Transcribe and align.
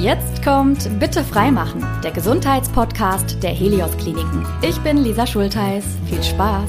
Jetzt 0.00 0.42
kommt 0.42 0.98
Bitte 0.98 1.22
freimachen, 1.22 1.86
der 2.02 2.10
Gesundheitspodcast 2.10 3.40
der 3.42 3.52
Helios 3.52 3.96
Kliniken. 3.96 4.44
Ich 4.60 4.78
bin 4.80 4.96
Lisa 4.96 5.24
Schultheiß. 5.24 5.84
Viel 6.08 6.22
Spaß! 6.22 6.68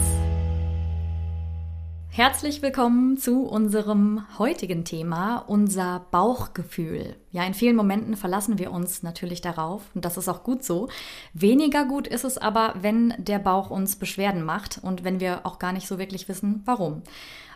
Herzlich 2.09 2.61
willkommen 2.61 3.17
zu 3.17 3.41
unserem 3.45 4.21
heutigen 4.37 4.85
Thema, 4.85 5.39
unser 5.39 6.05
Bauchgefühl. 6.11 7.15
Ja, 7.31 7.43
in 7.43 7.55
vielen 7.55 7.75
Momenten 7.75 8.15
verlassen 8.15 8.59
wir 8.59 8.71
uns 8.71 9.01
natürlich 9.01 9.41
darauf 9.41 9.81
und 9.95 10.05
das 10.05 10.17
ist 10.17 10.29
auch 10.29 10.43
gut 10.43 10.63
so. 10.63 10.87
Weniger 11.33 11.83
gut 11.83 12.07
ist 12.07 12.23
es 12.23 12.37
aber, 12.37 12.75
wenn 12.79 13.15
der 13.17 13.39
Bauch 13.39 13.71
uns 13.71 13.95
Beschwerden 13.97 14.43
macht 14.43 14.79
und 14.81 15.03
wenn 15.03 15.19
wir 15.19 15.45
auch 15.45 15.59
gar 15.59 15.73
nicht 15.73 15.87
so 15.87 15.97
wirklich 15.97 16.29
wissen, 16.29 16.61
warum. 16.63 17.01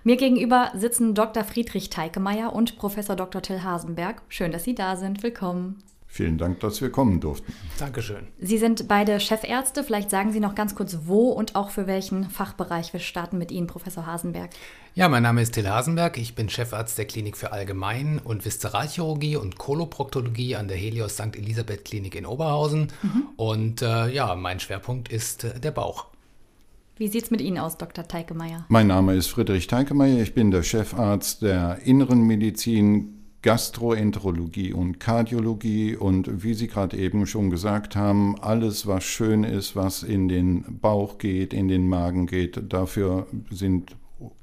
Mir 0.04 0.16
gegenüber 0.16 0.71
sitzen 0.75 1.13
Dr. 1.13 1.43
Friedrich 1.43 1.89
Teikemeyer 1.89 2.54
und 2.54 2.77
Professor 2.77 3.15
Dr. 3.15 3.41
Till 3.41 3.63
Hasenberg. 3.63 4.21
Schön, 4.29 4.52
dass 4.52 4.64
Sie 4.64 4.75
da 4.75 4.95
sind. 4.95 5.23
Willkommen. 5.23 5.83
Vielen 6.11 6.39
Dank, 6.39 6.59
dass 6.61 6.82
wir 6.82 6.89
kommen 6.89 7.19
durften. 7.19 7.54
Dankeschön. 7.78 8.28
Sie 8.39 8.57
sind 8.57 8.87
beide 8.87 9.20
Chefärzte. 9.20 9.83
Vielleicht 9.83 10.09
sagen 10.09 10.32
Sie 10.32 10.39
noch 10.39 10.56
ganz 10.56 10.73
kurz, 10.73 11.00
wo 11.04 11.29
und 11.29 11.56
auch 11.56 11.70
für 11.70 11.86
welchen 11.86 12.32
Fachbereich 12.32 12.93
wir 12.93 13.00
starten 13.00 13.37
mit 13.37 13.51
Ihnen, 13.51 13.68
Professor 13.68 14.07
Hasenberg. 14.07 14.50
Ja, 14.96 15.07
mein 15.07 15.21
Name 15.21 15.43
ist 15.43 15.54
Till 15.54 15.70
Hasenberg. 15.70 16.18
Ich 16.18 16.34
bin 16.34 16.50
Chefarzt 16.50 16.97
der 16.97 17.06
Klinik 17.06 17.37
für 17.37 17.51
Allgemein- 17.51 18.20
und 18.23 18.43
Viszeralchirurgie 18.43 19.36
und 19.36 19.59
Koloproktologie 19.59 20.56
an 20.56 20.68
der 20.68 20.78
Helios 20.78 21.14
St. 21.14 21.36
Elisabeth 21.36 21.86
Klinik 21.86 22.15
in 22.15 22.25
Oberhausen. 22.25 22.92
Mhm. 23.04 23.28
Und 23.36 23.81
äh, 23.84 24.07
ja, 24.07 24.34
mein 24.34 24.59
Schwerpunkt 24.59 25.09
ist 25.09 25.43
äh, 25.43 25.59
der 25.59 25.71
Bauch. 25.71 26.07
Wie 26.99 27.07
sieht 27.07 27.23
es 27.23 27.31
mit 27.31 27.39
Ihnen 27.39 27.59
aus, 27.59 27.77
Dr. 27.77 28.05
Teikemeyer? 28.05 28.65
Mein 28.67 28.87
Name 28.87 29.15
ist 29.15 29.27
Friedrich 29.27 29.67
Teikemeyer. 29.67 30.21
Ich 30.21 30.33
bin 30.33 30.51
der 30.51 30.63
Chefarzt 30.63 31.41
der 31.41 31.79
Inneren 31.85 32.27
Medizin, 32.27 33.23
Gastroenterologie 33.41 34.73
und 34.73 34.99
Kardiologie 34.99 35.95
und 35.95 36.44
wie 36.44 36.53
Sie 36.53 36.67
gerade 36.67 36.97
eben 36.97 37.25
schon 37.25 37.52
gesagt 37.52 37.95
haben, 37.95 38.38
alles, 38.41 38.86
was 38.86 39.06
schön 39.06 39.45
ist, 39.45 39.78
was 39.78 40.03
in 40.03 40.28
den 40.28 40.80
Bauch 40.81 41.19
geht, 41.19 41.53
in 41.53 41.69
den 41.69 41.88
Magen 41.88 42.28
geht, 42.28 42.61
dafür 42.67 43.28
sind 43.50 43.95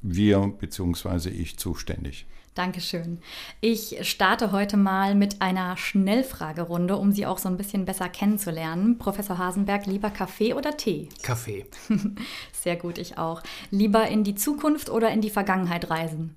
wir 0.03 0.55
bzw. 0.59 1.31
ich 1.31 1.59
zuständig. 1.59 2.27
Dankeschön. 2.57 3.19
Ich 3.61 3.99
starte 4.09 4.51
heute 4.51 4.79
mal 4.79 5.15
mit 5.15 5.43
einer 5.43 5.77
Schnellfragerunde, 5.77 6.97
um 6.97 7.13
Sie 7.13 7.27
auch 7.27 7.37
so 7.37 7.51
ein 7.51 7.59
bisschen 7.59 7.85
besser 7.85 8.09
kennenzulernen. 8.09 8.97
Professor 8.97 9.37
Hasenberg, 9.37 9.85
lieber 9.85 10.09
Kaffee 10.09 10.55
oder 10.55 10.75
Tee? 10.75 11.11
Kaffee. 11.23 11.67
Sehr 12.53 12.77
gut, 12.77 12.97
ich 12.97 13.19
auch. 13.19 13.43
Lieber 13.71 14.09
in 14.09 14.25
die 14.25 14.35
Zukunft 14.35 14.89
oder 14.89 15.11
in 15.11 15.21
die 15.21 15.29
Vergangenheit 15.29 15.91
reisen? 15.91 16.35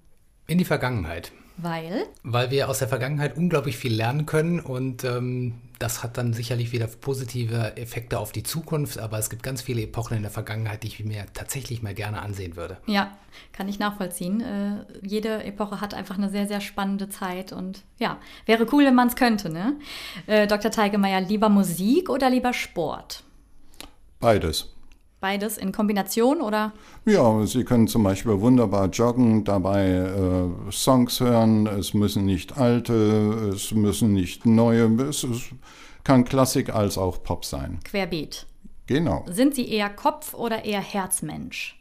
In 0.47 0.57
die 0.57 0.65
Vergangenheit. 0.65 1.31
Weil? 1.61 2.05
Weil 2.23 2.51
wir 2.51 2.69
aus 2.69 2.79
der 2.79 2.87
Vergangenheit 2.87 3.35
unglaublich 3.35 3.77
viel 3.77 3.93
lernen 3.93 4.25
können 4.25 4.59
und 4.59 5.03
ähm, 5.03 5.55
das 5.77 6.03
hat 6.03 6.17
dann 6.17 6.33
sicherlich 6.33 6.71
wieder 6.71 6.87
positive 6.87 7.77
Effekte 7.77 8.19
auf 8.19 8.31
die 8.31 8.43
Zukunft, 8.43 8.99
aber 8.99 9.17
es 9.17 9.29
gibt 9.29 9.43
ganz 9.43 9.61
viele 9.61 9.81
Epochen 9.81 10.17
in 10.17 10.23
der 10.23 10.31
Vergangenheit, 10.31 10.83
die 10.83 10.87
ich 10.87 11.03
mir 11.03 11.25
tatsächlich 11.33 11.81
mal 11.81 11.93
gerne 11.93 12.21
ansehen 12.21 12.55
würde. 12.55 12.77
Ja, 12.85 13.17
kann 13.53 13.67
ich 13.67 13.79
nachvollziehen. 13.79 14.41
Äh, 14.41 14.85
jede 15.01 15.43
Epoche 15.43 15.81
hat 15.81 15.93
einfach 15.93 16.17
eine 16.17 16.29
sehr, 16.29 16.47
sehr 16.47 16.61
spannende 16.61 17.09
Zeit 17.09 17.51
und 17.51 17.83
ja, 17.97 18.17
wäre 18.45 18.67
cool, 18.71 18.85
wenn 18.85 18.95
man 18.95 19.07
es 19.07 19.15
könnte. 19.15 19.49
Ne? 19.49 19.75
Äh, 20.27 20.47
Dr. 20.47 20.71
Teigemeier, 20.71 21.21
lieber 21.21 21.49
Musik 21.49 22.09
oder 22.09 22.29
lieber 22.29 22.53
Sport? 22.53 23.23
Beides. 24.19 24.73
Beides 25.21 25.57
in 25.57 25.73
Kombination 25.73 26.41
oder? 26.41 26.71
Ja, 27.05 27.45
Sie 27.45 27.65
können 27.65 27.87
zum 27.87 28.03
Beispiel 28.03 28.39
wunderbar 28.39 28.87
joggen, 28.87 29.43
dabei 29.43 29.87
äh, 29.87 30.71
Songs 30.71 31.19
hören. 31.19 31.67
Es 31.67 31.93
müssen 31.93 32.25
nicht 32.25 32.57
alte, 32.57 33.51
es 33.53 33.71
müssen 33.71 34.13
nicht 34.13 34.45
neue. 34.45 34.85
Es, 35.03 35.25
es 35.25 35.41
kann 36.05 36.23
Klassik 36.23 36.73
als 36.73 36.97
auch 36.97 37.21
Pop 37.21 37.43
sein. 37.43 37.79
Querbeet. 37.83 38.45
Genau. 38.87 39.25
Sind 39.29 39.55
Sie 39.55 39.69
eher 39.69 39.89
Kopf- 39.89 40.33
oder 40.33 40.63
eher 40.63 40.81
Herzmensch? 40.81 41.75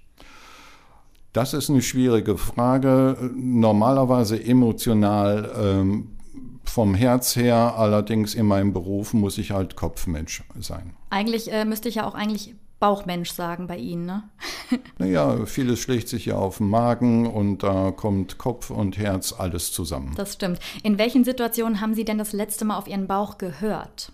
Das 1.32 1.54
ist 1.54 1.70
eine 1.70 1.82
schwierige 1.82 2.36
Frage. 2.36 3.30
Normalerweise 3.36 4.42
emotional 4.42 5.50
ähm, 5.56 6.16
vom 6.64 6.94
Herz 6.94 7.36
her, 7.36 7.74
allerdings 7.76 8.34
in 8.34 8.46
meinem 8.46 8.72
Beruf 8.72 9.14
muss 9.14 9.38
ich 9.38 9.52
halt 9.52 9.76
Kopfmensch 9.76 10.42
sein. 10.58 10.94
Eigentlich 11.10 11.52
äh, 11.52 11.64
müsste 11.64 11.88
ich 11.88 11.96
ja 11.96 12.06
auch 12.06 12.14
eigentlich 12.14 12.54
Bauchmensch 12.80 13.30
sagen 13.32 13.66
bei 13.66 13.76
Ihnen, 13.76 14.06
ne? 14.06 14.22
naja, 14.98 15.46
vieles 15.46 15.80
schlägt 15.80 16.08
sich 16.08 16.26
ja 16.26 16.36
auf 16.36 16.58
den 16.58 16.68
Magen 16.68 17.26
und 17.26 17.62
da 17.62 17.90
kommt 17.90 18.38
Kopf 18.38 18.70
und 18.70 18.98
Herz 18.98 19.34
alles 19.36 19.72
zusammen. 19.72 20.12
Das 20.16 20.34
stimmt. 20.34 20.60
In 20.82 20.98
welchen 20.98 21.24
Situationen 21.24 21.80
haben 21.80 21.94
Sie 21.94 22.04
denn 22.04 22.18
das 22.18 22.32
letzte 22.32 22.64
Mal 22.64 22.78
auf 22.78 22.86
Ihren 22.86 23.08
Bauch 23.08 23.38
gehört? 23.38 24.12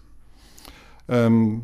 Ähm, 1.09 1.63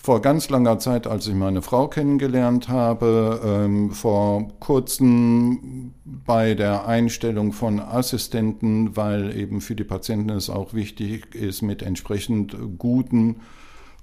vor 0.00 0.22
ganz 0.22 0.48
langer 0.48 0.78
Zeit, 0.78 1.06
als 1.06 1.26
ich 1.26 1.34
meine 1.34 1.60
Frau 1.60 1.88
kennengelernt 1.88 2.68
habe, 2.68 3.40
ähm, 3.44 3.90
vor 3.90 4.48
kurzem 4.60 5.92
bei 6.04 6.54
der 6.54 6.86
Einstellung 6.86 7.52
von 7.52 7.80
Assistenten, 7.80 8.96
weil 8.96 9.36
eben 9.36 9.60
für 9.60 9.74
die 9.74 9.84
Patienten 9.84 10.30
es 10.30 10.48
auch 10.48 10.72
wichtig 10.72 11.34
ist, 11.34 11.62
mit 11.62 11.82
entsprechend 11.82 12.56
guten 12.78 13.40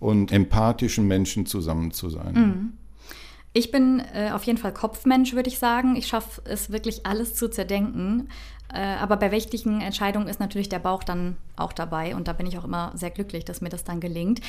und 0.06 0.32
empathischen 0.32 1.08
Menschen 1.08 1.46
zusammen 1.46 1.92
zu 1.92 2.10
sein. 2.10 2.34
Mhm. 2.34 2.74
Ich 3.54 3.72
bin 3.72 4.04
äh, 4.14 4.32
auf 4.32 4.44
jeden 4.44 4.58
Fall 4.58 4.74
Kopfmensch, 4.74 5.34
würde 5.34 5.50
ich 5.50 5.60
sagen. 5.60 5.96
Ich 5.96 6.08
schaffe 6.08 6.42
es 6.46 6.72
wirklich 6.72 7.06
alles 7.06 7.36
zu 7.36 7.50
zerdenken. 7.50 8.30
Äh, 8.74 8.80
aber 8.80 9.16
bei 9.16 9.32
wichtigen 9.32 9.80
Entscheidungen 9.82 10.28
ist 10.28 10.40
natürlich 10.40 10.68
der 10.68 10.80
Bauch 10.80 11.04
dann 11.04 11.38
auch 11.56 11.72
dabei. 11.72 12.16
Und 12.16 12.28
da 12.28 12.34
bin 12.34 12.48
ich 12.48 12.58
auch 12.58 12.66
immer 12.66 12.92
sehr 12.96 13.12
glücklich, 13.12 13.46
dass 13.46 13.62
mir 13.62 13.70
das 13.70 13.86
dann 13.86 14.02
gelingt. 14.02 14.42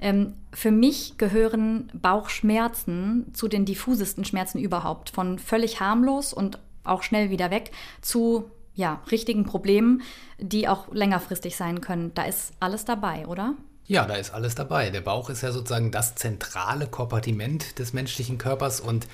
Ähm, 0.00 0.32
für 0.52 0.70
mich 0.70 1.18
gehören 1.18 1.92
Bauchschmerzen 1.92 3.26
zu 3.34 3.48
den 3.48 3.66
diffusesten 3.66 4.24
Schmerzen 4.24 4.58
überhaupt. 4.58 5.10
Von 5.10 5.38
völlig 5.38 5.80
harmlos 5.80 6.32
und 6.32 6.58
auch 6.84 7.02
schnell 7.02 7.30
wieder 7.30 7.50
weg 7.50 7.70
zu 8.00 8.50
ja, 8.74 9.02
richtigen 9.10 9.44
Problemen, 9.44 10.02
die 10.38 10.68
auch 10.68 10.92
längerfristig 10.92 11.56
sein 11.56 11.80
können. 11.80 12.12
Da 12.14 12.24
ist 12.24 12.54
alles 12.60 12.84
dabei, 12.84 13.26
oder? 13.26 13.54
Ja, 13.86 14.06
da 14.06 14.14
ist 14.14 14.32
alles 14.32 14.54
dabei. 14.54 14.88
Der 14.88 15.02
Bauch 15.02 15.28
ist 15.28 15.42
ja 15.42 15.52
sozusagen 15.52 15.90
das 15.90 16.14
zentrale 16.14 16.86
Kompartiment 16.86 17.78
des 17.78 17.92
menschlichen 17.92 18.38
Körpers 18.38 18.80
und 18.80 19.06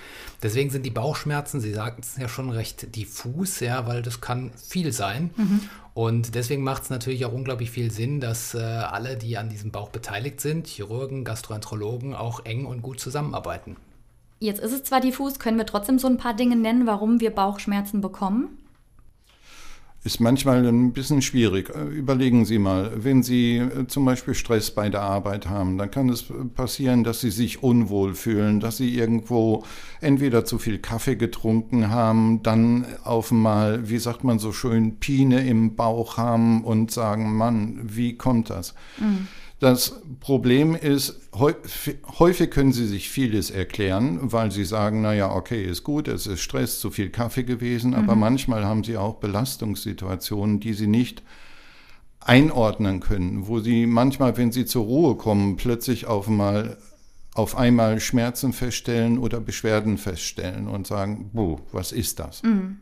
deswegen 0.44 0.70
sind 0.70 0.86
die 0.86 0.90
Bauchschmerzen, 0.90 1.60
Sie 1.60 1.72
sagten 1.72 2.02
es 2.02 2.16
ja 2.16 2.28
schon 2.28 2.50
recht 2.50 2.94
diffus, 2.94 3.58
ja, 3.58 3.88
weil 3.88 4.02
das 4.02 4.20
kann 4.20 4.52
viel 4.54 4.92
sein. 4.92 5.30
Mhm. 5.36 5.60
Und 5.92 6.36
deswegen 6.36 6.62
macht 6.62 6.84
es 6.84 6.90
natürlich 6.90 7.26
auch 7.26 7.32
unglaublich 7.32 7.72
viel 7.72 7.90
Sinn, 7.90 8.20
dass 8.20 8.54
äh, 8.54 8.58
alle, 8.58 9.16
die 9.16 9.36
an 9.38 9.48
diesem 9.48 9.72
Bauch 9.72 9.88
beteiligt 9.88 10.40
sind, 10.40 10.68
Chirurgen, 10.68 11.24
Gastroenterologen, 11.24 12.14
auch 12.14 12.44
eng 12.44 12.64
und 12.64 12.82
gut 12.82 13.00
zusammenarbeiten. 13.00 13.76
Jetzt 14.38 14.60
ist 14.60 14.72
es 14.72 14.84
zwar 14.84 15.00
diffus, 15.00 15.40
können 15.40 15.58
wir 15.58 15.66
trotzdem 15.66 15.98
so 15.98 16.06
ein 16.06 16.16
paar 16.16 16.34
Dinge 16.34 16.56
nennen, 16.56 16.86
warum 16.86 17.20
wir 17.20 17.34
Bauchschmerzen 17.34 18.00
bekommen? 18.00 18.59
Ist 20.02 20.18
manchmal 20.18 20.66
ein 20.66 20.92
bisschen 20.92 21.20
schwierig. 21.20 21.70
Äh, 21.70 21.84
überlegen 21.84 22.44
Sie 22.44 22.58
mal, 22.58 22.92
wenn 22.96 23.22
Sie 23.22 23.58
äh, 23.58 23.86
zum 23.86 24.04
Beispiel 24.04 24.34
Stress 24.34 24.70
bei 24.70 24.88
der 24.88 25.02
Arbeit 25.02 25.48
haben, 25.48 25.76
dann 25.76 25.90
kann 25.90 26.08
es 26.08 26.24
passieren, 26.54 27.04
dass 27.04 27.20
Sie 27.20 27.30
sich 27.30 27.62
unwohl 27.62 28.14
fühlen, 28.14 28.60
dass 28.60 28.78
Sie 28.78 28.96
irgendwo 28.96 29.64
entweder 30.00 30.44
zu 30.44 30.58
viel 30.58 30.78
Kaffee 30.78 31.16
getrunken 31.16 31.90
haben, 31.90 32.42
dann 32.42 32.86
auf 33.04 33.30
mal, 33.30 33.90
wie 33.90 33.98
sagt 33.98 34.24
man 34.24 34.38
so 34.38 34.52
schön, 34.52 34.96
Pine 34.96 35.46
im 35.46 35.76
Bauch 35.76 36.16
haben 36.16 36.64
und 36.64 36.90
sagen, 36.90 37.36
Mann, 37.36 37.80
wie 37.82 38.16
kommt 38.16 38.48
das? 38.48 38.74
Mhm. 38.98 39.28
Das 39.60 40.00
Problem 40.20 40.74
ist, 40.74 41.20
häufig 41.38 42.50
können 42.50 42.72
Sie 42.72 42.86
sich 42.86 43.10
vieles 43.10 43.50
erklären, 43.50 44.32
weil 44.32 44.50
Sie 44.50 44.64
sagen, 44.64 45.02
naja, 45.02 45.30
okay, 45.30 45.62
ist 45.62 45.84
gut, 45.84 46.08
es 46.08 46.26
ist 46.26 46.40
Stress, 46.40 46.80
zu 46.80 46.90
viel 46.90 47.10
Kaffee 47.10 47.44
gewesen, 47.44 47.90
mhm. 47.90 47.96
aber 47.96 48.16
manchmal 48.16 48.64
haben 48.64 48.84
Sie 48.84 48.96
auch 48.96 49.16
Belastungssituationen, 49.16 50.60
die 50.60 50.72
Sie 50.72 50.86
nicht 50.86 51.22
einordnen 52.20 53.00
können, 53.00 53.48
wo 53.48 53.60
Sie 53.60 53.84
manchmal, 53.84 54.38
wenn 54.38 54.50
Sie 54.50 54.64
zur 54.64 54.84
Ruhe 54.84 55.16
kommen, 55.16 55.56
plötzlich 55.56 56.06
auf 56.06 56.26
einmal, 56.26 56.78
auf 57.34 57.54
einmal 57.54 58.00
Schmerzen 58.00 58.54
feststellen 58.54 59.18
oder 59.18 59.40
Beschwerden 59.40 59.98
feststellen 59.98 60.68
und 60.68 60.86
sagen, 60.86 61.32
boah, 61.34 61.60
was 61.70 61.92
ist 61.92 62.18
das? 62.18 62.42
Mhm. 62.42 62.78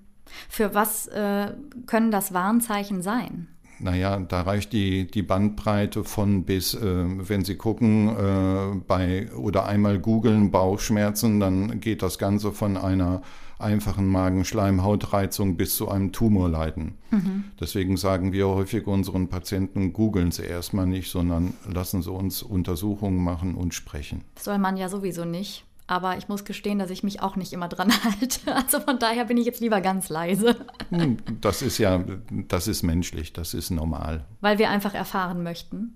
Für 0.49 0.75
was 0.75 1.09
äh, 1.09 1.55
können 1.87 2.13
das 2.13 2.33
Warnzeichen 2.33 3.03
sein? 3.03 3.49
Naja, 3.81 4.19
da 4.19 4.43
reicht 4.43 4.73
die, 4.73 5.07
die 5.07 5.23
Bandbreite 5.23 6.05
von 6.05 6.45
bis, 6.45 6.75
äh, 6.75 6.81
wenn 6.83 7.45
Sie 7.45 7.57
gucken, 7.57 8.09
äh, 8.09 8.81
bei 8.87 9.31
oder 9.33 9.67
einmal 9.67 9.99
googeln 9.99 10.51
Bauchschmerzen, 10.51 11.41
dann 11.41 11.81
geht 11.81 12.03
das 12.03 12.19
Ganze 12.19 12.53
von 12.53 12.77
einer 12.77 13.23
einfachen 13.59 14.07
Magenschleimhautreizung 14.09 15.57
bis 15.57 15.77
zu 15.77 15.89
einem 15.89 16.13
Tumor 16.13 16.49
leiten. 16.49 16.95
Mhm. 17.11 17.45
Deswegen 17.61 17.97
sagen 17.97 18.33
wir 18.33 18.49
häufig 18.49 18.87
unseren 18.87 19.29
Patienten, 19.29 19.93
googeln 19.93 20.31
Sie 20.31 20.45
erstmal 20.45 20.87
nicht, 20.87 21.11
sondern 21.11 21.55
lassen 21.67 22.03
Sie 22.03 22.11
uns 22.11 22.43
Untersuchungen 22.43 23.23
machen 23.23 23.55
und 23.55 23.75
sprechen. 23.75 24.23
Das 24.35 24.45
soll 24.45 24.59
man 24.59 24.77
ja 24.77 24.89
sowieso 24.89 25.25
nicht. 25.25 25.65
Aber 25.89 26.19
ich 26.19 26.29
muss 26.29 26.45
gestehen, 26.45 26.79
dass 26.79 26.91
ich 26.91 27.03
mich 27.03 27.21
auch 27.21 27.35
nicht 27.35 27.53
immer 27.53 27.67
dran 27.67 27.91
halte. 28.05 28.55
Also 28.55 28.79
von 28.79 28.99
daher 28.99 29.25
bin 29.25 29.37
ich 29.37 29.47
jetzt 29.47 29.61
lieber 29.61 29.81
ganz 29.81 30.09
leise. 30.09 30.55
Hm, 30.91 31.17
das 31.41 31.63
ist 31.63 31.79
ja, 31.79 32.05
das 32.31 32.69
ist 32.69 32.83
menschlich, 32.83 33.33
das 33.33 33.55
ist 33.55 33.71
normal. 33.71 34.25
Weil 34.41 34.59
wir 34.59 34.71
einfach 34.71 34.95
erfahren 34.95 35.43
möchten. 35.43 35.95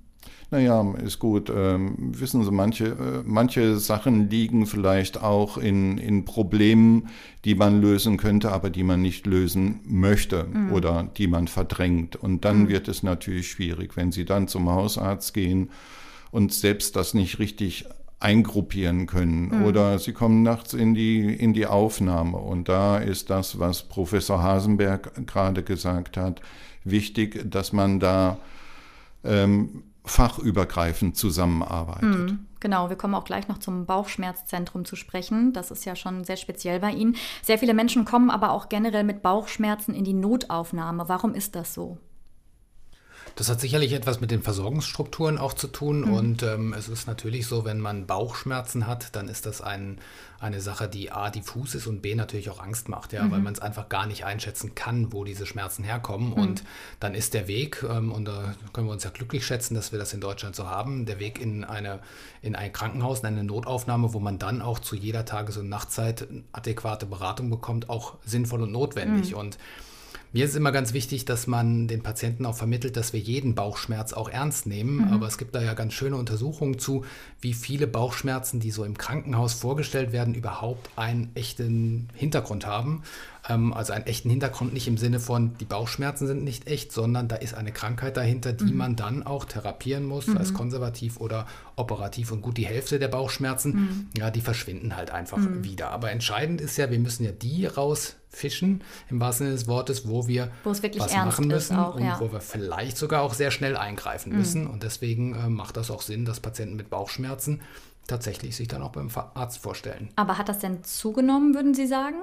Naja, 0.51 0.95
ist 1.03 1.19
gut. 1.19 1.51
Ähm, 1.55 1.95
wissen 1.99 2.45
Sie, 2.45 2.51
manche, 2.51 2.85
äh, 2.89 3.23
manche 3.25 3.79
Sachen 3.79 4.29
liegen 4.29 4.67
vielleicht 4.67 5.23
auch 5.23 5.57
in, 5.57 5.97
in 5.99 6.25
Problemen, 6.25 7.09
die 7.45 7.55
man 7.55 7.81
lösen 7.81 8.19
könnte, 8.19 8.53
aber 8.53 8.69
die 8.69 8.83
man 8.83 9.01
nicht 9.01 9.27
lösen 9.27 9.81
möchte 9.85 10.45
mhm. 10.45 10.73
oder 10.73 11.09
die 11.17 11.27
man 11.27 11.49
verdrängt. 11.49 12.17
Und 12.17 12.45
dann 12.45 12.65
mhm. 12.65 12.69
wird 12.69 12.89
es 12.89 13.03
natürlich 13.03 13.51
schwierig, 13.51 13.97
wenn 13.97 14.13
Sie 14.13 14.25
dann 14.25 14.47
zum 14.47 14.69
Hausarzt 14.71 15.33
gehen 15.33 15.71
und 16.31 16.53
selbst 16.53 16.97
das 16.97 17.15
nicht 17.15 17.39
richtig 17.39 17.87
eingruppieren 18.23 19.07
können. 19.07 19.49
Mhm. 19.49 19.65
Oder 19.65 19.99
sie 19.99 20.13
kommen 20.13 20.43
nachts 20.43 20.75
in 20.75 20.95
die, 20.95 21.35
in 21.35 21.53
die 21.53 21.67
Aufnahme. 21.67 22.39
Und 22.39 22.69
da 22.69 22.99
ist 22.99 23.31
das, 23.31 23.59
was 23.59 23.83
Professor 23.83 24.43
Hasenberg 24.43 25.27
gerade 25.27 25.63
gesagt 25.63 26.17
hat, 26.17 26.41
wichtig, 26.85 27.51
dass 27.51 27.73
man 27.73 28.01
da 28.01 28.39
ähm, 29.25 29.85
fachübergreifend 30.05 31.17
zusammenarbeitet. 31.17 32.03
Mhm, 32.03 32.47
genau, 32.61 32.89
wir 32.89 32.97
kommen 32.97 33.15
auch 33.15 33.25
gleich 33.25 33.49
noch 33.49 33.59
zum 33.59 33.87
Bauchschmerzzentrum 33.87 34.85
zu 34.85 34.97
sprechen. 34.97 35.53
Das 35.53 35.71
ist 35.71 35.85
ja 35.85 35.95
schon 35.95 36.25
sehr 36.25 36.37
speziell 36.37 36.81
bei 36.81 36.91
Ihnen. 36.91 37.17
Sehr 37.43 37.59
viele 37.59 37.75
Menschen 37.75 38.05
kommen 38.05 38.31
aber 38.31 38.53
auch 38.53 38.69
generell 38.69 39.05
mit 39.05 39.23
Bauchschmerzen 39.23 39.95
in 39.95 40.05
die 40.05 40.15
Notaufnahme. 40.15 41.09
Warum 41.09 41.35
ist 41.35 41.55
das 41.55 41.75
so? 41.75 41.99
Das 43.35 43.49
hat 43.49 43.61
sicherlich 43.61 43.93
etwas 43.93 44.21
mit 44.21 44.31
den 44.31 44.43
Versorgungsstrukturen 44.43 45.39
auch 45.39 45.55
zu 45.55 45.69
tun. 45.69 46.03
Mhm. 46.03 46.13
Und 46.13 46.43
ähm, 46.43 46.75
es 46.75 46.89
ist 46.89 47.07
natürlich 47.07 47.47
so, 47.47 47.65
wenn 47.65 47.81
man 47.81 48.07
Bauchschmerzen 48.07 48.87
hat, 48.87 49.15
dann 49.17 49.29
ist 49.29 49.47
das 49.47 49.61
ein, 49.61 49.99
eine 50.39 50.61
Sache, 50.61 50.89
die 50.89 51.11
A, 51.11 51.31
diffus 51.31 51.75
ist 51.75 51.87
und 51.87 52.03
B, 52.03 52.15
natürlich 52.15 52.51
auch 52.51 52.61
Angst 52.61 52.89
macht, 52.89 53.13
ja, 53.13 53.25
mhm. 53.25 53.31
weil 53.31 53.41
man 53.41 53.55
es 53.55 53.61
einfach 53.61 53.89
gar 53.89 54.07
nicht 54.07 54.25
einschätzen 54.25 54.75
kann, 54.75 55.13
wo 55.13 55.25
diese 55.25 55.47
Schmerzen 55.47 55.83
herkommen. 55.83 56.31
Mhm. 56.31 56.35
Und 56.35 56.65
dann 57.01 57.15
ist 57.15 57.33
der 57.33 57.49
Weg, 57.49 57.85
ähm, 57.89 58.13
und 58.13 58.27
da 58.27 58.55
können 58.73 58.87
wir 58.87 58.93
uns 58.93 59.05
ja 59.05 59.11
glücklich 59.11 59.47
schätzen, 59.47 59.75
dass 59.75 59.93
wir 59.93 59.99
das 59.99 60.13
in 60.13 60.21
Deutschland 60.21 60.55
so 60.55 60.69
haben, 60.69 61.07
der 61.07 61.19
Weg 61.19 61.41
in, 61.41 61.65
eine, 61.65 62.01
in 62.43 62.55
ein 62.55 62.73
Krankenhaus, 62.73 63.21
in 63.21 63.27
eine 63.27 63.45
Notaufnahme, 63.45 64.13
wo 64.13 64.21
man 64.21 64.39
dann 64.39 64.61
auch 64.61 64.79
zu 64.79 64.95
jeder 64.95 65.25
Tages- 65.25 65.57
und 65.57 65.69
Nachtzeit 65.69 66.27
adäquate 66.53 67.07
Beratung 67.07 67.49
bekommt, 67.49 67.89
auch 67.89 68.15
sinnvoll 68.25 68.63
und 68.63 68.73
notwendig. 68.73 69.33
Mhm. 69.33 69.39
Und 69.39 69.59
mir 70.33 70.45
ist 70.47 70.57
immer 70.57 70.73
ganz 70.73 70.93
wichtig, 70.95 71.25
dass 71.25 71.47
man 71.47 71.89
den 71.89 72.03
Patienten 72.03 72.47
auch 72.47 72.57
vermittelt, 72.57 72.97
dass 72.97 73.13
wir 73.13 73.21
jeden 73.21 73.55
Bauchschmerz 73.55 74.13
auch 74.13 74.29
ernst 74.29 74.67
nehmen. 74.67 75.07
Mhm. 75.07 75.13
Aber 75.13 75.27
es 75.27 75.37
gibt 75.37 75.55
da 75.55 75.63
ja 75.63 75.75
ganz 75.75 75.93
schöne 75.93 76.17
Untersuchungen 76.17 76.79
zu, 76.79 77.05
wie 77.41 77.53
viele 77.53 77.87
Bauchschmerzen, 77.87 78.59
die 78.59 78.71
so 78.71 78.85
im 78.85 78.97
Krankenhaus 78.97 79.53
vorgestellt 79.53 80.13
werden, 80.13 80.35
überhaupt 80.35 80.91
einen 80.97 81.31
echten 81.35 82.09
Hintergrund 82.15 82.67
haben. 82.67 83.03
Ähm, 83.49 83.73
also 83.73 83.93
einen 83.93 84.07
echten 84.07 84.31
Hintergrund 84.31 84.73
nicht 84.73 84.87
im 84.87 84.97
Sinne 84.97 85.19
von, 85.19 85.57
die 85.59 85.65
Bauchschmerzen 85.65 86.27
sind 86.27 86.45
nicht 86.45 86.69
echt, 86.69 86.93
sondern 86.93 87.29
da 87.29 87.37
ist 87.37 87.55
eine 87.55 87.73
Krankheit 87.73 88.17
dahinter, 88.17 88.53
die 88.53 88.65
mhm. 88.65 88.77
man 88.77 88.97
dann 88.97 89.25
auch 89.25 89.45
therapieren 89.45 90.05
muss, 90.05 90.29
mhm. 90.29 90.39
als 90.39 90.55
konservativ 90.55 91.19
oder 91.19 91.47
operativ. 91.77 92.31
Und 92.31 92.43
gut, 92.43 92.57
die 92.57 92.67
Hälfte 92.67 92.99
der 92.99 93.09
Bauchschmerzen, 93.09 93.73
mhm. 93.73 94.09
ja, 94.17 94.31
die 94.31 94.41
verschwinden 94.41 94.97
halt 94.97 95.11
einfach 95.11 95.39
mhm. 95.39 95.65
wieder. 95.65 95.91
Aber 95.91 96.11
entscheidend 96.11 96.61
ist 96.61 96.77
ja, 96.77 96.91
wir 96.91 96.99
müssen 97.01 97.25
ja 97.25 97.33
die 97.33 97.67
raus 97.67 98.17
fischen, 98.29 98.83
im 99.11 99.21
wahrsten 99.21 99.47
Sinne 99.47 99.59
des 99.59 99.69
Wortes, 99.69 100.09
wo 100.09 100.27
wir 100.27 100.51
was 100.65 100.81
machen 101.15 101.49
müssen 101.49 101.77
auch, 101.77 101.97
und 101.97 102.05
ja. 102.05 102.19
wo 102.19 102.33
wir 102.33 102.41
vielleicht 102.41 102.97
sogar 102.97 103.23
auch 103.23 103.35
sehr 103.35 103.51
schnell 103.51 103.77
eingreifen 103.77 104.33
mhm. 104.33 104.39
müssen. 104.39 104.67
Und 104.67 104.85
deswegen 104.85 105.35
äh, 105.35 105.49
macht 105.49 105.77
das 105.77 105.91
auch 105.91 106.03
Sinn, 106.03 106.25
dass 106.25 106.41
Patienten 106.41 106.77
mit 106.77 106.91
Bauchschmerzen 106.91 107.61
tatsächlich 108.07 108.57
sich 108.57 108.69
dann 108.69 108.83
auch 108.83 108.93
beim 108.93 109.09
Arzt 109.35 109.59
vorstellen. 109.59 110.11
Aber 110.17 110.39
hat 110.39 110.49
das 110.49 110.61
denn 110.61 110.83
zugenommen, 110.83 111.55
würden 111.55 111.75
Sie 111.75 111.87
sagen? 111.87 112.17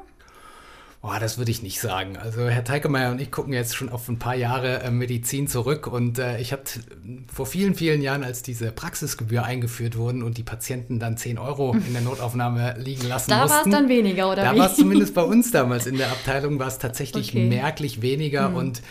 Oh, 1.01 1.13
das 1.17 1.37
würde 1.37 1.49
ich 1.49 1.63
nicht 1.63 1.79
sagen. 1.79 2.17
Also 2.17 2.49
Herr 2.49 2.65
Teikemeyer 2.65 3.11
und 3.11 3.21
ich 3.21 3.31
gucken 3.31 3.53
jetzt 3.53 3.73
schon 3.73 3.87
auf 3.87 4.09
ein 4.09 4.19
paar 4.19 4.35
Jahre 4.35 4.81
äh, 4.83 4.91
Medizin 4.91 5.47
zurück 5.47 5.87
und 5.87 6.19
äh, 6.19 6.41
ich 6.41 6.51
habe 6.51 6.63
vor 7.33 7.45
vielen, 7.45 7.73
vielen 7.73 8.01
Jahren, 8.01 8.25
als 8.25 8.43
diese 8.43 8.73
Praxisgebühr 8.73 9.43
eingeführt 9.43 9.95
wurden 9.95 10.23
und 10.23 10.37
die 10.37 10.43
Patienten 10.43 10.99
dann 10.99 11.15
10 11.15 11.37
Euro 11.37 11.73
in 11.87 11.93
der 11.93 12.01
Notaufnahme 12.01 12.75
liegen 12.77 13.07
lassen 13.07 13.29
da 13.29 13.43
mussten. 13.43 13.49
Da 13.49 13.59
war 13.59 13.65
es 13.65 13.71
dann 13.71 13.87
weniger, 13.87 14.29
oder 14.29 14.43
Da 14.43 14.57
war 14.57 14.69
es 14.69 14.75
zumindest 14.75 15.13
bei 15.13 15.23
uns 15.23 15.51
damals 15.53 15.87
in 15.87 15.97
der 15.97 16.11
Abteilung, 16.11 16.59
war 16.59 16.67
es 16.67 16.79
tatsächlich 16.79 17.29
okay. 17.29 17.47
merklich 17.47 18.01
weniger 18.01 18.49
mhm. 18.49 18.55
und 18.55 18.81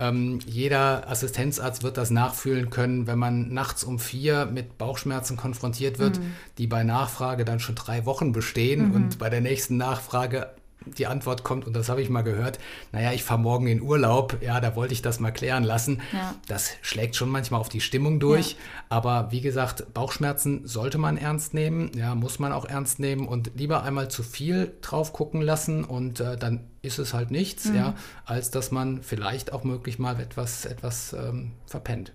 ähm, 0.00 0.38
jeder 0.46 1.10
Assistenzarzt 1.10 1.82
wird 1.82 1.98
das 1.98 2.10
nachfühlen 2.10 2.70
können, 2.70 3.06
wenn 3.06 3.18
man 3.18 3.52
nachts 3.52 3.84
um 3.84 3.98
vier 3.98 4.46
mit 4.46 4.78
Bauchschmerzen 4.78 5.36
konfrontiert 5.36 5.98
wird, 5.98 6.18
mhm. 6.18 6.32
die 6.56 6.66
bei 6.66 6.82
Nachfrage 6.82 7.44
dann 7.44 7.60
schon 7.60 7.74
drei 7.74 8.06
Wochen 8.06 8.32
bestehen 8.32 8.88
mhm. 8.88 8.94
und 8.94 9.18
bei 9.18 9.28
der 9.28 9.42
nächsten 9.42 9.76
Nachfrage 9.76 10.48
die 10.96 11.06
Antwort 11.06 11.44
kommt, 11.44 11.66
und 11.66 11.74
das 11.74 11.88
habe 11.88 12.02
ich 12.02 12.10
mal 12.10 12.22
gehört, 12.22 12.58
naja, 12.92 13.12
ich 13.12 13.24
fahre 13.24 13.40
morgen 13.40 13.66
in 13.66 13.82
Urlaub, 13.82 14.38
ja, 14.40 14.60
da 14.60 14.76
wollte 14.76 14.94
ich 14.94 15.02
das 15.02 15.20
mal 15.20 15.30
klären 15.30 15.64
lassen. 15.64 16.00
Ja. 16.12 16.34
Das 16.46 16.70
schlägt 16.82 17.16
schon 17.16 17.28
manchmal 17.28 17.60
auf 17.60 17.68
die 17.68 17.80
Stimmung 17.80 18.20
durch. 18.20 18.52
Ja. 18.52 18.56
Aber 18.88 19.28
wie 19.30 19.40
gesagt, 19.40 19.92
Bauchschmerzen 19.94 20.66
sollte 20.66 20.98
man 20.98 21.16
ernst 21.16 21.54
nehmen, 21.54 21.90
ja, 21.96 22.14
muss 22.14 22.38
man 22.38 22.52
auch 22.52 22.64
ernst 22.64 22.98
nehmen 23.00 23.26
und 23.26 23.52
lieber 23.54 23.82
einmal 23.82 24.08
zu 24.08 24.22
viel 24.22 24.74
drauf 24.80 25.12
gucken 25.12 25.42
lassen 25.42 25.84
und 25.84 26.20
äh, 26.20 26.36
dann 26.36 26.64
ist 26.82 26.98
es 26.98 27.14
halt 27.14 27.30
nichts, 27.30 27.66
mhm. 27.66 27.74
ja, 27.74 27.94
als 28.24 28.50
dass 28.50 28.70
man 28.70 29.02
vielleicht 29.02 29.52
auch 29.52 29.64
möglich 29.64 29.98
mal 29.98 30.18
etwas, 30.20 30.64
etwas 30.64 31.12
ähm, 31.12 31.52
verpennt. 31.66 32.12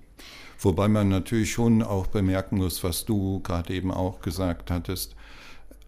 Wobei 0.59 0.87
man 0.87 1.09
natürlich 1.09 1.51
schon 1.51 1.83
auch 1.83 2.07
bemerken 2.07 2.57
muss, 2.57 2.83
was 2.83 3.03
du 3.03 3.41
gerade 3.41 3.73
eben 3.73 3.91
auch 3.91 4.21
gesagt 4.21 4.71
hattest 4.71 5.15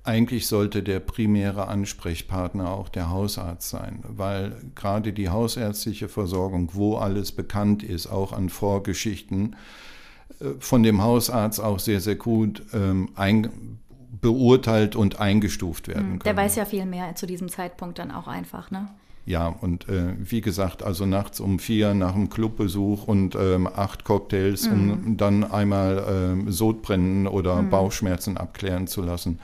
eigentlich 0.05 0.47
sollte 0.47 0.83
der 0.83 0.99
primäre 0.99 1.67
Ansprechpartner 1.67 2.69
auch 2.69 2.89
der 2.89 3.09
Hausarzt 3.09 3.69
sein, 3.69 4.03
weil 4.07 4.55
gerade 4.75 5.13
die 5.13 5.29
hausärztliche 5.29 6.09
Versorgung, 6.09 6.69
wo 6.73 6.97
alles 6.97 7.31
bekannt 7.31 7.83
ist, 7.83 8.07
auch 8.07 8.31
an 8.31 8.49
Vorgeschichten, 8.49 9.55
äh, 10.39 10.45
von 10.59 10.83
dem 10.83 11.01
Hausarzt 11.01 11.59
auch 11.59 11.79
sehr, 11.79 12.01
sehr 12.01 12.15
gut 12.15 12.63
ähm, 12.73 13.09
ein, 13.15 13.79
beurteilt 14.21 14.95
und 14.95 15.19
eingestuft 15.19 15.87
werden 15.87 16.13
hm, 16.13 16.19
kann. 16.19 16.35
Der 16.35 16.37
weiß 16.43 16.55
ja 16.55 16.65
viel 16.65 16.85
mehr 16.85 17.15
zu 17.15 17.25
diesem 17.25 17.49
Zeitpunkt 17.49 17.99
dann 17.99 18.11
auch 18.11 18.27
einfach, 18.27 18.71
ne? 18.71 18.87
Ja, 19.27 19.47
und 19.47 19.89
äh, 19.89 20.13
wie 20.19 20.41
gesagt, 20.41 20.83
also 20.83 21.07
nachts 21.07 21.39
um 21.39 21.57
vier 21.57 21.95
nach 21.95 22.13
einem 22.13 22.29
Clubbesuch 22.29 23.07
und 23.07 23.33
ähm, 23.33 23.67
acht 23.67 24.03
Cocktails, 24.03 24.69
mhm. 24.69 24.91
um 24.91 25.17
dann 25.17 25.43
einmal 25.43 26.05
ähm, 26.07 26.51
Sodbrennen 26.51 27.25
oder 27.25 27.59
mhm. 27.63 27.71
Bauchschmerzen 27.71 28.37
abklären 28.37 28.85
zu 28.85 29.01
lassen 29.01 29.39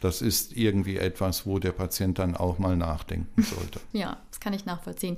das 0.00 0.22
ist 0.22 0.56
irgendwie 0.56 0.96
etwas, 0.96 1.46
wo 1.46 1.58
der 1.58 1.72
Patient 1.72 2.18
dann 2.18 2.36
auch 2.36 2.58
mal 2.58 2.76
nachdenken 2.76 3.42
sollte. 3.42 3.80
ja, 3.92 4.16
das 4.30 4.40
kann 4.40 4.52
ich 4.52 4.64
nachvollziehen. 4.64 5.16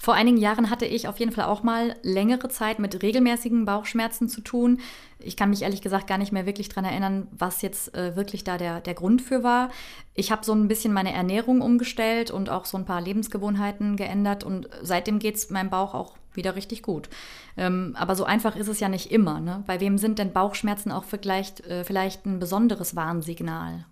Vor 0.00 0.14
einigen 0.14 0.38
Jahren 0.38 0.70
hatte 0.70 0.86
ich 0.86 1.08
auf 1.08 1.18
jeden 1.18 1.32
Fall 1.32 1.44
auch 1.44 1.62
mal 1.62 1.96
längere 2.02 2.48
Zeit 2.48 2.78
mit 2.78 3.02
regelmäßigen 3.02 3.64
Bauchschmerzen 3.64 4.28
zu 4.28 4.40
tun. 4.40 4.80
Ich 5.18 5.36
kann 5.36 5.50
mich 5.50 5.62
ehrlich 5.62 5.82
gesagt 5.82 6.06
gar 6.06 6.18
nicht 6.18 6.32
mehr 6.32 6.46
wirklich 6.46 6.68
daran 6.68 6.84
erinnern, 6.84 7.28
was 7.30 7.62
jetzt 7.62 7.94
äh, 7.94 8.16
wirklich 8.16 8.44
da 8.44 8.58
der, 8.58 8.80
der 8.80 8.94
Grund 8.94 9.22
für 9.22 9.42
war. 9.42 9.70
Ich 10.14 10.32
habe 10.32 10.44
so 10.44 10.52
ein 10.52 10.68
bisschen 10.68 10.92
meine 10.92 11.12
Ernährung 11.12 11.60
umgestellt 11.60 12.30
und 12.30 12.48
auch 12.48 12.64
so 12.64 12.76
ein 12.76 12.84
paar 12.86 13.00
Lebensgewohnheiten 13.00 13.96
geändert 13.96 14.44
und 14.44 14.68
seitdem 14.82 15.18
geht 15.18 15.36
es 15.36 15.50
meinem 15.50 15.70
Bauch 15.70 15.94
auch 15.94 16.16
wieder 16.34 16.56
richtig 16.56 16.82
gut. 16.82 17.08
Ähm, 17.56 17.94
aber 17.98 18.16
so 18.16 18.24
einfach 18.24 18.56
ist 18.56 18.68
es 18.68 18.80
ja 18.80 18.88
nicht 18.88 19.12
immer. 19.12 19.40
Ne? 19.40 19.62
Bei 19.66 19.80
wem 19.80 19.98
sind 19.98 20.18
denn 20.18 20.32
Bauchschmerzen 20.32 20.90
auch 20.90 21.04
vielleicht, 21.04 21.60
äh, 21.66 21.84
vielleicht 21.84 22.24
ein 22.26 22.38
besonderes 22.38 22.96
Warnsignal? 22.96 23.84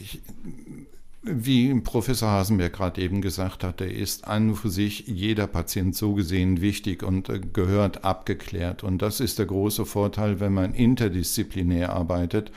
Ich, 0.00 0.20
wie 1.22 1.74
Professor 1.80 2.30
Hasenberg 2.30 2.72
gerade 2.72 3.00
eben 3.00 3.20
gesagt 3.20 3.62
hatte, 3.62 3.84
ist 3.84 4.26
an 4.26 4.50
und 4.50 4.56
für 4.56 4.70
sich 4.70 5.06
jeder 5.06 5.46
Patient 5.46 5.94
so 5.94 6.14
gesehen 6.14 6.60
wichtig 6.60 7.02
und 7.02 7.28
äh, 7.28 7.40
gehört 7.40 8.04
abgeklärt. 8.04 8.82
Und 8.82 9.02
das 9.02 9.20
ist 9.20 9.38
der 9.38 9.46
große 9.46 9.84
Vorteil, 9.84 10.40
wenn 10.40 10.54
man 10.54 10.74
interdisziplinär 10.74 11.92
arbeitet. 11.92 12.50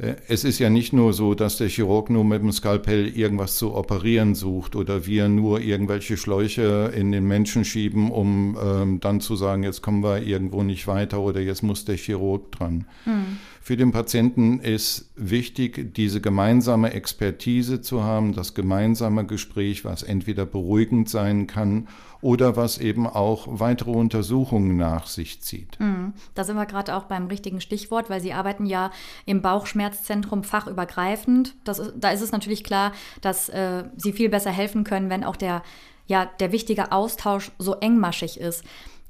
Äh, 0.00 0.14
es 0.28 0.44
ist 0.44 0.58
ja 0.58 0.70
nicht 0.70 0.92
nur 0.92 1.12
so, 1.12 1.34
dass 1.34 1.56
der 1.56 1.68
Chirurg 1.68 2.10
nur 2.10 2.24
mit 2.24 2.42
dem 2.42 2.52
Skalpell 2.52 3.08
irgendwas 3.08 3.56
zu 3.56 3.74
operieren 3.74 4.34
sucht 4.34 4.76
oder 4.76 5.06
wir 5.06 5.28
nur 5.28 5.60
irgendwelche 5.60 6.16
Schläuche 6.16 6.92
in 6.94 7.12
den 7.12 7.26
Menschen 7.26 7.64
schieben, 7.64 8.10
um 8.10 8.56
ähm, 8.62 9.00
dann 9.00 9.20
zu 9.20 9.36
sagen, 9.36 9.62
jetzt 9.62 9.82
kommen 9.82 10.02
wir 10.02 10.22
irgendwo 10.22 10.62
nicht 10.62 10.86
weiter 10.86 11.20
oder 11.20 11.40
jetzt 11.40 11.62
muss 11.62 11.84
der 11.84 11.96
Chirurg 11.96 12.52
dran. 12.52 12.86
Mhm. 13.04 13.38
Für 13.62 13.76
den 13.76 13.92
Patienten 13.92 14.58
ist 14.58 15.10
wichtig, 15.16 15.94
diese 15.94 16.22
gemeinsame 16.22 16.94
Expertise 16.94 17.82
zu 17.82 18.02
haben, 18.02 18.32
das 18.32 18.54
gemeinsame 18.54 19.26
Gespräch, 19.26 19.84
was 19.84 20.02
entweder 20.02 20.46
beruhigend 20.46 21.10
sein 21.10 21.46
kann 21.46 21.86
oder 22.22 22.56
was 22.56 22.78
eben 22.78 23.06
auch 23.06 23.46
weitere 23.50 23.90
Untersuchungen 23.90 24.78
nach 24.78 25.06
sich 25.06 25.42
zieht. 25.42 25.78
Mhm. 25.78 26.14
Da 26.34 26.44
sind 26.44 26.56
wir 26.56 26.64
gerade 26.64 26.96
auch 26.96 27.04
beim 27.04 27.26
richtigen 27.26 27.60
Stichwort, 27.60 28.08
weil 28.08 28.22
Sie 28.22 28.32
arbeiten 28.32 28.64
ja 28.64 28.90
im 29.26 29.42
Bauchschmerzzentrum 29.42 30.42
fachübergreifend. 30.42 31.54
Ist, 31.68 31.92
da 31.96 32.10
ist 32.10 32.22
es 32.22 32.32
natürlich 32.32 32.64
klar, 32.64 32.92
dass 33.20 33.50
äh, 33.50 33.84
Sie 33.96 34.12
viel 34.12 34.30
besser 34.30 34.50
helfen 34.50 34.84
können, 34.84 35.10
wenn 35.10 35.22
auch 35.22 35.36
der, 35.36 35.62
ja, 36.06 36.24
der 36.40 36.50
wichtige 36.50 36.92
Austausch 36.92 37.52
so 37.58 37.74
engmaschig 37.74 38.40
ist. 38.40 38.64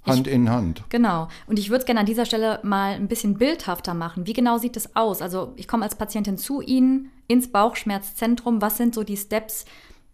Hand 0.04 0.26
ich, 0.26 0.33
in 0.33 0.50
Hand. 0.50 0.85
Genau. 0.88 1.28
Und 1.47 1.59
ich 1.59 1.69
würde 1.69 1.80
es 1.80 1.87
gerne 1.87 2.00
an 2.00 2.07
dieser 2.07 2.25
Stelle 2.25 2.61
mal 2.62 2.95
ein 2.95 3.09
bisschen 3.09 3.37
bildhafter 3.37 3.95
machen. 3.95 4.26
Wie 4.26 4.33
genau 4.33 4.59
sieht 4.59 4.76
es 4.76 4.97
aus? 4.97 5.21
Also 5.21 5.52
ich 5.57 5.69
komme 5.69 5.85
als 5.85 5.97
Patientin 5.97 6.38
zu 6.38 6.61
Ihnen 6.61 7.11
ins 7.28 7.52
Bauchschmerzzentrum. 7.52 8.62
Was 8.62 8.76
sind 8.76 8.95
so 8.95 9.04
die 9.04 9.16
Steps, 9.16 9.66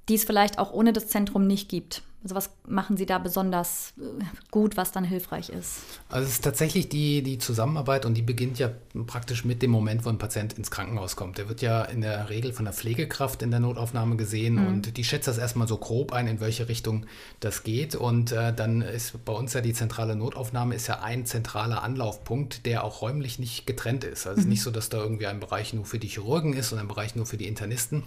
die 0.08 0.16
es 0.16 0.24
vielleicht 0.24 0.58
auch 0.58 0.72
ohne 0.72 0.92
das 0.92 1.08
Zentrum 1.08 1.46
nicht 1.46 1.68
gibt? 1.68 2.02
Also 2.26 2.34
was 2.34 2.50
machen 2.66 2.96
Sie 2.96 3.06
da 3.06 3.18
besonders 3.18 3.94
äh, 4.00 4.24
gut, 4.50 4.76
was 4.76 4.90
dann 4.90 5.04
hilfreich 5.04 5.48
ist? 5.48 5.76
Also 6.08 6.26
es 6.26 6.32
ist 6.32 6.42
tatsächlich 6.44 6.88
die, 6.88 7.22
die 7.22 7.38
Zusammenarbeit 7.38 8.04
und 8.04 8.14
die 8.14 8.22
beginnt 8.22 8.58
ja 8.58 8.68
praktisch 9.06 9.44
mit 9.44 9.62
dem 9.62 9.70
Moment, 9.70 10.04
wo 10.04 10.08
ein 10.08 10.18
Patient 10.18 10.54
ins 10.54 10.72
Krankenhaus 10.72 11.14
kommt. 11.14 11.38
Der 11.38 11.48
wird 11.48 11.62
ja 11.62 11.82
in 11.82 12.00
der 12.00 12.28
Regel 12.28 12.52
von 12.52 12.64
der 12.64 12.74
Pflegekraft 12.74 13.42
in 13.42 13.52
der 13.52 13.60
Notaufnahme 13.60 14.16
gesehen 14.16 14.54
mhm. 14.54 14.66
und 14.66 14.96
die 14.96 15.04
schätzt 15.04 15.28
das 15.28 15.38
erstmal 15.38 15.68
so 15.68 15.78
grob 15.78 16.12
ein, 16.12 16.26
in 16.26 16.40
welche 16.40 16.68
Richtung 16.68 17.06
das 17.38 17.62
geht. 17.62 17.94
Und 17.94 18.32
äh, 18.32 18.52
dann 18.52 18.82
ist 18.82 19.24
bei 19.24 19.32
uns 19.32 19.52
ja 19.52 19.60
die 19.60 19.72
zentrale 19.72 20.16
Notaufnahme 20.16 20.74
ist 20.74 20.88
ja 20.88 21.02
ein 21.02 21.26
zentraler 21.26 21.84
Anlaufpunkt, 21.84 22.66
der 22.66 22.82
auch 22.82 23.02
räumlich 23.02 23.38
nicht 23.38 23.68
getrennt 23.68 24.02
ist. 24.02 24.26
Also 24.26 24.30
mhm. 24.30 24.38
es 24.38 24.44
ist 24.46 24.48
nicht 24.48 24.62
so, 24.62 24.72
dass 24.72 24.88
da 24.88 24.98
irgendwie 24.98 25.28
ein 25.28 25.38
Bereich 25.38 25.74
nur 25.74 25.84
für 25.84 26.00
die 26.00 26.08
Chirurgen 26.08 26.54
ist 26.54 26.72
und 26.72 26.80
ein 26.80 26.88
Bereich 26.88 27.14
nur 27.14 27.26
für 27.26 27.36
die 27.36 27.46
Internisten. 27.46 28.02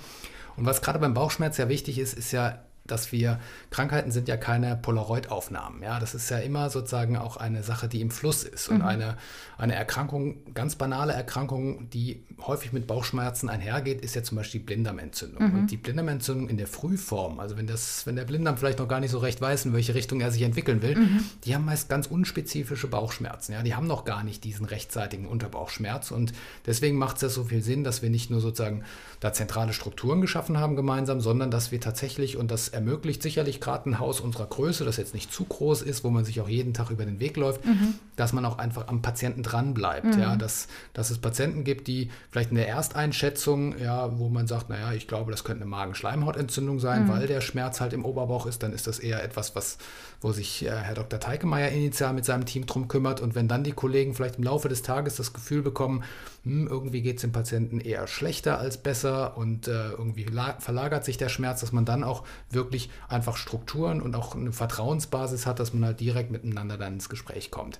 Und 0.57 0.65
was 0.65 0.81
gerade 0.81 0.99
beim 0.99 1.13
Bauchschmerz 1.13 1.55
ja 1.55 1.69
wichtig 1.69 1.99
ist, 1.99 2.17
ist 2.17 2.33
ja 2.33 2.59
dass 2.91 3.11
wir, 3.11 3.39
Krankheiten 3.69 4.11
sind 4.11 4.27
ja 4.27 4.37
keine 4.37 4.75
Polaroid-Aufnahmen. 4.75 5.83
Ja? 5.83 5.99
Das 5.99 6.15
ist 6.15 6.29
ja 6.29 6.37
immer 6.39 6.69
sozusagen 6.69 7.17
auch 7.17 7.37
eine 7.37 7.63
Sache, 7.63 7.87
die 7.87 8.01
im 8.01 8.11
Fluss 8.11 8.43
ist. 8.43 8.69
Und 8.69 8.79
mhm. 8.79 8.85
eine, 8.85 9.17
eine 9.57 9.75
Erkrankung, 9.75 10.53
ganz 10.53 10.75
banale 10.75 11.13
Erkrankung, 11.13 11.89
die 11.89 12.23
häufig 12.41 12.73
mit 12.73 12.87
Bauchschmerzen 12.87 13.49
einhergeht, 13.49 14.01
ist 14.01 14.15
ja 14.15 14.23
zum 14.23 14.37
Beispiel 14.37 14.61
die 14.61 14.65
Blinddarmentzündung. 14.65 15.43
Mhm. 15.43 15.59
Und 15.59 15.71
die 15.71 15.77
Blinddarmentzündung 15.77 16.49
in 16.49 16.57
der 16.57 16.67
Frühform, 16.67 17.39
also 17.39 17.57
wenn, 17.57 17.67
das, 17.67 18.05
wenn 18.05 18.15
der 18.15 18.25
Blinddarm 18.25 18.57
vielleicht 18.57 18.79
noch 18.79 18.87
gar 18.87 18.99
nicht 18.99 19.11
so 19.11 19.19
recht 19.19 19.41
weiß, 19.41 19.65
in 19.65 19.73
welche 19.73 19.95
Richtung 19.95 20.21
er 20.21 20.31
sich 20.31 20.41
entwickeln 20.41 20.81
will, 20.81 20.95
mhm. 20.95 21.23
die 21.43 21.55
haben 21.55 21.65
meist 21.65 21.89
ganz 21.89 22.07
unspezifische 22.07 22.87
Bauchschmerzen. 22.87 23.53
Ja? 23.53 23.63
Die 23.63 23.75
haben 23.75 23.87
noch 23.87 24.05
gar 24.05 24.23
nicht 24.23 24.43
diesen 24.43 24.65
rechtzeitigen 24.65 25.27
Unterbauchschmerz. 25.27 26.11
Und 26.11 26.33
deswegen 26.65 26.97
macht 26.97 27.17
es 27.17 27.21
ja 27.23 27.29
so 27.29 27.45
viel 27.45 27.61
Sinn, 27.61 27.83
dass 27.83 28.01
wir 28.01 28.09
nicht 28.09 28.29
nur 28.29 28.41
sozusagen 28.41 28.83
da 29.19 29.33
zentrale 29.33 29.73
Strukturen 29.73 30.21
geschaffen 30.21 30.57
haben 30.57 30.75
gemeinsam, 30.75 31.21
sondern 31.21 31.51
dass 31.51 31.71
wir 31.71 31.81
tatsächlich, 31.81 32.37
und 32.37 32.51
das 32.51 32.69
ermöglicht 32.79 33.21
sicherlich 33.21 33.59
gerade 33.59 33.89
ein 33.89 33.99
Haus 33.99 34.21
unserer 34.21 34.45
Größe, 34.45 34.85
das 34.85 34.97
jetzt 34.97 35.13
nicht 35.13 35.31
zu 35.31 35.43
groß 35.43 35.81
ist, 35.81 36.03
wo 36.03 36.09
man 36.09 36.23
sich 36.23 36.39
auch 36.39 36.47
jeden 36.47 36.73
Tag 36.73 36.89
über 36.89 37.05
den 37.05 37.19
Weg 37.19 37.35
läuft, 37.35 37.65
mhm. 37.65 37.95
dass 38.15 38.31
man 38.33 38.45
auch 38.45 38.57
einfach 38.57 38.87
am 38.87 39.01
Patienten 39.01 39.43
dran 39.43 39.73
bleibt. 39.73 40.15
Mhm. 40.15 40.21
Ja, 40.21 40.35
dass, 40.35 40.67
dass 40.93 41.09
es 41.09 41.19
Patienten 41.19 41.63
gibt, 41.63 41.87
die 41.87 42.09
vielleicht 42.31 42.51
in 42.51 42.55
der 42.55 42.67
Ersteinschätzung, 42.67 43.77
ja, 43.79 44.17
wo 44.17 44.29
man 44.29 44.47
sagt, 44.47 44.69
naja, 44.69 44.93
ich 44.93 45.07
glaube, 45.07 45.31
das 45.31 45.43
könnte 45.43 45.63
eine 45.63 45.69
Magenschleimhautentzündung 45.69 46.79
sein, 46.79 47.03
mhm. 47.03 47.09
weil 47.09 47.27
der 47.27 47.41
Schmerz 47.41 47.81
halt 47.81 47.93
im 47.93 48.05
Oberbauch 48.05 48.45
ist, 48.45 48.63
dann 48.63 48.73
ist 48.73 48.87
das 48.87 48.99
eher 48.99 49.23
etwas, 49.23 49.55
was, 49.55 49.77
wo 50.21 50.31
sich 50.31 50.65
äh, 50.65 50.71
Herr 50.71 50.95
Dr. 50.95 51.19
Teikemeyer 51.19 51.69
initial 51.69 52.13
mit 52.13 52.25
seinem 52.25 52.45
Team 52.45 52.65
drum 52.65 52.87
kümmert. 52.87 53.19
Und 53.19 53.35
wenn 53.35 53.47
dann 53.47 53.63
die 53.63 53.73
Kollegen 53.73 54.13
vielleicht 54.13 54.37
im 54.37 54.43
Laufe 54.43 54.69
des 54.69 54.81
Tages 54.81 55.17
das 55.17 55.33
Gefühl 55.33 55.61
bekommen, 55.61 56.03
hm, 56.43 56.67
irgendwie 56.67 57.01
geht 57.01 57.17
es 57.17 57.21
dem 57.21 57.33
Patienten 57.33 57.81
eher 57.81 58.07
schlechter 58.07 58.59
als 58.59 58.77
besser 58.77 59.37
und 59.37 59.67
äh, 59.67 59.89
irgendwie 59.91 60.25
verlagert 60.59 61.03
sich 61.03 61.17
der 61.17 61.29
Schmerz, 61.29 61.59
dass 61.59 61.73
man 61.73 61.83
dann 61.83 62.03
auch 62.03 62.23
wirklich 62.49 62.58
einfach 63.07 63.37
Strukturen 63.37 64.01
und 64.01 64.15
auch 64.15 64.35
eine 64.35 64.51
Vertrauensbasis 64.51 65.45
hat, 65.45 65.59
dass 65.59 65.73
man 65.73 65.85
halt 65.85 65.99
direkt 65.99 66.31
miteinander 66.31 66.77
dann 66.77 66.93
ins 66.93 67.09
Gespräch 67.09 67.51
kommt. 67.51 67.79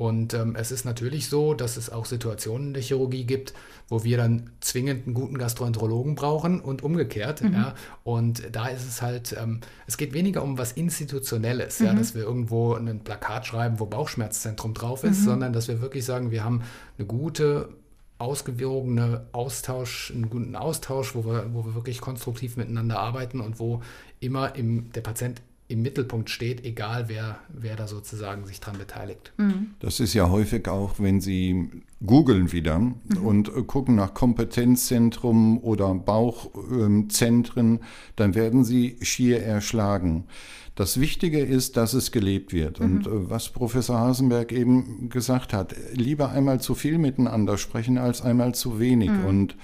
Und 0.00 0.32
ähm, 0.32 0.56
es 0.56 0.72
ist 0.72 0.86
natürlich 0.86 1.28
so, 1.28 1.52
dass 1.52 1.76
es 1.76 1.90
auch 1.90 2.06
Situationen 2.06 2.68
in 2.68 2.72
der 2.72 2.82
Chirurgie 2.82 3.24
gibt, 3.24 3.52
wo 3.90 4.02
wir 4.02 4.16
dann 4.16 4.48
zwingend 4.60 5.04
einen 5.04 5.12
guten 5.12 5.36
Gastroenterologen 5.36 6.14
brauchen 6.14 6.62
und 6.62 6.82
umgekehrt. 6.82 7.42
Mhm. 7.42 7.52
Ja. 7.52 7.74
Und 8.02 8.42
da 8.50 8.68
ist 8.68 8.88
es 8.88 9.02
halt, 9.02 9.36
ähm, 9.38 9.60
es 9.86 9.98
geht 9.98 10.14
weniger 10.14 10.42
um 10.42 10.56
was 10.56 10.72
Institutionelles, 10.72 11.80
mhm. 11.80 11.86
ja, 11.86 11.92
dass 11.92 12.14
wir 12.14 12.22
irgendwo 12.22 12.72
ein 12.72 13.00
Plakat 13.04 13.46
schreiben, 13.46 13.78
wo 13.78 13.84
Bauchschmerzzentrum 13.84 14.72
drauf 14.72 15.04
ist, 15.04 15.20
mhm. 15.20 15.24
sondern 15.24 15.52
dass 15.52 15.68
wir 15.68 15.82
wirklich 15.82 16.06
sagen, 16.06 16.30
wir 16.30 16.44
haben 16.44 16.62
eine 16.96 17.06
gute 17.06 17.68
ausgewogene 18.20 19.26
Austausch, 19.32 20.10
einen 20.10 20.28
guten 20.28 20.54
Austausch, 20.54 21.14
wo 21.14 21.24
wir, 21.24 21.52
wo 21.54 21.64
wir 21.64 21.74
wirklich 21.74 22.00
konstruktiv 22.00 22.56
miteinander 22.56 22.98
arbeiten 22.98 23.40
und 23.40 23.58
wo 23.58 23.82
immer 24.20 24.54
im, 24.56 24.92
der 24.92 25.00
Patient 25.00 25.40
im 25.70 25.82
Mittelpunkt 25.82 26.30
steht, 26.30 26.64
egal 26.64 27.08
wer, 27.08 27.38
wer 27.48 27.76
da 27.76 27.86
sozusagen 27.86 28.44
sich 28.44 28.60
dran 28.60 28.76
beteiligt. 28.76 29.32
Mhm. 29.36 29.74
Das 29.78 30.00
ist 30.00 30.14
ja 30.14 30.28
häufig 30.28 30.68
auch, 30.68 30.94
wenn 30.98 31.20
Sie 31.20 31.70
googeln 32.04 32.52
wieder 32.52 32.78
mhm. 32.78 32.94
und 33.22 33.66
gucken 33.66 33.94
nach 33.94 34.12
Kompetenzzentrum 34.12 35.58
oder 35.58 35.94
Bauchzentren, 35.94 37.80
dann 38.16 38.34
werden 38.34 38.64
Sie 38.64 38.96
schier 39.00 39.42
erschlagen. 39.42 40.24
Das 40.74 40.98
Wichtige 40.98 41.40
ist, 41.40 41.76
dass 41.76 41.92
es 41.92 42.10
gelebt 42.10 42.52
wird. 42.52 42.80
Mhm. 42.80 42.86
Und 42.86 43.06
äh, 43.06 43.30
was 43.30 43.50
Professor 43.50 43.98
Hasenberg 43.98 44.50
eben 44.50 45.08
gesagt 45.08 45.52
hat, 45.52 45.74
lieber 45.92 46.30
einmal 46.30 46.60
zu 46.60 46.74
viel 46.74 46.98
miteinander 46.98 47.58
sprechen 47.58 47.98
als 47.98 48.22
einmal 48.22 48.54
zu 48.54 48.80
wenig. 48.80 49.10
Mhm. 49.10 49.24
Und 49.24 49.56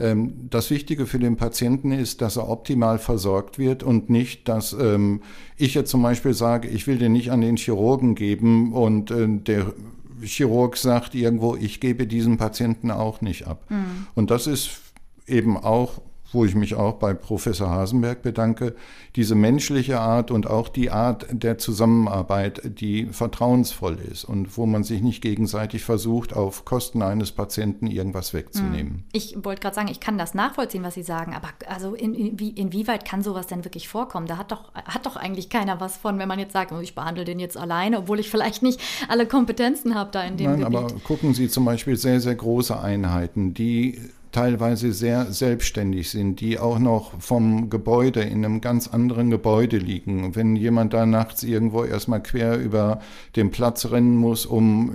das 0.00 0.70
Wichtige 0.70 1.06
für 1.06 1.18
den 1.18 1.36
Patienten 1.36 1.92
ist, 1.92 2.22
dass 2.22 2.36
er 2.36 2.48
optimal 2.48 2.98
versorgt 2.98 3.58
wird 3.58 3.82
und 3.82 4.08
nicht, 4.08 4.48
dass 4.48 4.72
ähm, 4.72 5.20
ich 5.56 5.74
jetzt 5.74 5.90
zum 5.90 6.02
Beispiel 6.02 6.32
sage, 6.32 6.68
ich 6.68 6.86
will 6.86 6.96
den 6.96 7.12
nicht 7.12 7.30
an 7.30 7.42
den 7.42 7.56
Chirurgen 7.56 8.14
geben 8.14 8.72
und 8.72 9.10
äh, 9.10 9.28
der 9.28 9.74
Chirurg 10.22 10.76
sagt 10.76 11.14
irgendwo, 11.14 11.56
ich 11.56 11.80
gebe 11.80 12.06
diesen 12.06 12.38
Patienten 12.38 12.90
auch 12.90 13.20
nicht 13.20 13.46
ab. 13.46 13.64
Mhm. 13.68 14.06
Und 14.14 14.30
das 14.30 14.46
ist 14.46 14.80
eben 15.26 15.56
auch 15.56 16.00
wo 16.32 16.44
ich 16.44 16.54
mich 16.54 16.74
auch 16.74 16.94
bei 16.94 17.14
Professor 17.14 17.70
Hasenberg 17.70 18.22
bedanke, 18.22 18.74
diese 19.16 19.34
menschliche 19.34 20.00
Art 20.00 20.30
und 20.30 20.46
auch 20.46 20.68
die 20.68 20.90
Art 20.90 21.26
der 21.30 21.58
Zusammenarbeit, 21.58 22.62
die 22.64 23.06
vertrauensvoll 23.06 23.98
ist 23.98 24.24
und 24.24 24.56
wo 24.56 24.66
man 24.66 24.84
sich 24.84 25.02
nicht 25.02 25.22
gegenseitig 25.22 25.84
versucht, 25.84 26.34
auf 26.34 26.64
Kosten 26.64 27.02
eines 27.02 27.32
Patienten 27.32 27.86
irgendwas 27.86 28.32
wegzunehmen. 28.32 28.92
Hm. 28.92 29.04
Ich 29.12 29.36
wollte 29.42 29.60
gerade 29.62 29.74
sagen, 29.74 29.88
ich 29.88 30.00
kann 30.00 30.18
das 30.18 30.34
nachvollziehen, 30.34 30.82
was 30.82 30.94
Sie 30.94 31.02
sagen, 31.02 31.34
aber 31.34 31.48
also 31.68 31.94
in, 31.94 32.14
in, 32.14 32.38
inwieweit 32.38 33.04
kann 33.04 33.22
sowas 33.22 33.46
denn 33.46 33.64
wirklich 33.64 33.88
vorkommen? 33.88 34.26
Da 34.26 34.36
hat 34.36 34.52
doch, 34.52 34.72
hat 34.74 35.06
doch 35.06 35.16
eigentlich 35.16 35.48
keiner 35.48 35.80
was 35.80 35.96
von, 35.96 36.18
wenn 36.18 36.28
man 36.28 36.38
jetzt 36.38 36.52
sagt, 36.52 36.72
oh, 36.72 36.80
ich 36.80 36.94
behandle 36.94 37.24
den 37.24 37.40
jetzt 37.40 37.56
alleine, 37.56 37.98
obwohl 37.98 38.20
ich 38.20 38.30
vielleicht 38.30 38.62
nicht 38.62 38.80
alle 39.08 39.26
Kompetenzen 39.26 39.94
habe 39.94 40.10
da 40.12 40.22
in 40.22 40.36
dem 40.36 40.50
Nein, 40.50 40.60
Gebiet. 40.60 40.76
aber 40.76 41.00
gucken 41.00 41.34
Sie 41.34 41.48
zum 41.48 41.64
Beispiel 41.64 41.96
sehr, 41.96 42.20
sehr 42.20 42.34
große 42.34 42.78
Einheiten, 42.78 43.54
die 43.54 43.98
teilweise 44.32 44.92
sehr 44.92 45.32
selbstständig 45.32 46.10
sind, 46.10 46.40
die 46.40 46.58
auch 46.58 46.78
noch 46.78 47.20
vom 47.20 47.70
Gebäude 47.70 48.20
in 48.20 48.44
einem 48.44 48.60
ganz 48.60 48.88
anderen 48.88 49.30
Gebäude 49.30 49.78
liegen. 49.78 50.34
Wenn 50.34 50.56
jemand 50.56 50.92
da 50.92 51.06
nachts 51.06 51.42
irgendwo 51.42 51.84
erstmal 51.84 52.22
quer 52.22 52.58
über 52.58 53.00
den 53.36 53.50
Platz 53.50 53.86
rennen 53.86 54.16
muss, 54.16 54.46
um 54.46 54.94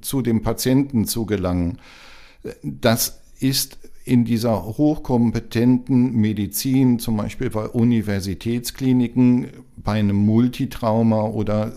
zu 0.00 0.22
dem 0.22 0.42
Patienten 0.42 1.06
zu 1.06 1.26
gelangen, 1.26 1.78
das 2.62 3.20
ist 3.40 3.78
in 4.04 4.24
dieser 4.24 4.64
hochkompetenten 4.64 6.14
Medizin, 6.14 6.98
zum 6.98 7.16
Beispiel 7.16 7.50
bei 7.50 7.66
Universitätskliniken, 7.66 9.48
bei 9.76 9.98
einem 9.98 10.16
Multitrauma 10.16 11.22
oder 11.22 11.72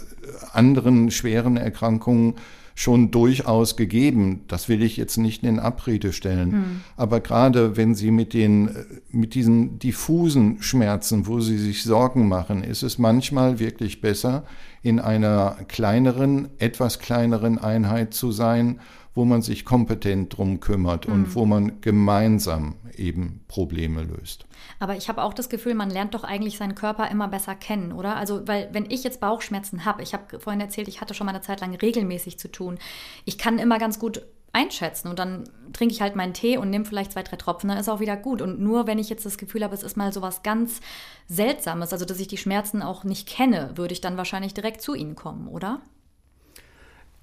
anderen 0.54 1.10
schweren 1.10 1.58
Erkrankungen 1.58 2.36
schon 2.80 3.12
durchaus 3.12 3.76
gegeben. 3.76 4.46
Das 4.48 4.70
will 4.70 4.82
ich 4.84 4.96
jetzt 4.96 5.18
nicht 5.18 5.44
in 5.44 5.60
Abrede 5.60 6.14
stellen. 6.14 6.50
Mhm. 6.50 6.82
Aber 6.96 7.20
gerade 7.20 7.76
wenn 7.76 7.94
Sie 7.94 8.10
mit 8.10 8.34
den, 8.34 8.70
mit 9.12 9.36
diesen 9.36 9.80
diffusen 9.80 10.62
Schmerzen, 10.62 11.28
wo 11.28 11.42
Sie 11.42 11.58
sich 11.58 11.84
Sorgen 11.84 12.30
machen, 12.30 12.64
ist 12.64 12.82
es 12.82 12.98
manchmal 12.98 13.60
wirklich 13.60 14.00
besser, 14.00 14.46
in 14.82 15.02
einer 15.02 15.58
kleineren, 15.68 16.48
etwas 16.58 17.00
kleineren 17.00 17.58
Einheit 17.58 18.14
zu 18.14 18.32
sein, 18.32 18.80
wo 19.14 19.26
man 19.26 19.42
sich 19.42 19.66
kompetent 19.66 20.38
drum 20.38 20.62
kümmert 20.62 21.06
mhm. 21.06 21.14
und 21.14 21.26
hm. 21.26 21.36
wo 21.36 21.46
man 21.46 21.82
gemeinsam 21.82 22.76
eben 22.96 23.42
Probleme 23.50 24.04
löst. 24.04 24.46
Aber 24.80 24.96
ich 24.96 25.10
habe 25.10 25.22
auch 25.24 25.34
das 25.34 25.50
Gefühl, 25.50 25.74
man 25.74 25.90
lernt 25.90 26.14
doch 26.14 26.24
eigentlich 26.24 26.58
seinen 26.58 26.76
Körper 26.76 27.10
immer 27.10 27.28
besser 27.28 27.54
kennen, 27.56 27.92
oder? 27.92 28.16
Also, 28.16 28.48
weil 28.48 28.70
wenn 28.72 28.90
ich 28.90 29.04
jetzt 29.04 29.20
Bauchschmerzen 29.20 29.86
habe, 29.86 30.02
ich 30.02 30.14
habe 30.14 30.40
vorhin 30.40 30.62
erzählt, 30.62 30.88
ich 30.88 31.02
hatte 31.02 31.14
schon 31.14 31.26
mal 31.26 31.34
eine 31.34 31.42
Zeit 31.42 31.62
lang 31.62 31.76
regelmäßig 31.76 32.40
zu 32.40 32.50
tun. 32.50 32.80
Ich 33.26 33.38
kann 33.38 33.60
immer 33.60 33.78
ganz 33.78 34.00
gut 34.00 34.22
einschätzen 34.54 35.10
und 35.10 35.20
dann 35.20 35.44
trinke 35.74 35.94
ich 35.94 36.02
halt 36.02 36.16
meinen 36.16 36.34
Tee 36.34 36.58
und 36.58 36.70
nehme 36.70 36.86
vielleicht 36.86 37.12
zwei, 37.12 37.24
drei 37.24 37.36
Tropfen, 37.36 37.70
dann 37.70 37.78
ist 37.78 37.90
auch 37.90 38.00
wieder 38.00 38.18
gut. 38.18 38.42
Und 38.42 38.60
nur 38.60 38.88
wenn 38.88 38.98
ich 39.00 39.10
jetzt 39.10 39.26
das 39.26 39.38
Gefühl 39.38 39.64
habe, 39.64 39.76
es 39.76 39.84
ist 39.84 39.98
mal 39.98 40.12
so 40.12 40.22
was 40.22 40.44
ganz 40.44 40.82
Seltsames, 41.28 41.94
also 41.94 42.06
dass 42.06 42.20
ich 42.20 42.28
die 42.28 42.38
Schmerzen 42.38 42.82
auch 42.82 43.04
nicht 43.04 43.28
kenne, 43.28 43.72
würde 43.76 43.94
ich 43.94 44.02
dann 44.02 44.18
wahrscheinlich 44.18 44.54
direkt 44.54 44.82
zu 44.82 44.96
Ihnen 44.96 45.16
kommen, 45.16 45.48
oder? 45.48 45.82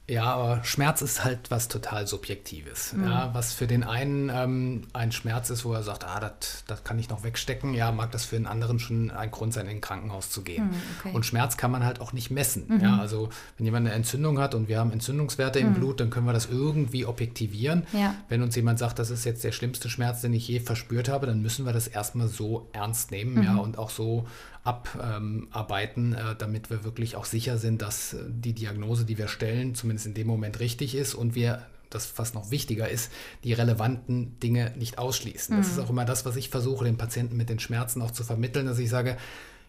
Ja, 0.08 0.24
aber 0.24 0.62
Schmerz 0.62 1.02
ist 1.02 1.24
halt 1.24 1.50
was 1.50 1.66
total 1.66 2.06
Subjektives. 2.06 2.92
Mhm. 2.92 3.08
Ja, 3.08 3.30
was 3.32 3.52
für 3.52 3.66
den 3.66 3.82
einen 3.82 4.30
ähm, 4.32 4.82
ein 4.92 5.10
Schmerz 5.10 5.50
ist, 5.50 5.64
wo 5.64 5.72
er 5.72 5.82
sagt, 5.82 6.04
ah, 6.04 6.20
das 6.66 6.84
kann 6.84 6.98
ich 6.98 7.08
noch 7.08 7.24
wegstecken, 7.24 7.74
ja, 7.74 7.90
mag 7.90 8.12
das 8.12 8.24
für 8.24 8.36
den 8.36 8.46
anderen 8.46 8.78
schon 8.78 9.10
ein 9.10 9.30
Grund 9.32 9.52
sein, 9.52 9.66
in 9.66 9.76
ein 9.76 9.80
Krankenhaus 9.80 10.30
zu 10.30 10.42
gehen. 10.42 10.66
Mhm, 10.66 10.74
okay. 11.00 11.10
Und 11.12 11.26
Schmerz 11.26 11.56
kann 11.56 11.72
man 11.72 11.84
halt 11.84 12.00
auch 12.00 12.12
nicht 12.12 12.30
messen. 12.30 12.66
Mhm. 12.68 12.80
Ja, 12.80 12.98
also 12.98 13.30
wenn 13.58 13.66
jemand 13.66 13.86
eine 13.86 13.96
Entzündung 13.96 14.38
hat 14.38 14.54
und 14.54 14.68
wir 14.68 14.78
haben 14.78 14.92
Entzündungswerte 14.92 15.58
im 15.58 15.70
mhm. 15.70 15.74
Blut, 15.74 15.98
dann 15.98 16.10
können 16.10 16.26
wir 16.26 16.32
das 16.32 16.46
irgendwie 16.46 17.04
objektivieren. 17.04 17.84
Ja. 17.92 18.14
Wenn 18.28 18.42
uns 18.42 18.54
jemand 18.54 18.78
sagt, 18.78 19.00
das 19.00 19.10
ist 19.10 19.24
jetzt 19.24 19.42
der 19.42 19.52
schlimmste 19.52 19.88
Schmerz, 19.88 20.20
den 20.20 20.32
ich 20.34 20.46
je 20.46 20.60
verspürt 20.60 21.08
habe, 21.08 21.26
dann 21.26 21.42
müssen 21.42 21.66
wir 21.66 21.72
das 21.72 21.88
erstmal 21.88 22.28
so 22.28 22.68
ernst 22.72 23.10
nehmen, 23.10 23.42
ja, 23.42 23.54
mhm. 23.54 23.60
und 23.60 23.78
auch 23.78 23.90
so 23.90 24.26
abarbeiten, 24.66 26.14
äh, 26.14 26.34
damit 26.36 26.70
wir 26.70 26.84
wirklich 26.84 27.16
auch 27.16 27.24
sicher 27.24 27.56
sind, 27.56 27.82
dass 27.82 28.14
äh, 28.14 28.18
die 28.28 28.52
Diagnose, 28.52 29.04
die 29.04 29.16
wir 29.16 29.28
stellen, 29.28 29.74
zumindest 29.74 30.06
in 30.06 30.14
dem 30.14 30.26
Moment 30.26 30.58
richtig 30.60 30.94
ist 30.94 31.14
und 31.14 31.34
wir 31.34 31.64
das 31.88 32.04
fast 32.04 32.34
noch 32.34 32.50
wichtiger 32.50 32.88
ist, 32.88 33.12
die 33.44 33.52
relevanten 33.52 34.40
Dinge 34.40 34.72
nicht 34.76 34.98
ausschließen. 34.98 35.56
Das 35.56 35.68
ist 35.68 35.76
mhm. 35.76 35.84
auch 35.84 35.90
immer 35.90 36.04
das, 36.04 36.26
was 36.26 36.34
ich 36.34 36.50
versuche, 36.50 36.84
den 36.84 36.96
Patienten 36.96 37.36
mit 37.36 37.48
den 37.48 37.60
Schmerzen 37.60 38.02
auch 38.02 38.10
zu 38.10 38.24
vermitteln, 38.24 38.66
dass 38.66 38.78
ich 38.78 38.90
sage, 38.90 39.16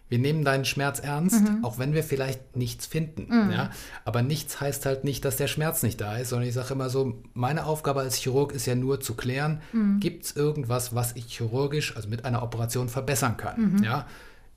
wir 0.08 0.18
nehmen 0.18 0.44
deinen 0.44 0.64
Schmerz 0.64 1.00
ernst, 1.00 1.42
mhm. 1.42 1.64
auch 1.64 1.78
wenn 1.78 1.92
wir 1.92 2.02
vielleicht 2.02 2.56
nichts 2.56 2.86
finden. 2.86 3.26
Mhm. 3.28 3.50
Ja? 3.52 3.70
Aber 4.04 4.22
nichts 4.22 4.60
heißt 4.60 4.84
halt 4.86 5.04
nicht, 5.04 5.24
dass 5.24 5.36
der 5.36 5.48
Schmerz 5.48 5.82
nicht 5.82 6.00
da 6.00 6.16
ist, 6.16 6.30
sondern 6.30 6.48
ich 6.48 6.54
sage 6.54 6.74
immer 6.74 6.90
so, 6.90 7.22
meine 7.34 7.66
Aufgabe 7.66 8.00
als 8.00 8.16
Chirurg 8.16 8.52
ist 8.52 8.66
ja 8.66 8.74
nur 8.74 9.00
zu 9.00 9.14
klären, 9.14 9.60
mhm. 9.72 10.00
gibt 10.00 10.24
es 10.24 10.34
irgendwas, 10.34 10.94
was 10.94 11.14
ich 11.14 11.26
chirurgisch, 11.26 11.94
also 11.94 12.08
mit 12.08 12.24
einer 12.24 12.42
Operation 12.42 12.88
verbessern 12.88 13.36
kann. 13.36 13.74
Mhm. 13.76 13.84
Ja? 13.84 14.06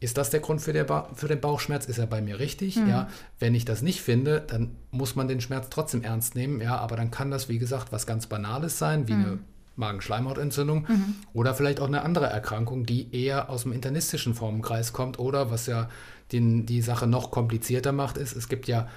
Ist 0.01 0.17
das 0.17 0.31
der 0.31 0.39
Grund 0.39 0.61
für, 0.61 0.73
der 0.73 1.07
für 1.13 1.27
den 1.27 1.39
Bauchschmerz? 1.39 1.85
Ist 1.85 1.99
er 1.99 2.07
bei 2.07 2.21
mir 2.21 2.39
richtig? 2.39 2.75
Mhm. 2.75 2.89
Ja. 2.89 3.07
Wenn 3.37 3.53
ich 3.53 3.65
das 3.65 3.83
nicht 3.83 4.01
finde, 4.01 4.41
dann 4.41 4.71
muss 4.89 5.15
man 5.15 5.27
den 5.27 5.41
Schmerz 5.41 5.67
trotzdem 5.69 6.01
ernst 6.01 6.35
nehmen. 6.35 6.59
Ja, 6.59 6.77
aber 6.77 6.95
dann 6.95 7.11
kann 7.11 7.29
das, 7.29 7.49
wie 7.49 7.59
gesagt, 7.59 7.91
was 7.91 8.07
ganz 8.07 8.25
Banales 8.25 8.79
sein, 8.79 9.07
wie 9.07 9.13
mhm. 9.13 9.23
eine 9.23 9.39
Magenschleimhautentzündung 9.75 10.87
mhm. 10.89 11.15
oder 11.33 11.53
vielleicht 11.53 11.79
auch 11.79 11.87
eine 11.87 12.01
andere 12.01 12.25
Erkrankung, 12.25 12.85
die 12.85 13.13
eher 13.15 13.51
aus 13.51 13.61
dem 13.61 13.73
internistischen 13.73 14.33
Formenkreis 14.33 14.91
kommt 14.91 15.19
oder 15.19 15.51
was 15.51 15.67
ja 15.67 15.87
den, 16.31 16.65
die 16.65 16.81
Sache 16.81 17.05
noch 17.05 17.29
komplizierter 17.29 17.91
macht, 17.91 18.17
ist, 18.17 18.35
es 18.35 18.49
gibt 18.49 18.67
ja 18.67 18.87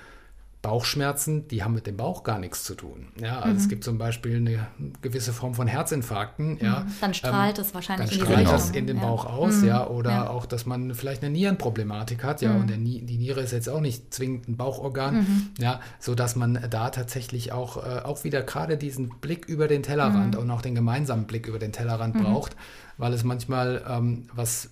Bauchschmerzen, 0.65 1.47
die 1.49 1.63
haben 1.63 1.75
mit 1.75 1.87
dem 1.87 1.99
Bauch 1.99 2.25
gar 2.25 2.39
nichts 2.39 2.65
zu 2.65 2.75
tun. 2.75 3.09
Ja, 3.21 3.41
also 3.41 3.51
mhm. 3.51 3.57
es 3.59 3.69
gibt 3.69 3.85
zum 3.85 3.99
Beispiel 3.99 4.37
eine 4.37 4.67
gewisse 5.03 5.35
Form 5.35 5.55
von 5.55 5.67
Herzinfarkten. 5.67 6.55
Mhm. 6.55 6.59
Ja, 6.59 6.87
dann 7.03 7.13
strahlt 7.13 7.59
ähm, 7.59 7.65
es 7.65 7.75
wahrscheinlich 7.75 8.09
dann 8.09 8.19
in 8.19 8.25
strahlt 8.25 8.49
das 8.49 8.71
in 8.71 8.87
den 8.87 8.97
ja. 8.97 9.03
Bauch 9.03 9.27
aus, 9.27 9.57
mhm. 9.57 9.69
ja, 9.69 9.87
oder 9.87 10.11
ja. 10.11 10.31
auch, 10.31 10.47
dass 10.47 10.65
man 10.65 10.95
vielleicht 10.95 11.23
eine 11.23 11.31
Nierenproblematik 11.33 12.25
hat, 12.25 12.41
ja, 12.41 12.55
mhm. 12.55 12.61
und 12.63 12.71
der, 12.71 12.79
die 12.79 13.19
Niere 13.19 13.43
ist 13.43 13.53
jetzt 13.53 13.69
auch 13.69 13.81
nicht 13.81 14.15
zwingend 14.15 14.49
ein 14.49 14.57
Bauchorgan, 14.57 15.17
mhm. 15.17 15.51
ja, 15.59 15.81
so 16.01 16.15
dass 16.15 16.35
man 16.35 16.59
da 16.71 16.89
tatsächlich 16.89 17.53
auch, 17.53 17.77
äh, 17.77 18.01
auch 18.03 18.25
wieder 18.25 18.41
gerade 18.41 18.79
diesen 18.79 19.11
Blick 19.21 19.45
über 19.45 19.69
den 19.69 19.83
Tellerrand 19.83 20.35
mhm. 20.35 20.41
und 20.41 20.51
auch 20.51 20.63
den 20.63 20.75
gemeinsamen 20.75 21.27
Blick 21.27 21.47
über 21.47 21.59
den 21.59 21.73
Tellerrand 21.73 22.15
braucht, 22.15 22.57
weil 22.97 23.13
es 23.13 23.23
manchmal 23.23 23.85
ähm, 23.87 24.29
was 24.33 24.71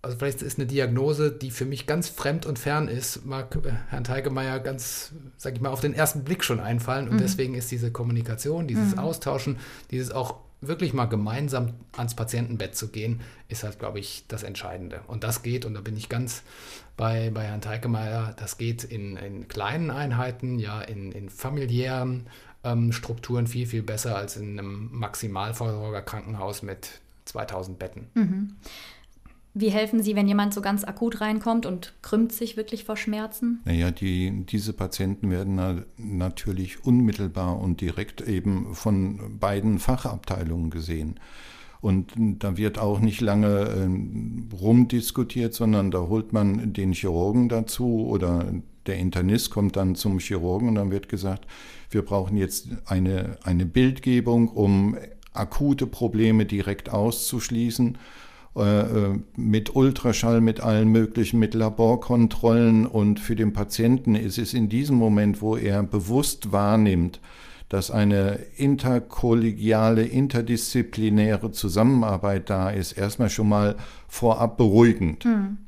also 0.00 0.16
vielleicht 0.16 0.42
ist 0.42 0.58
eine 0.58 0.66
Diagnose, 0.66 1.32
die 1.32 1.50
für 1.50 1.64
mich 1.64 1.86
ganz 1.86 2.08
fremd 2.08 2.46
und 2.46 2.58
fern 2.58 2.88
ist, 2.88 3.26
mag 3.26 3.56
äh, 3.56 3.72
Herrn 3.88 4.04
Teigemeier 4.04 4.60
ganz, 4.60 5.12
sag 5.36 5.54
ich 5.54 5.60
mal, 5.60 5.70
auf 5.70 5.80
den 5.80 5.94
ersten 5.94 6.22
Blick 6.24 6.44
schon 6.44 6.60
einfallen. 6.60 7.08
Und 7.08 7.16
mhm. 7.16 7.20
deswegen 7.20 7.54
ist 7.54 7.70
diese 7.70 7.90
Kommunikation, 7.90 8.68
dieses 8.68 8.92
mhm. 8.92 9.00
Austauschen, 9.00 9.58
dieses 9.90 10.12
auch 10.12 10.36
wirklich 10.60 10.92
mal 10.92 11.06
gemeinsam 11.06 11.74
ans 11.96 12.14
Patientenbett 12.14 12.76
zu 12.76 12.88
gehen, 12.88 13.20
ist 13.48 13.64
halt, 13.64 13.78
glaube 13.78 13.98
ich, 13.98 14.24
das 14.28 14.42
Entscheidende. 14.42 15.00
Und 15.06 15.24
das 15.24 15.42
geht, 15.42 15.64
und 15.64 15.74
da 15.74 15.80
bin 15.80 15.96
ich 15.96 16.08
ganz 16.08 16.42
bei, 16.96 17.30
bei 17.30 17.44
Herrn 17.44 17.60
Teikemeyer, 17.60 18.34
das 18.38 18.58
geht 18.58 18.84
in, 18.84 19.16
in 19.16 19.46
kleinen 19.48 19.90
Einheiten, 19.90 20.58
ja, 20.58 20.80
in, 20.80 21.12
in 21.12 21.28
familiären 21.28 22.26
ähm, 22.64 22.92
Strukturen 22.92 23.46
viel, 23.46 23.66
viel 23.66 23.82
besser 23.82 24.16
als 24.16 24.36
in 24.36 24.58
einem 24.58 24.90
Maximalversorger-Krankenhaus 24.92 26.62
mit 26.62 27.00
2000 27.24 27.78
Betten. 27.78 28.08
Mhm. 28.14 28.56
Wie 29.54 29.70
helfen 29.70 30.02
Sie, 30.02 30.14
wenn 30.14 30.28
jemand 30.28 30.54
so 30.54 30.60
ganz 30.60 30.84
akut 30.84 31.20
reinkommt 31.20 31.66
und 31.66 31.94
krümmt 32.02 32.32
sich 32.32 32.56
wirklich 32.56 32.84
vor 32.84 32.96
Schmerzen? 32.96 33.60
Naja, 33.64 33.90
die, 33.90 34.44
diese 34.46 34.72
Patienten 34.72 35.30
werden 35.30 35.56
na, 35.56 35.82
natürlich 35.96 36.84
unmittelbar 36.84 37.58
und 37.58 37.80
direkt 37.80 38.20
eben 38.20 38.74
von 38.74 39.38
beiden 39.38 39.78
Fachabteilungen 39.78 40.70
gesehen. 40.70 41.18
Und 41.80 42.12
da 42.16 42.56
wird 42.56 42.78
auch 42.78 43.00
nicht 43.00 43.20
lange 43.20 43.48
äh, 43.48 44.56
rumdiskutiert, 44.56 45.54
sondern 45.54 45.90
da 45.90 46.00
holt 46.00 46.32
man 46.32 46.72
den 46.72 46.92
Chirurgen 46.92 47.48
dazu 47.48 48.06
oder 48.06 48.46
der 48.86 48.96
Internist 48.96 49.50
kommt 49.50 49.76
dann 49.76 49.94
zum 49.94 50.18
Chirurgen 50.18 50.68
und 50.68 50.74
dann 50.74 50.90
wird 50.90 51.08
gesagt, 51.08 51.46
wir 51.90 52.02
brauchen 52.02 52.36
jetzt 52.36 52.68
eine, 52.86 53.38
eine 53.44 53.64
Bildgebung, 53.64 54.48
um 54.48 54.96
akute 55.32 55.86
Probleme 55.86 56.46
direkt 56.46 56.90
auszuschließen. 56.90 57.98
Äh, 58.56 58.80
äh, 58.80 59.18
mit 59.36 59.76
Ultraschall, 59.76 60.40
mit 60.40 60.60
allen 60.60 60.88
möglichen, 60.88 61.38
mit 61.38 61.54
Laborkontrollen. 61.54 62.86
Und 62.86 63.20
für 63.20 63.36
den 63.36 63.52
Patienten 63.52 64.14
ist 64.14 64.38
es 64.38 64.54
in 64.54 64.68
diesem 64.68 64.96
Moment, 64.96 65.40
wo 65.40 65.56
er 65.56 65.82
bewusst 65.82 66.50
wahrnimmt, 66.50 67.20
dass 67.68 67.90
eine 67.90 68.40
interkollegiale, 68.56 70.02
interdisziplinäre 70.02 71.52
Zusammenarbeit 71.52 72.50
da 72.50 72.70
ist, 72.70 72.92
erstmal 72.92 73.30
schon 73.30 73.48
mal 73.48 73.76
vorab 74.08 74.56
beruhigend. 74.56 75.24
Hm. 75.24 75.58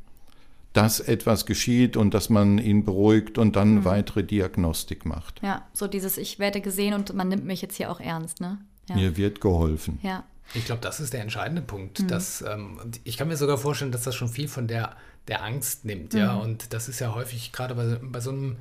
Dass 0.73 1.01
etwas 1.01 1.47
geschieht 1.47 1.97
und 1.97 2.15
dass 2.15 2.31
man 2.31 2.59
ihn 2.59 2.85
beruhigt 2.85 3.39
und 3.39 3.57
dann 3.57 3.77
hm. 3.77 3.85
weitere 3.85 4.25
Diagnostik 4.25 5.05
macht. 5.05 5.41
Ja, 5.43 5.67
so 5.73 5.87
dieses 5.87 6.17
Ich 6.17 6.39
werde 6.39 6.61
gesehen 6.61 6.95
und 6.95 7.13
man 7.15 7.29
nimmt 7.29 7.45
mich 7.45 7.61
jetzt 7.61 7.77
hier 7.77 7.91
auch 7.91 8.01
ernst, 8.01 8.41
ne? 8.41 8.59
Ja. 8.89 8.97
Mir 8.97 9.17
wird 9.17 9.41
geholfen. 9.41 9.99
Ja. 10.03 10.25
Ich 10.55 10.65
glaube, 10.65 10.81
das 10.81 11.01
ist 11.01 11.13
der 11.13 11.21
entscheidende 11.21 11.63
Punkt. 11.63 12.01
Mhm. 12.01 12.09
Dass, 12.09 12.43
ähm, 12.43 12.81
ich 13.05 13.17
kann 13.17 13.29
mir 13.29 13.37
sogar 13.37 13.59
vorstellen, 13.59 13.93
dass 13.93 14.03
das 14.03 14.15
schon 14.15 14.29
viel 14.29 14.49
von 14.49 14.67
der, 14.67 14.97
der 15.29 15.43
Angst 15.45 15.85
nimmt. 15.85 16.15
Mhm. 16.15 16.19
Ja? 16.19 16.35
Und 16.35 16.73
das 16.73 16.89
ist 16.89 17.01
ja 17.01 17.15
häufig 17.15 17.53
gerade 17.53 17.75
bei, 17.75 17.99
bei 18.03 18.21
so 18.21 18.31
einem 18.31 18.57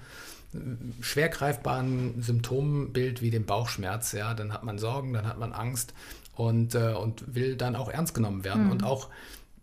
äh, 0.53 0.57
schwer 1.01 1.29
greifbaren 1.29 2.21
Symptombild 2.21 3.21
wie 3.21 3.31
dem 3.31 3.45
Bauchschmerz, 3.45 4.11
ja, 4.11 4.33
dann 4.33 4.53
hat 4.53 4.63
man 4.63 4.77
Sorgen, 4.77 5.13
dann 5.13 5.27
hat 5.27 5.39
man 5.39 5.53
Angst 5.53 5.93
und, 6.35 6.75
äh, 6.75 6.93
und 6.93 7.35
will 7.35 7.55
dann 7.55 7.75
auch 7.75 7.89
ernst 7.89 8.13
genommen 8.13 8.43
werden. 8.43 8.65
Mhm. 8.65 8.71
Und 8.71 8.83
auch, 8.83 9.09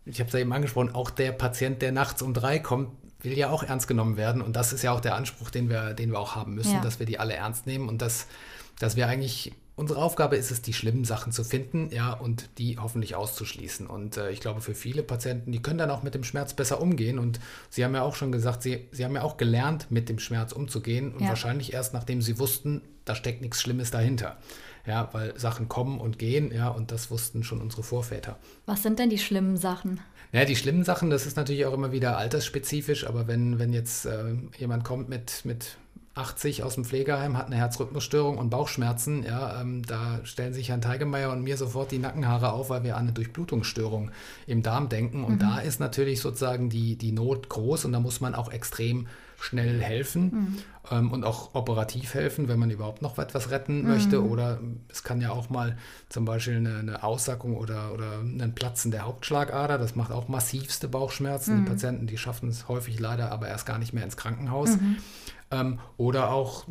ich 0.04 0.20
habe 0.20 0.28
es 0.28 0.34
ja 0.34 0.40
eben 0.40 0.52
angesprochen, 0.52 0.94
auch 0.94 1.10
der 1.10 1.32
Patient, 1.32 1.80
der 1.82 1.92
nachts 1.92 2.22
um 2.22 2.34
drei 2.34 2.58
kommt, 2.58 2.90
will 3.22 3.36
ja 3.36 3.50
auch 3.50 3.62
ernst 3.62 3.88
genommen 3.88 4.16
werden. 4.16 4.42
Und 4.42 4.56
das 4.56 4.72
ist 4.72 4.82
ja 4.82 4.92
auch 4.92 5.00
der 5.00 5.14
Anspruch, 5.14 5.50
den 5.50 5.68
wir, 5.68 5.94
den 5.94 6.10
wir 6.10 6.18
auch 6.18 6.34
haben 6.36 6.54
müssen, 6.54 6.74
ja. 6.74 6.80
dass 6.80 6.98
wir 6.98 7.06
die 7.06 7.18
alle 7.18 7.34
ernst 7.34 7.66
nehmen 7.66 7.88
und 7.88 8.02
dass, 8.02 8.26
dass 8.78 8.96
wir 8.96 9.08
eigentlich 9.08 9.52
unsere 9.76 10.02
Aufgabe 10.02 10.36
ist 10.36 10.50
es, 10.50 10.62
die 10.62 10.72
schlimmen 10.72 11.04
Sachen 11.04 11.32
zu 11.32 11.44
finden, 11.44 11.90
ja, 11.92 12.12
und 12.12 12.48
die 12.58 12.78
hoffentlich 12.78 13.14
auszuschließen. 13.14 13.86
Und 13.86 14.16
äh, 14.16 14.30
ich 14.30 14.40
glaube, 14.40 14.62
für 14.62 14.74
viele 14.74 15.02
Patienten, 15.02 15.52
die 15.52 15.62
können 15.62 15.78
dann 15.78 15.90
auch 15.90 16.02
mit 16.02 16.14
dem 16.14 16.24
Schmerz 16.24 16.54
besser 16.54 16.80
umgehen. 16.80 17.18
Und 17.18 17.38
Sie 17.70 17.84
haben 17.84 17.94
ja 17.94 18.02
auch 18.02 18.16
schon 18.16 18.32
gesagt, 18.32 18.62
Sie, 18.62 18.88
Sie 18.90 19.04
haben 19.04 19.14
ja 19.14 19.22
auch 19.22 19.36
gelernt, 19.36 19.90
mit 19.90 20.08
dem 20.08 20.18
Schmerz 20.18 20.52
umzugehen. 20.52 21.12
Und 21.12 21.20
ja. 21.20 21.28
wahrscheinlich 21.28 21.74
erst 21.74 21.92
nachdem 21.92 22.22
Sie 22.22 22.38
wussten, 22.38 22.80
da 23.04 23.14
steckt 23.14 23.42
nichts 23.42 23.60
Schlimmes 23.60 23.90
dahinter. 23.90 24.38
Ja, 24.86 25.08
weil 25.12 25.38
Sachen 25.38 25.68
kommen 25.68 26.00
und 26.00 26.18
gehen, 26.18 26.52
ja, 26.54 26.68
und 26.68 26.90
das 26.92 27.10
wussten 27.10 27.44
schon 27.44 27.60
unsere 27.60 27.82
Vorväter. 27.82 28.38
Was 28.66 28.82
sind 28.82 28.98
denn 28.98 29.10
die 29.10 29.18
schlimmen 29.18 29.56
Sachen? 29.56 30.00
Ja, 30.32 30.44
die 30.44 30.56
schlimmen 30.56 30.84
Sachen, 30.84 31.10
das 31.10 31.26
ist 31.26 31.36
natürlich 31.36 31.66
auch 31.66 31.72
immer 31.74 31.92
wieder 31.92 32.16
altersspezifisch, 32.18 33.06
aber 33.06 33.26
wenn, 33.26 33.58
wenn 33.58 33.72
jetzt 33.72 34.06
äh, 34.06 34.34
jemand 34.58 34.84
kommt 34.84 35.08
mit, 35.08 35.44
mit 35.44 35.76
80 36.16 36.62
aus 36.62 36.74
dem 36.74 36.84
Pflegeheim, 36.84 37.36
hat 37.36 37.46
eine 37.46 37.56
Herzrhythmusstörung 37.56 38.38
und 38.38 38.48
Bauchschmerzen. 38.48 39.22
Ja, 39.22 39.60
ähm, 39.60 39.82
da 39.84 40.20
stellen 40.24 40.54
sich 40.54 40.70
Herrn 40.70 40.80
Teigemeier 40.80 41.30
und 41.30 41.42
mir 41.42 41.58
sofort 41.58 41.92
die 41.92 41.98
Nackenhaare 41.98 42.52
auf, 42.52 42.70
weil 42.70 42.84
wir 42.84 42.96
an 42.96 43.02
eine 43.02 43.12
Durchblutungsstörung 43.12 44.10
im 44.46 44.62
Darm 44.62 44.88
denken. 44.88 45.24
Und 45.24 45.34
mhm. 45.34 45.38
da 45.40 45.58
ist 45.58 45.78
natürlich 45.78 46.20
sozusagen 46.20 46.70
die, 46.70 46.96
die 46.96 47.12
Not 47.12 47.50
groß 47.50 47.84
und 47.84 47.92
da 47.92 48.00
muss 48.00 48.20
man 48.20 48.34
auch 48.34 48.50
extrem 48.50 49.06
schnell 49.38 49.82
helfen 49.82 50.22
mhm. 50.22 50.58
Ähm, 50.90 51.12
und 51.12 51.24
auch 51.24 51.54
operativ 51.54 52.14
helfen, 52.14 52.48
wenn 52.48 52.58
man 52.58 52.70
überhaupt 52.70 53.02
noch 53.02 53.18
etwas 53.18 53.50
retten 53.50 53.82
mhm. 53.82 53.88
möchte. 53.88 54.24
Oder 54.24 54.60
es 54.88 55.02
kann 55.02 55.20
ja 55.20 55.30
auch 55.30 55.50
mal 55.50 55.76
zum 56.08 56.24
Beispiel 56.24 56.56
eine, 56.56 56.78
eine 56.78 57.02
Aussackung 57.02 57.56
oder, 57.56 57.92
oder 57.92 58.20
ein 58.20 58.54
Platzen 58.54 58.90
der 58.90 59.06
Hauptschlagader. 59.06 59.78
Das 59.78 59.96
macht 59.96 60.12
auch 60.12 60.28
massivste 60.28 60.88
Bauchschmerzen. 60.88 61.56
Die 61.56 61.60
mhm. 61.62 61.66
Patienten, 61.66 62.06
die 62.06 62.18
schaffen 62.18 62.48
es 62.48 62.68
häufig 62.68 62.98
leider 63.00 63.32
aber 63.32 63.48
erst 63.48 63.66
gar 63.66 63.78
nicht 63.78 63.92
mehr 63.92 64.04
ins 64.04 64.16
Krankenhaus. 64.16 64.76
Mhm. 64.76 64.96
Ähm, 65.48 65.78
oder 65.96 66.32
auch, 66.32 66.64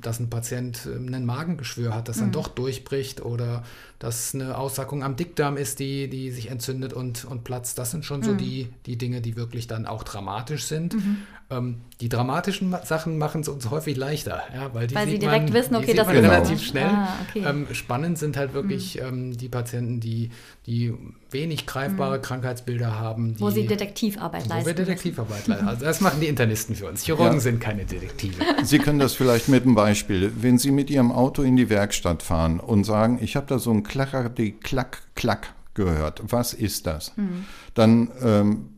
dass 0.00 0.20
ein 0.20 0.30
Patient 0.30 0.86
ähm, 0.86 1.12
ein 1.12 1.26
Magengeschwür 1.26 1.92
hat, 1.92 2.08
das 2.08 2.18
dann 2.18 2.28
mhm. 2.28 2.32
doch 2.32 2.46
durchbricht 2.46 3.22
oder 3.22 3.64
dass 3.98 4.34
eine 4.34 4.56
Aussackung 4.56 5.02
am 5.02 5.16
Dickdarm 5.16 5.56
ist, 5.56 5.80
die, 5.80 6.08
die 6.08 6.30
sich 6.30 6.48
entzündet 6.48 6.92
und, 6.92 7.24
und 7.24 7.42
platzt. 7.42 7.76
Das 7.78 7.90
sind 7.90 8.04
schon 8.04 8.20
mhm. 8.20 8.24
so 8.24 8.34
die, 8.34 8.68
die 8.86 8.96
Dinge, 8.98 9.20
die 9.20 9.34
wirklich 9.34 9.66
dann 9.66 9.86
auch 9.86 10.04
dramatisch 10.04 10.66
sind. 10.66 10.94
Mhm. 10.94 11.16
Ähm, 11.50 11.80
die 12.00 12.08
dramatischen 12.08 12.76
Sachen 12.84 13.18
machen 13.18 13.42
es 13.44 13.48
uns 13.48 13.70
häufig 13.70 13.96
leichter, 13.96 14.42
ja, 14.54 14.72
weil 14.74 14.86
die 14.86 14.94
weil 14.94 15.08
sie 15.08 15.18
direkt 15.18 15.46
man, 15.46 15.54
wissen, 15.54 15.76
okay, 15.76 15.94
das 15.94 16.08
ist 16.08 16.14
relativ 16.14 16.62
schnell. 16.62 16.84
Ah, 16.84 17.08
okay. 17.28 17.44
ähm, 17.46 17.66
spannend 17.72 18.18
sind 18.18 18.36
halt 18.36 18.54
wirklich 18.54 18.96
mhm. 18.96 19.06
ähm, 19.06 19.36
die 19.36 19.48
Patienten, 19.48 20.00
die, 20.00 20.30
die 20.66 20.92
wenig 21.30 21.66
greifbare 21.66 22.18
mhm. 22.18 22.22
Krankheitsbilder 22.22 22.98
haben. 22.98 23.34
Die, 23.34 23.40
wo 23.40 23.50
sie 23.50 23.66
Detektivarbeit 23.66 24.48
leisten. 24.48 24.62
Wo 24.62 24.66
wir 24.66 24.74
Detektivarbeit 24.74 25.46
leisten. 25.46 25.68
Also 25.68 25.84
das 25.84 26.00
machen 26.00 26.20
die 26.20 26.28
Internisten 26.28 26.74
für 26.74 26.88
uns. 26.88 27.02
Chirurgen 27.04 27.34
ja. 27.34 27.40
sind 27.40 27.60
keine 27.60 27.84
Detektive. 27.84 28.42
Sie 28.64 28.78
können 28.78 28.98
das 28.98 29.14
vielleicht 29.14 29.48
mit 29.48 29.64
einem 29.64 29.74
Beispiel. 29.74 30.32
Wenn 30.36 30.58
Sie 30.58 30.70
mit 30.70 30.90
Ihrem 30.90 31.12
Auto 31.12 31.42
in 31.42 31.56
die 31.56 31.68
Werkstatt 31.70 32.22
fahren 32.22 32.60
und 32.60 32.84
sagen, 32.84 33.18
ich 33.20 33.36
habe 33.36 33.46
da 33.46 33.58
so 33.58 33.70
ein 33.70 33.82
Klacker, 33.82 34.28
die 34.28 34.52
Klack, 34.52 35.02
Klack 35.14 35.54
gehört. 35.74 36.22
Was 36.24 36.54
ist 36.54 36.86
das? 36.86 37.12
Mhm. 37.16 37.44
Dann 37.74 38.10
ähm, 38.22 38.73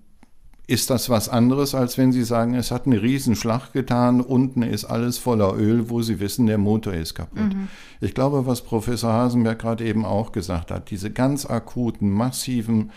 ist 0.68 0.90
das 0.90 1.08
was 1.08 1.28
anderes, 1.28 1.74
als 1.74 1.96
wenn 1.96 2.10
Sie 2.10 2.24
sagen, 2.24 2.54
es 2.54 2.72
hat 2.72 2.86
einen 2.86 2.98
Riesenschlag 2.98 3.72
getan, 3.72 4.20
unten 4.20 4.62
ist 4.62 4.84
alles 4.84 5.16
voller 5.16 5.54
Öl, 5.54 5.90
wo 5.90 6.02
Sie 6.02 6.18
wissen, 6.18 6.46
der 6.46 6.58
Motor 6.58 6.94
ist 6.94 7.14
kaputt. 7.14 7.54
Mhm. 7.54 7.68
Ich 8.00 8.14
glaube, 8.14 8.46
was 8.46 8.62
Professor 8.62 9.12
Hasenberg 9.12 9.60
gerade 9.60 9.84
eben 9.84 10.04
auch 10.04 10.32
gesagt 10.32 10.72
hat, 10.72 10.90
diese 10.90 11.10
ganz 11.12 11.46
akuten, 11.46 12.10
massiven 12.10 12.90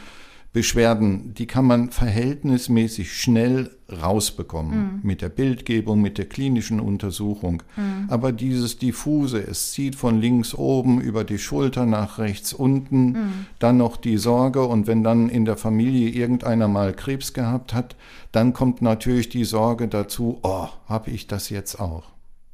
Beschwerden, 0.51 1.35
die 1.35 1.45
kann 1.45 1.65
man 1.65 1.91
verhältnismäßig 1.91 3.13
schnell 3.13 3.69
rausbekommen 3.91 4.79
mhm. 4.79 4.99
mit 5.03 5.21
der 5.21 5.29
Bildgebung, 5.29 6.01
mit 6.01 6.17
der 6.17 6.25
klinischen 6.25 6.79
Untersuchung. 6.79 7.62
Mhm. 7.75 8.07
Aber 8.07 8.31
dieses 8.31 8.79
diffuse, 8.79 9.39
es 9.39 9.71
zieht 9.73 9.95
von 9.95 10.19
links 10.19 10.55
oben 10.55 11.01
über 11.01 11.23
die 11.23 11.38
Schulter 11.38 11.85
nach 11.85 12.17
rechts 12.17 12.51
unten, 12.51 13.12
mhm. 13.12 13.45
dann 13.59 13.77
noch 13.77 13.95
die 13.95 14.17
Sorge 14.17 14.63
und 14.65 14.88
wenn 14.88 15.03
dann 15.03 15.29
in 15.29 15.45
der 15.45 15.55
Familie 15.55 16.09
irgendeiner 16.09 16.67
mal 16.67 16.93
Krebs 16.93 17.33
gehabt 17.33 17.75
hat, 17.75 17.95
dann 18.31 18.53
kommt 18.53 18.81
natürlich 18.81 19.29
die 19.29 19.45
Sorge 19.45 19.88
dazu, 19.88 20.39
oh, 20.41 20.67
habe 20.88 21.12
ich 21.12 21.27
das 21.27 21.49
jetzt 21.49 21.79
auch. 21.79 22.05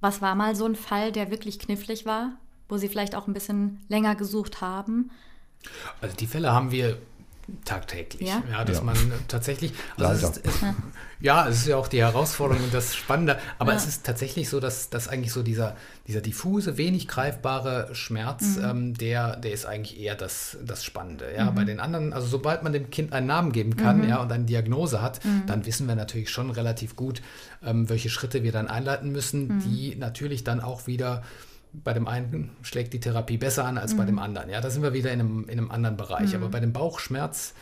Was 0.02 0.22
war 0.22 0.36
mal 0.36 0.56
so 0.56 0.66
ein 0.66 0.76
Fall, 0.76 1.14
der 1.14 1.32
wirklich 1.32 1.60
knifflig 1.60 2.06
war, 2.06 2.34
wo 2.68 2.78
Sie 2.78 2.90
vielleicht 2.90 3.16
auch 3.16 3.28
ein 3.28 3.34
bisschen 3.34 3.80
länger 3.88 4.16
gesucht 4.16 4.60
haben? 4.60 5.12
Also 6.02 6.16
die 6.16 6.28
Fälle 6.28 6.52
haben 6.52 6.72
wir 6.72 6.98
tagtäglich. 7.64 8.28
Ja, 8.28 8.44
ja 8.52 8.64
dass 8.66 8.78
ja. 8.78 8.84
man 8.84 8.96
tatsächlich. 9.28 9.74
Also 9.98 10.28
es 10.28 10.38
ist, 10.38 10.46
es, 10.46 10.62
ja, 11.20 11.48
es 11.48 11.58
ist 11.58 11.68
ja 11.68 11.78
auch 11.78 11.88
die 11.88 12.02
Herausforderung 12.02 12.64
und 12.64 12.74
das 12.74 12.96
Spannende. 12.96 13.38
Aber 13.60 13.72
ja. 13.72 13.78
es 13.78 13.88
ist 13.88 14.06
tatsächlich 14.06 14.50
so, 14.50 14.60
dass, 14.60 14.90
dass 14.90 15.08
eigentlich 15.08 15.32
so 15.32 15.44
dieser, 15.44 15.76
dieser 16.08 16.22
diffuse, 16.22 16.78
wenig 16.78 17.08
greifbare 17.08 17.94
Schmerz, 17.94 18.58
mhm. 18.58 18.64
ähm, 18.64 18.94
der, 18.96 19.36
der 19.38 19.52
ist 19.52 19.66
eigentlich 19.66 20.00
eher 20.00 20.16
das, 20.16 20.58
das 20.64 20.84
Spannende. 20.84 21.26
Ja, 21.36 21.52
mhm. 21.52 21.56
bei 21.56 21.64
den 21.64 21.80
anderen, 21.80 22.14
also 22.14 22.28
sobald 22.28 22.64
man 22.64 22.74
dem 22.74 22.90
Kind 22.90 23.14
einen 23.14 23.28
Namen 23.28 23.52
geben 23.52 23.76
kann, 23.76 24.00
mhm. 24.02 24.10
ja, 24.10 24.22
und 24.22 24.32
eine 24.32 24.46
Diagnose 24.46 25.02
hat, 25.02 25.24
mhm. 25.24 25.44
dann 25.48 25.66
wissen 25.66 25.88
wir 25.88 25.96
natürlich 25.96 26.30
schon 26.30 26.50
relativ 26.50 26.96
gut, 26.96 27.22
ähm, 27.64 27.90
welche 27.90 28.10
Schritte 28.10 28.44
wir 28.44 28.52
dann 28.52 28.68
einleiten 28.68 29.12
müssen, 29.12 29.48
mhm. 29.48 29.60
die 29.62 29.96
natürlich 29.96 30.44
dann 30.44 30.62
auch 30.62 30.88
wieder 30.88 31.24
bei 31.84 31.94
dem 31.94 32.08
einen 32.08 32.52
schlägt 32.62 32.94
die 32.94 33.00
Therapie 33.00 33.38
besser 33.38 33.66
an 33.66 33.78
als 33.78 33.94
mhm. 33.94 33.98
bei 33.98 34.06
dem 34.06 34.20
anderen. 34.20 34.50
Ja, 34.50 34.62
da 34.62 34.70
sind 34.70 34.84
wir 34.84 34.94
wieder 34.94 35.12
in 35.12 35.20
einem, 35.20 35.44
in 35.50 35.58
einem 35.58 35.72
anderen 35.72 35.98
Bereich. 35.98 36.30
Mhm. 36.30 36.36
Aber 36.36 36.50
bei 36.50 36.60
dem 36.60 36.74
Bauchschmerz 36.74 37.54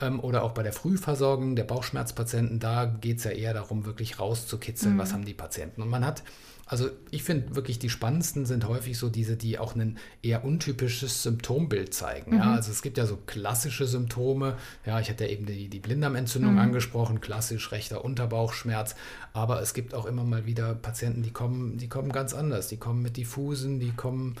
ähm, 0.00 0.20
oder 0.20 0.42
auch 0.42 0.52
bei 0.52 0.62
der 0.62 0.72
Frühversorgung 0.72 1.56
der 1.56 1.64
Bauchschmerzpatienten, 1.64 2.60
da 2.60 2.86
geht 2.86 3.18
es 3.18 3.24
ja 3.24 3.30
eher 3.30 3.54
darum, 3.54 3.84
wirklich 3.84 4.18
rauszukitzeln, 4.18 4.94
mhm. 4.94 4.98
was 4.98 5.12
haben 5.12 5.24
die 5.24 5.34
Patienten. 5.34 5.82
Und 5.82 5.88
man 5.88 6.04
hat 6.04 6.22
also 6.68 6.90
ich 7.10 7.22
finde 7.22 7.56
wirklich 7.56 7.78
die 7.78 7.88
spannendsten 7.88 8.44
sind 8.44 8.68
häufig 8.68 8.98
so 8.98 9.08
diese, 9.08 9.36
die 9.36 9.58
auch 9.58 9.74
ein 9.74 9.98
eher 10.22 10.44
untypisches 10.44 11.22
Symptombild 11.22 11.94
zeigen. 11.94 12.32
Mhm. 12.32 12.38
Ja, 12.38 12.52
also 12.54 12.70
es 12.70 12.82
gibt 12.82 12.98
ja 12.98 13.06
so 13.06 13.16
klassische 13.26 13.86
Symptome. 13.86 14.56
Ja, 14.84 15.00
ich 15.00 15.08
hatte 15.08 15.24
ja 15.24 15.30
eben 15.30 15.46
die, 15.46 15.68
die 15.68 15.80
Blinddarmentzündung 15.80 16.52
mhm. 16.52 16.58
angesprochen, 16.58 17.22
klassisch 17.22 17.72
rechter 17.72 18.04
Unterbauchschmerz. 18.04 18.96
Aber 19.32 19.62
es 19.62 19.72
gibt 19.72 19.94
auch 19.94 20.04
immer 20.04 20.24
mal 20.24 20.44
wieder 20.44 20.74
Patienten, 20.74 21.22
die 21.22 21.32
kommen, 21.32 21.78
die 21.78 21.88
kommen 21.88 22.12
ganz 22.12 22.34
anders. 22.34 22.68
Die 22.68 22.76
kommen 22.76 23.00
mit 23.00 23.16
diffusen, 23.16 23.80
die 23.80 23.92
kommen 23.92 24.36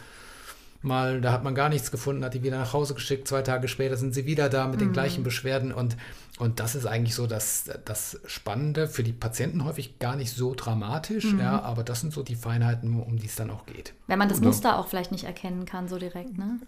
mal, 0.82 1.20
da 1.20 1.32
hat 1.32 1.44
man 1.44 1.54
gar 1.54 1.68
nichts 1.68 1.90
gefunden, 1.90 2.24
hat 2.24 2.34
die 2.34 2.42
wieder 2.42 2.58
nach 2.58 2.72
Hause 2.72 2.94
geschickt, 2.94 3.28
zwei 3.28 3.42
Tage 3.42 3.68
später 3.68 3.96
sind 3.96 4.14
sie 4.14 4.26
wieder 4.26 4.48
da 4.48 4.66
mit 4.66 4.76
mhm. 4.76 4.86
den 4.86 4.92
gleichen 4.92 5.24
Beschwerden 5.24 5.72
und, 5.72 5.96
und 6.38 6.60
das 6.60 6.74
ist 6.74 6.86
eigentlich 6.86 7.14
so 7.14 7.26
das, 7.26 7.70
das 7.84 8.20
Spannende, 8.26 8.86
für 8.88 9.02
die 9.02 9.12
Patienten 9.12 9.64
häufig 9.64 9.98
gar 9.98 10.16
nicht 10.16 10.32
so 10.32 10.54
dramatisch, 10.54 11.32
mhm. 11.32 11.40
ja, 11.40 11.60
aber 11.62 11.82
das 11.82 12.00
sind 12.00 12.12
so 12.12 12.22
die 12.22 12.36
Feinheiten, 12.36 13.00
um 13.00 13.16
die 13.18 13.26
es 13.26 13.36
dann 13.36 13.50
auch 13.50 13.66
geht. 13.66 13.92
Wenn 14.06 14.18
man 14.18 14.28
das 14.28 14.40
Muster 14.40 14.78
auch 14.78 14.88
vielleicht 14.88 15.12
nicht 15.12 15.24
erkennen 15.24 15.66
kann, 15.66 15.88
so 15.88 15.98
direkt, 15.98 16.38
ne? 16.38 16.60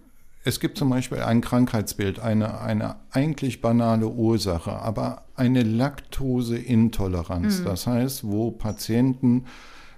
Es 0.42 0.58
gibt 0.58 0.78
zum 0.78 0.88
Beispiel 0.88 1.18
ein 1.18 1.42
Krankheitsbild, 1.42 2.18
eine, 2.18 2.60
eine 2.60 2.96
eigentlich 3.10 3.60
banale 3.60 4.08
Ursache, 4.08 4.72
aber 4.72 5.24
eine 5.36 5.62
Laktoseintoleranz. 5.62 7.60
Mhm. 7.60 7.64
Das 7.64 7.86
heißt, 7.86 8.26
wo 8.26 8.50
Patienten 8.50 9.44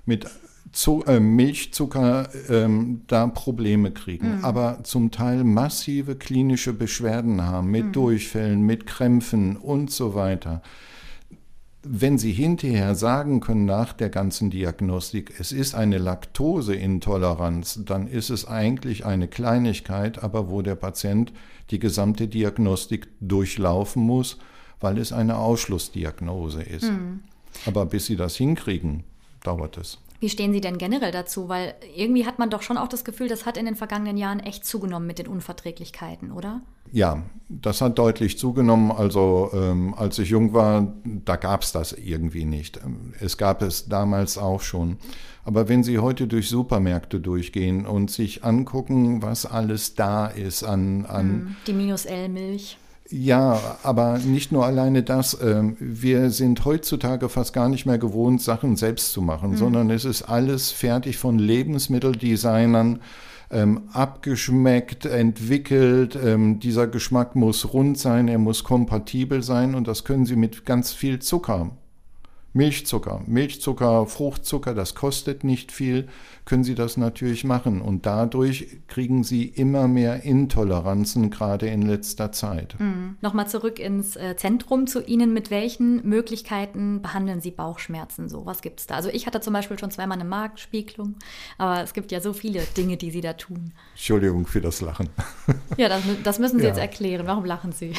mit 0.05 0.27
zu, 0.71 1.05
äh, 1.05 1.21
Milchzucker 1.21 2.29
ähm, 2.49 3.03
da 3.07 3.27
Probleme 3.27 3.91
kriegen, 3.91 4.39
mhm. 4.39 4.45
aber 4.45 4.85
zum 4.85 5.11
Teil 5.11 5.45
massive 5.45 6.17
klinische 6.17 6.73
Beschwerden 6.73 7.43
haben 7.43 7.71
mit 7.71 7.87
mhm. 7.87 7.93
Durchfällen, 7.93 8.63
mit 8.63 8.87
Krämpfen 8.87 9.57
und 9.57 9.91
so 9.91 10.15
weiter. 10.15 10.63
Wenn 11.85 12.17
Sie 12.17 12.33
hinterher 12.33 12.95
sagen 12.95 13.41
können 13.41 13.65
nach 13.65 13.93
der 13.93 14.09
ganzen 14.09 14.51
Diagnostik, 14.51 15.35
es 15.41 15.51
ist 15.51 15.75
eine 15.75 15.99
Laktoseintoleranz, 15.99 17.81
dann 17.85 18.07
ist 18.07 18.31
es 18.31 18.47
eigentlich 18.47 19.05
eine 19.05 19.27
Kleinigkeit, 19.27 20.23
aber 20.23 20.49
wo 20.49 20.63
der 20.63 20.77
Patient 20.77 21.33
die 21.71 21.81
gesamte 21.81 22.29
Diagnostik 22.29 23.09
durchlaufen 23.21 24.03
muss, 24.03 24.39
weil 24.81 24.99
es 24.99 25.13
eine 25.13 25.39
Ausschlussdiagnose 25.39 26.63
ist. 26.63 26.91
Mhm. 26.91 27.21
Aber 27.67 27.87
bis 27.87 28.07
Sie 28.07 28.17
das 28.17 28.37
hinkriegen, 28.37 29.03
dauert 29.43 29.77
es. 29.77 29.99
Wie 30.23 30.29
stehen 30.29 30.53
Sie 30.53 30.61
denn 30.61 30.79
generell 30.79 31.11
dazu? 31.11 31.49
Weil 31.49 31.75
irgendwie 31.97 32.25
hat 32.27 32.39
man 32.39 32.49
doch 32.49 32.63
schon 32.63 32.79
auch 32.79 32.87
das 32.87 33.05
Gefühl, 33.05 33.27
das 33.27 33.45
hat 33.45 33.57
in 33.57 33.65
den 33.65 33.75
vergangenen 33.75 34.17
Jahren 34.17 34.39
echt 34.39 34.65
zugenommen 34.65 35.05
mit 35.05 35.19
den 35.19 35.27
Unverträglichkeiten, 35.27 36.31
oder? 36.31 36.63
Ja, 36.93 37.25
das 37.49 37.81
hat 37.81 37.99
deutlich 37.99 38.39
zugenommen. 38.39 38.93
Also 38.93 39.51
ähm, 39.53 39.95
als 39.95 40.21
ich 40.21 40.29
jung 40.29 40.53
war, 40.53 40.95
da 41.03 41.35
gab 41.35 41.63
es 41.63 41.73
das 41.73 41.91
irgendwie 41.91 42.45
nicht. 42.45 42.79
Es 43.19 43.37
gab 43.37 43.63
es 43.63 43.89
damals 43.89 44.39
auch 44.39 44.61
schon. 44.61 44.99
Aber 45.45 45.69
wenn 45.69 45.83
Sie 45.83 45.99
heute 45.99 46.29
durch 46.29 46.49
Supermärkte 46.49 47.19
durchgehen 47.19 47.85
und 47.85 48.09
sich 48.09 48.45
angucken, 48.45 49.23
was 49.23 49.45
alles 49.45 49.97
da 49.97 50.29
ist 50.29 50.63
an... 50.63 51.05
an 51.05 51.31
hm, 51.31 51.57
Die 51.67 51.73
Minus-L-Milch. 51.73 52.79
Ja, 53.13 53.61
aber 53.83 54.19
nicht 54.19 54.53
nur 54.53 54.65
alleine 54.65 55.03
das. 55.03 55.39
Ähm, 55.43 55.77
wir 55.79 56.31
sind 56.31 56.65
heutzutage 56.65 57.29
fast 57.29 57.53
gar 57.53 57.69
nicht 57.69 57.85
mehr 57.85 57.99
gewohnt, 57.99 58.41
Sachen 58.41 58.77
selbst 58.77 59.13
zu 59.13 59.21
machen, 59.21 59.51
mhm. 59.51 59.57
sondern 59.57 59.91
es 59.91 60.07
ist 60.07 60.23
alles 60.23 60.71
fertig 60.71 61.19
von 61.19 61.39
Lebensmitteldesignern 61.39 63.01
ähm, 63.51 63.83
abgeschmeckt, 63.93 65.05
entwickelt. 65.05 66.19
Ähm, 66.25 66.59
dieser 66.59 66.87
Geschmack 66.87 67.37
muss 67.37 67.75
rund 67.75 67.99
sein, 67.99 68.29
er 68.29 68.39
muss 68.39 68.65
kompatibel 68.65 69.43
sein 69.43 69.75
und 69.75 69.89
das 69.89 70.05
können 70.05 70.25
Sie 70.25 70.37
mit 70.37 70.65
ganz 70.65 70.93
viel 70.93 71.19
Zucker 71.19 71.71
Milchzucker, 72.55 73.23
Milchzucker, 73.27 74.07
Fruchtzucker, 74.07 74.75
das 74.75 74.95
kostet 74.95 75.43
nicht 75.43 75.73
viel, 75.73 76.09
können 76.45 76.65
Sie 76.65 76.75
das 76.75 76.99
natürlich 76.99 77.45
machen. 77.45 77.81
Und 77.81 78.05
dadurch 78.05 78.67
kriegen 78.89 79.25
Sie 79.25 79.45
immer 79.45 79.89
mehr 79.89 80.25
Intoleranzen, 80.25 81.31
gerade 81.31 81.69
in 81.69 81.83
letzter 81.83 82.31
Zeit. 82.31 82.79
Mhm. 82.79 83.17
Nochmal 83.23 83.49
zurück 83.49 83.79
ins 83.79 84.17
äh, 84.17 84.37
Zentrum 84.37 84.87
zu 84.87 85.03
Ihnen. 85.03 85.33
Mit 85.33 85.51
welchen 85.51 86.07
Möglichkeiten 86.07 87.01
behandeln 87.01 87.41
Sie 87.41 87.53
Bauchschmerzen 87.53 88.29
so? 88.29 88.45
Was 88.45 88.61
gibt 88.61 88.81
es 88.81 88.87
da? 88.87 88.97
Also 88.97 89.09
ich 89.09 89.27
hatte 89.27 89.41
zum 89.41 89.55
Beispiel 89.55 89.79
schon 89.79 89.91
zweimal 89.91 90.19
eine 90.19 90.29
Magenspiegelung, 90.29 91.15
aber 91.57 91.83
es 91.83 91.95
gibt 91.95 92.13
ja 92.13 92.21
so 92.21 92.35
viele 92.35 92.61
Dinge, 92.77 92.99
die 92.99 93.11
Sie 93.11 93.23
da 93.23 93.33
tun. 93.33 93.73
Entschuldigung 93.95 94.47
für 94.47 94.61
das 94.61 94.83
Lachen. 94.83 95.09
Ja, 95.79 95.89
das, 95.89 96.03
das 96.23 96.39
müssen 96.39 96.59
Sie 96.59 96.65
ja. 96.65 96.71
jetzt 96.71 96.81
erklären. 96.81 97.27
Warum 97.27 97.47
lachen 97.47 97.73
Sie? 97.73 97.95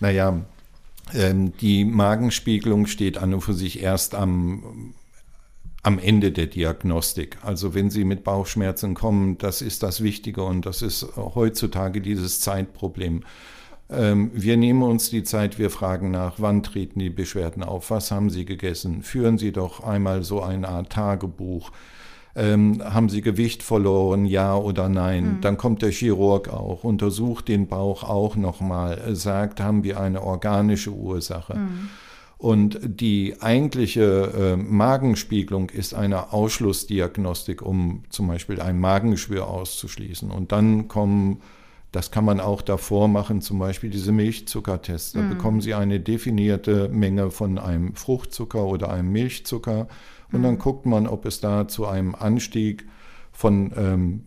Naja, 0.00 0.40
die 1.12 1.84
Magenspiegelung 1.84 2.86
steht 2.86 3.18
an 3.18 3.34
und 3.34 3.40
für 3.40 3.54
sich 3.54 3.82
erst 3.82 4.14
am, 4.14 4.94
am 5.82 5.98
Ende 5.98 6.32
der 6.32 6.46
Diagnostik. 6.46 7.38
Also 7.42 7.74
wenn 7.74 7.90
Sie 7.90 8.04
mit 8.04 8.24
Bauchschmerzen 8.24 8.94
kommen, 8.94 9.38
das 9.38 9.62
ist 9.62 9.82
das 9.82 10.02
Wichtige 10.02 10.42
und 10.44 10.66
das 10.66 10.82
ist 10.82 11.06
heutzutage 11.16 12.00
dieses 12.00 12.40
Zeitproblem. 12.40 13.22
Ähm, 13.90 14.30
wir 14.34 14.56
nehmen 14.56 14.82
uns 14.82 15.10
die 15.10 15.22
Zeit, 15.22 15.58
wir 15.58 15.70
fragen 15.70 16.10
nach, 16.10 16.34
wann 16.38 16.62
treten 16.62 16.98
die 16.98 17.10
Beschwerden 17.10 17.62
auf, 17.62 17.90
was 17.90 18.10
haben 18.10 18.28
Sie 18.28 18.44
gegessen, 18.44 19.02
führen 19.02 19.38
Sie 19.38 19.52
doch 19.52 19.82
einmal 19.82 20.24
so 20.24 20.42
eine 20.42 20.68
Art 20.68 20.90
Tagebuch 20.90 21.70
ähm, 22.38 22.82
haben 22.82 23.08
sie 23.08 23.20
Gewicht 23.20 23.62
verloren, 23.62 24.24
ja 24.24 24.56
oder 24.56 24.88
nein. 24.88 25.24
Mhm. 25.24 25.40
Dann 25.40 25.56
kommt 25.56 25.82
der 25.82 25.90
Chirurg 25.90 26.48
auch, 26.48 26.84
untersucht 26.84 27.48
den 27.48 27.66
Bauch 27.66 28.04
auch 28.04 28.36
nochmal, 28.36 29.14
sagt, 29.14 29.60
haben 29.60 29.82
wir 29.82 30.00
eine 30.00 30.22
organische 30.22 30.90
Ursache. 30.90 31.56
Mhm. 31.56 31.88
Und 32.38 32.78
die 32.84 33.34
eigentliche 33.40 34.54
äh, 34.54 34.56
Magenspiegelung 34.56 35.70
ist 35.70 35.92
eine 35.92 36.32
Ausschlussdiagnostik, 36.32 37.62
um 37.62 38.04
zum 38.10 38.28
Beispiel 38.28 38.60
ein 38.60 38.78
Magengeschwür 38.78 39.48
auszuschließen. 39.48 40.30
Und 40.30 40.52
dann 40.52 40.86
kommen, 40.86 41.40
das 41.90 42.12
kann 42.12 42.24
man 42.24 42.38
auch 42.38 42.62
davor 42.62 43.08
machen, 43.08 43.40
zum 43.40 43.58
Beispiel 43.58 43.90
diese 43.90 44.12
Milchzuckertests. 44.12 45.14
Da 45.14 45.22
mhm. 45.22 45.30
bekommen 45.30 45.60
Sie 45.60 45.74
eine 45.74 45.98
definierte 45.98 46.88
Menge 46.88 47.32
von 47.32 47.58
einem 47.58 47.96
Fruchtzucker 47.96 48.64
oder 48.64 48.92
einem 48.92 49.10
Milchzucker 49.10 49.88
und 50.32 50.42
dann 50.42 50.54
mhm. 50.54 50.58
guckt 50.58 50.86
man, 50.86 51.06
ob 51.06 51.24
es 51.26 51.40
da 51.40 51.68
zu 51.68 51.86
einem 51.86 52.14
Anstieg 52.14 52.86
von 53.32 53.72
ähm, 53.76 54.24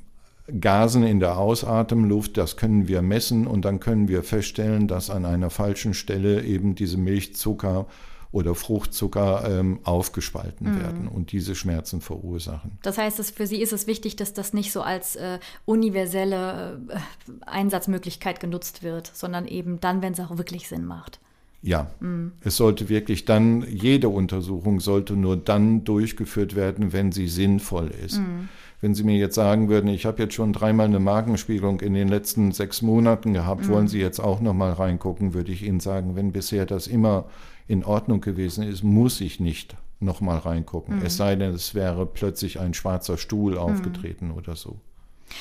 Gasen 0.59 1.03
in 1.03 1.19
der 1.19 1.37
Ausatemluft, 1.37 2.37
das 2.37 2.57
können 2.57 2.87
wir 2.87 3.01
messen 3.01 3.47
und 3.47 3.63
dann 3.63 3.79
können 3.79 4.07
wir 4.07 4.23
feststellen, 4.23 4.87
dass 4.87 5.09
an 5.09 5.25
einer 5.25 5.49
falschen 5.49 5.93
Stelle 5.93 6.43
eben 6.43 6.75
diese 6.75 6.97
Milchzucker 6.97 7.85
oder 8.31 8.55
Fruchtzucker 8.55 9.43
ähm, 9.49 9.79
aufgespalten 9.83 10.71
mhm. 10.71 10.81
werden 10.81 11.07
und 11.07 11.31
diese 11.31 11.53
Schmerzen 11.53 12.01
verursachen. 12.01 12.77
Das 12.81 12.97
heißt, 12.97 13.19
dass 13.19 13.29
für 13.29 13.45
Sie 13.45 13.61
ist 13.61 13.73
es 13.73 13.87
wichtig, 13.87 14.15
dass 14.15 14.33
das 14.33 14.53
nicht 14.53 14.71
so 14.71 14.81
als 14.81 15.15
äh, 15.17 15.39
universelle 15.65 16.79
äh, 16.87 16.97
Einsatzmöglichkeit 17.45 18.39
genutzt 18.39 18.83
wird, 18.83 19.11
sondern 19.13 19.47
eben 19.47 19.79
dann, 19.81 20.01
wenn 20.01 20.13
es 20.13 20.19
auch 20.19 20.37
wirklich 20.37 20.69
Sinn 20.69 20.85
macht. 20.85 21.19
Ja, 21.63 21.91
mhm. 21.99 22.31
es 22.41 22.57
sollte 22.57 22.89
wirklich 22.89 23.25
dann, 23.25 23.63
jede 23.69 24.09
Untersuchung 24.09 24.79
sollte 24.79 25.13
nur 25.13 25.37
dann 25.37 25.83
durchgeführt 25.83 26.55
werden, 26.55 26.91
wenn 26.91 27.11
sie 27.11 27.27
sinnvoll 27.27 27.91
ist. 28.03 28.17
Mhm. 28.17 28.49
Wenn 28.81 28.95
Sie 28.95 29.03
mir 29.03 29.15
jetzt 29.15 29.35
sagen 29.35 29.69
würden, 29.69 29.91
ich 29.91 30.07
habe 30.07 30.23
jetzt 30.23 30.33
schon 30.33 30.53
dreimal 30.53 30.87
eine 30.87 30.99
Magenspiegelung 30.99 31.81
in 31.81 31.93
den 31.93 32.07
letzten 32.07 32.51
sechs 32.51 32.81
Monaten 32.81 33.33
gehabt, 33.33 33.67
mhm. 33.67 33.73
wollen 33.73 33.87
Sie 33.87 33.99
jetzt 33.99 34.19
auch 34.19 34.41
nochmal 34.41 34.73
reingucken, 34.73 35.35
würde 35.35 35.51
ich 35.51 35.61
Ihnen 35.61 35.79
sagen, 35.79 36.15
wenn 36.15 36.31
bisher 36.31 36.65
das 36.65 36.87
immer 36.87 37.25
in 37.67 37.85
Ordnung 37.85 38.21
gewesen 38.21 38.63
ist, 38.63 38.83
muss 38.83 39.21
ich 39.21 39.39
nicht 39.39 39.75
nochmal 39.99 40.39
reingucken. 40.39 41.01
Es 41.05 41.17
sei 41.17 41.35
denn, 41.35 41.53
es 41.53 41.75
wäre 41.75 42.07
plötzlich 42.07 42.59
ein 42.59 42.73
schwarzer 42.73 43.19
Stuhl 43.19 43.55
aufgetreten 43.57 44.31
oder 44.31 44.55
so. 44.55 44.79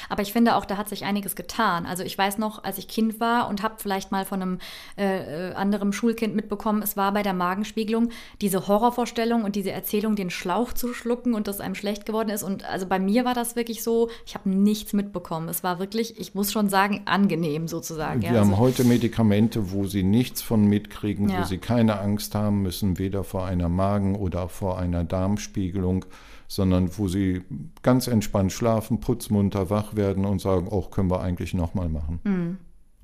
Aber 0.08 0.22
ich 0.22 0.32
finde 0.32 0.56
auch, 0.56 0.64
da 0.64 0.76
hat 0.76 0.88
sich 0.88 1.04
einiges 1.04 1.36
getan. 1.36 1.86
Also 1.86 2.02
ich 2.02 2.16
weiß 2.16 2.38
noch, 2.38 2.64
als 2.64 2.78
ich 2.78 2.88
Kind 2.88 3.20
war 3.20 3.48
und 3.48 3.62
habe 3.62 3.76
vielleicht 3.78 4.12
mal 4.12 4.24
von 4.24 4.42
einem 4.42 4.58
äh, 4.96 5.50
äh, 5.50 5.54
anderen 5.54 5.92
Schulkind 5.92 6.34
mitbekommen, 6.34 6.82
es 6.82 6.96
war 6.96 7.12
bei 7.12 7.22
der 7.22 7.34
Magenspiegelung 7.34 8.10
diese 8.40 8.66
Horrorvorstellung 8.66 9.44
und 9.44 9.56
diese 9.56 9.70
Erzählung, 9.70 10.16
den 10.16 10.30
Schlauch 10.30 10.72
zu 10.72 10.92
schlucken 10.94 11.34
und 11.34 11.48
dass 11.48 11.60
einem 11.60 11.74
schlecht 11.74 12.06
geworden 12.06 12.30
ist. 12.30 12.42
Und 12.42 12.64
also 12.64 12.86
bei 12.86 12.98
mir 12.98 13.24
war 13.24 13.34
das 13.34 13.56
wirklich 13.56 13.82
so, 13.82 14.10
ich 14.26 14.34
habe 14.34 14.48
nichts 14.48 14.92
mitbekommen. 14.92 15.48
Es 15.48 15.62
war 15.62 15.78
wirklich, 15.78 16.18
ich 16.18 16.34
muss 16.34 16.52
schon 16.52 16.68
sagen, 16.68 17.02
angenehm 17.04 17.68
sozusagen. 17.68 18.22
Wir 18.22 18.32
ja, 18.32 18.40
haben 18.40 18.50
also, 18.50 18.58
heute 18.58 18.84
Medikamente, 18.84 19.72
wo 19.72 19.86
sie 19.86 20.02
nichts 20.02 20.42
von 20.42 20.64
mitkriegen, 20.64 21.28
ja. 21.28 21.40
wo 21.40 21.44
sie 21.44 21.58
keine 21.58 22.00
Angst 22.00 22.34
haben 22.34 22.62
müssen, 22.62 22.98
weder 22.98 23.24
vor 23.24 23.44
einer 23.44 23.68
Magen- 23.68 24.16
oder 24.16 24.48
vor 24.48 24.78
einer 24.78 25.04
Darmspiegelung 25.04 26.04
sondern 26.50 26.98
wo 26.98 27.06
sie 27.06 27.42
ganz 27.82 28.08
entspannt 28.08 28.50
schlafen, 28.50 28.98
putzmunter 28.98 29.70
wach 29.70 29.94
werden 29.94 30.24
und 30.24 30.40
sagen, 30.40 30.66
oh, 30.68 30.82
können 30.82 31.08
wir 31.08 31.20
eigentlich 31.20 31.54
nochmal 31.54 31.88
machen. 31.88 32.18
Mhm. 32.24 32.58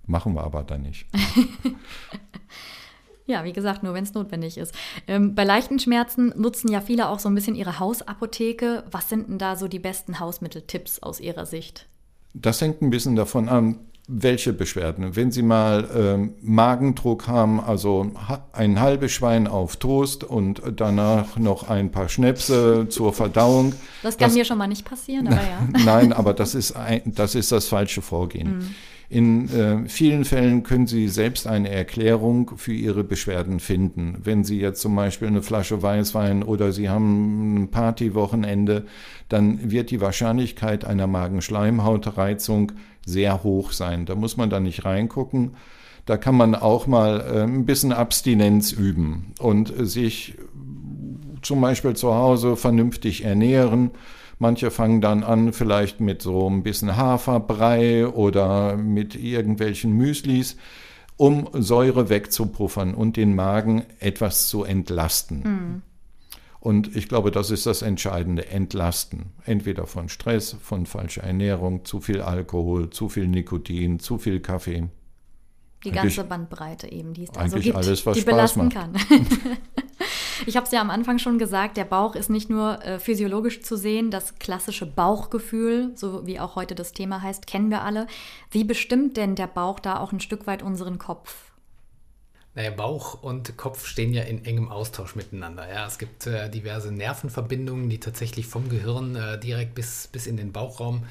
Machen 0.04 0.35
wir 0.35 0.42
aber 0.42 0.64
dann 0.64 0.82
nicht. 0.82 1.06
Ja, 3.28 3.42
wie 3.42 3.52
gesagt, 3.52 3.82
nur 3.82 3.92
wenn 3.92 4.04
es 4.04 4.14
notwendig 4.14 4.56
ist. 4.56 4.72
Ähm, 5.09 5.35
bei 5.35 5.42
leichten 5.42 5.80
Schmerzen 5.80 6.32
nutzen 6.37 6.70
ja 6.70 6.80
viele 6.80 7.09
auch 7.09 7.18
so 7.18 7.28
ein 7.28 7.35
bisschen 7.35 7.56
ihre 7.56 7.80
Hausapotheke. 7.80 8.85
Was 8.88 9.09
sind 9.09 9.28
denn 9.28 9.38
da 9.38 9.56
so 9.56 9.66
die 9.66 9.80
besten 9.80 10.20
Hausmitteltipps 10.20 11.00
aus 11.02 11.18
Ihrer 11.18 11.44
Sicht? 11.44 11.88
Das 12.35 12.61
hängt 12.61 12.82
ein 12.82 12.90
bisschen 12.90 13.16
davon 13.16 13.48
an, 13.48 13.80
welche 14.08 14.52
Beschwerden? 14.52 15.16
Wenn 15.16 15.32
Sie 15.32 15.42
mal 15.42 15.88
ähm, 15.94 16.34
Magendruck 16.40 17.26
haben, 17.26 17.60
also 17.60 18.12
ein 18.52 18.80
halbes 18.80 19.12
Schwein 19.12 19.48
auf 19.48 19.76
Toast 19.76 20.22
und 20.22 20.62
danach 20.76 21.36
noch 21.38 21.68
ein 21.68 21.90
paar 21.90 22.08
Schnäpse 22.08 22.86
zur 22.88 23.12
Verdauung. 23.12 23.72
Das 24.02 24.16
kann 24.16 24.28
das, 24.28 24.36
mir 24.36 24.44
schon 24.44 24.58
mal 24.58 24.68
nicht 24.68 24.84
passieren, 24.84 25.26
aber 25.26 25.36
ja. 25.36 25.68
Nein, 25.84 26.12
aber 26.12 26.34
das 26.34 26.54
ist, 26.54 26.76
ein, 26.76 27.02
das, 27.06 27.34
ist 27.34 27.50
das 27.50 27.66
falsche 27.66 28.00
Vorgehen. 28.00 28.58
Mhm. 28.58 28.74
In 29.08 29.48
äh, 29.50 29.88
vielen 29.88 30.24
Fällen 30.24 30.64
können 30.64 30.88
Sie 30.88 31.08
selbst 31.08 31.46
eine 31.46 31.70
Erklärung 31.70 32.52
für 32.56 32.72
Ihre 32.72 33.04
Beschwerden 33.04 33.60
finden. 33.60 34.18
Wenn 34.22 34.42
Sie 34.42 34.58
jetzt 34.58 34.80
zum 34.80 34.96
Beispiel 34.96 35.28
eine 35.28 35.42
Flasche 35.42 35.80
Weißwein 35.80 36.42
oder 36.42 36.72
Sie 36.72 36.88
haben 36.88 37.62
ein 37.62 37.70
Partywochenende, 37.70 38.86
dann 39.28 39.70
wird 39.70 39.90
die 39.90 40.00
Wahrscheinlichkeit 40.00 40.84
einer 40.84 41.06
Magenschleimhautreizung 41.06 42.72
sehr 43.06 43.42
hoch 43.42 43.72
sein. 43.72 44.04
Da 44.04 44.14
muss 44.14 44.36
man 44.36 44.50
dann 44.50 44.64
nicht 44.64 44.84
reingucken. 44.84 45.52
Da 46.04 46.18
kann 46.18 46.34
man 46.34 46.54
auch 46.54 46.86
mal 46.86 47.20
äh, 47.20 47.42
ein 47.44 47.64
bisschen 47.64 47.92
Abstinenz 47.92 48.72
üben 48.72 49.32
und 49.40 49.72
sich 49.76 50.34
zum 51.40 51.62
Beispiel 51.62 51.96
zu 51.96 52.14
Hause 52.14 52.56
vernünftig 52.56 53.24
ernähren 53.24 53.92
Manche 54.38 54.70
fangen 54.70 55.00
dann 55.00 55.22
an 55.22 55.52
vielleicht 55.52 56.00
mit 56.00 56.20
so 56.20 56.48
ein 56.48 56.62
bisschen 56.62 56.96
Haferbrei 56.96 58.06
oder 58.06 58.76
mit 58.76 59.14
irgendwelchen 59.14 59.92
Müslis, 59.92 60.56
um 61.16 61.48
Säure 61.54 62.10
wegzupuffern 62.10 62.94
und 62.94 63.16
den 63.16 63.34
Magen 63.34 63.84
etwas 63.98 64.48
zu 64.48 64.64
entlasten. 64.64 65.42
Mhm. 65.42 65.82
Und 66.66 66.96
ich 66.96 67.09
glaube, 67.09 67.31
das 67.31 67.52
ist 67.52 67.64
das 67.64 67.83
Entscheidende, 67.83 68.48
entlasten. 68.48 69.26
Entweder 69.44 69.87
von 69.87 70.09
Stress, 70.09 70.57
von 70.61 70.85
falscher 70.85 71.22
Ernährung, 71.22 71.85
zu 71.85 72.00
viel 72.00 72.20
Alkohol, 72.20 72.90
zu 72.90 73.09
viel 73.09 73.29
Nikotin, 73.29 74.00
zu 74.00 74.18
viel 74.18 74.40
Kaffee. 74.40 74.88
Die 75.85 75.92
ganze 75.92 76.24
Bandbreite 76.24 76.90
eben, 76.90 77.14
die 77.14 77.22
es 77.22 77.31
da 77.31 77.48
so 77.48 77.61
gibt, 77.61 77.76
alles, 77.76 78.05
was 78.05 78.16
die 78.16 78.22
Spaß 78.22 78.35
belasten 78.35 78.64
macht. 78.64 78.74
kann. 78.74 78.94
ich 80.46 80.57
habe 80.57 80.66
es 80.66 80.72
ja 80.72 80.81
am 80.81 80.90
Anfang 80.90 81.20
schon 81.20 81.38
gesagt, 81.38 81.76
der 81.76 81.85
Bauch 81.85 82.16
ist 82.16 82.31
nicht 82.31 82.50
nur 82.50 82.85
äh, 82.85 82.98
physiologisch 82.98 83.62
zu 83.62 83.76
sehen, 83.76 84.11
das 84.11 84.40
klassische 84.40 84.87
Bauchgefühl, 84.87 85.92
so 85.94 86.26
wie 86.26 86.40
auch 86.40 86.57
heute 86.57 86.74
das 86.74 86.90
Thema 86.90 87.22
heißt, 87.22 87.46
kennen 87.46 87.70
wir 87.70 87.83
alle. 87.83 88.09
Wie 88.50 88.64
bestimmt 88.64 89.16
denn 89.16 89.37
der 89.37 89.46
Bauch 89.46 89.79
da 89.79 90.00
auch 90.00 90.11
ein 90.11 90.18
Stück 90.18 90.48
weit 90.48 90.64
unseren 90.64 90.98
Kopf? 90.98 91.45
Naja, 92.56 92.70
Bauch 92.70 93.22
und 93.22 93.58
Kopf 93.58 93.86
stehen 93.86 94.14
ja 94.14 94.22
in 94.22 94.46
engem 94.46 94.70
Austausch 94.70 95.14
miteinander. 95.14 95.68
Ja, 95.68 95.86
es 95.86 95.98
gibt 95.98 96.26
äh, 96.26 96.48
diverse 96.48 96.90
Nervenverbindungen, 96.90 97.90
die 97.90 98.00
tatsächlich 98.00 98.46
vom 98.46 98.70
Gehirn 98.70 99.14
äh, 99.14 99.38
direkt 99.38 99.74
bis, 99.74 100.08
bis 100.08 100.26
in 100.26 100.38
den 100.38 100.52
Bauchraum 100.52 101.04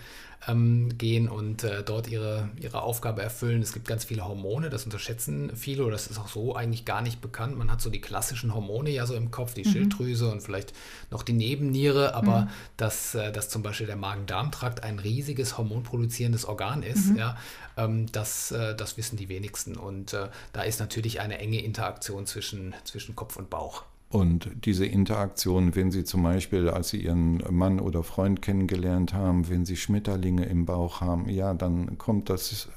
ähm, 0.47 0.97
gehen 0.97 1.27
und 1.27 1.63
äh, 1.63 1.83
dort 1.83 2.07
ihre, 2.07 2.49
ihre 2.59 2.81
Aufgabe 2.81 3.21
erfüllen. 3.21 3.61
Es 3.61 3.73
gibt 3.73 3.87
ganz 3.87 4.05
viele 4.05 4.27
Hormone, 4.27 4.69
das 4.69 4.85
unterschätzen 4.85 5.51
viele 5.55 5.83
oder 5.83 5.93
das 5.93 6.07
ist 6.07 6.19
auch 6.19 6.27
so 6.27 6.55
eigentlich 6.55 6.85
gar 6.85 7.01
nicht 7.01 7.21
bekannt. 7.21 7.57
Man 7.57 7.71
hat 7.71 7.81
so 7.81 7.89
die 7.89 8.01
klassischen 8.01 8.53
Hormone 8.53 8.89
ja 8.89 9.05
so 9.05 9.15
im 9.15 9.31
Kopf, 9.31 9.53
die 9.53 9.63
mhm. 9.63 9.71
Schilddrüse 9.71 10.29
und 10.29 10.41
vielleicht 10.41 10.73
noch 11.11 11.23
die 11.23 11.33
Nebenniere, 11.33 12.13
aber 12.13 12.41
mhm. 12.41 12.49
dass, 12.77 13.15
äh, 13.15 13.31
dass 13.31 13.49
zum 13.49 13.63
Beispiel 13.63 13.87
der 13.87 13.95
Magen-Darm-Trakt 13.95 14.83
ein 14.83 14.99
riesiges 14.99 15.57
hormonproduzierendes 15.57 16.45
Organ 16.45 16.83
ist, 16.83 17.11
mhm. 17.11 17.17
ja, 17.17 17.37
ähm, 17.77 18.11
das, 18.11 18.51
äh, 18.51 18.75
das 18.75 18.97
wissen 18.97 19.17
die 19.17 19.29
wenigsten. 19.29 19.75
Und 19.75 20.13
äh, 20.13 20.29
da 20.53 20.61
ist 20.63 20.79
natürlich 20.79 21.19
eine 21.19 21.39
enge 21.39 21.61
Interaktion 21.61 22.25
zwischen, 22.25 22.75
zwischen 22.83 23.15
Kopf 23.15 23.37
und 23.37 23.49
Bauch. 23.49 23.83
Und 24.09 24.49
diese 24.65 24.85
Interaktion, 24.85 25.75
wenn 25.75 25.91
Sie 25.91 26.03
zum 26.03 26.23
Beispiel, 26.23 26.69
als 26.69 26.89
Sie 26.89 27.03
Ihren 27.03 27.43
Mann 27.49 27.79
oder 27.79 28.03
Freund 28.03 28.41
kennengelernt 28.41 29.13
haben, 29.13 29.49
wenn 29.49 29.65
Sie 29.65 29.75
Schmetterlinge 29.75 30.45
im 30.45 30.65
Bauch 30.65 31.01
haben, 31.01 31.27
ja, 31.27 31.53
dann 31.53 31.97
kommt 31.97 32.29
das 32.29 32.69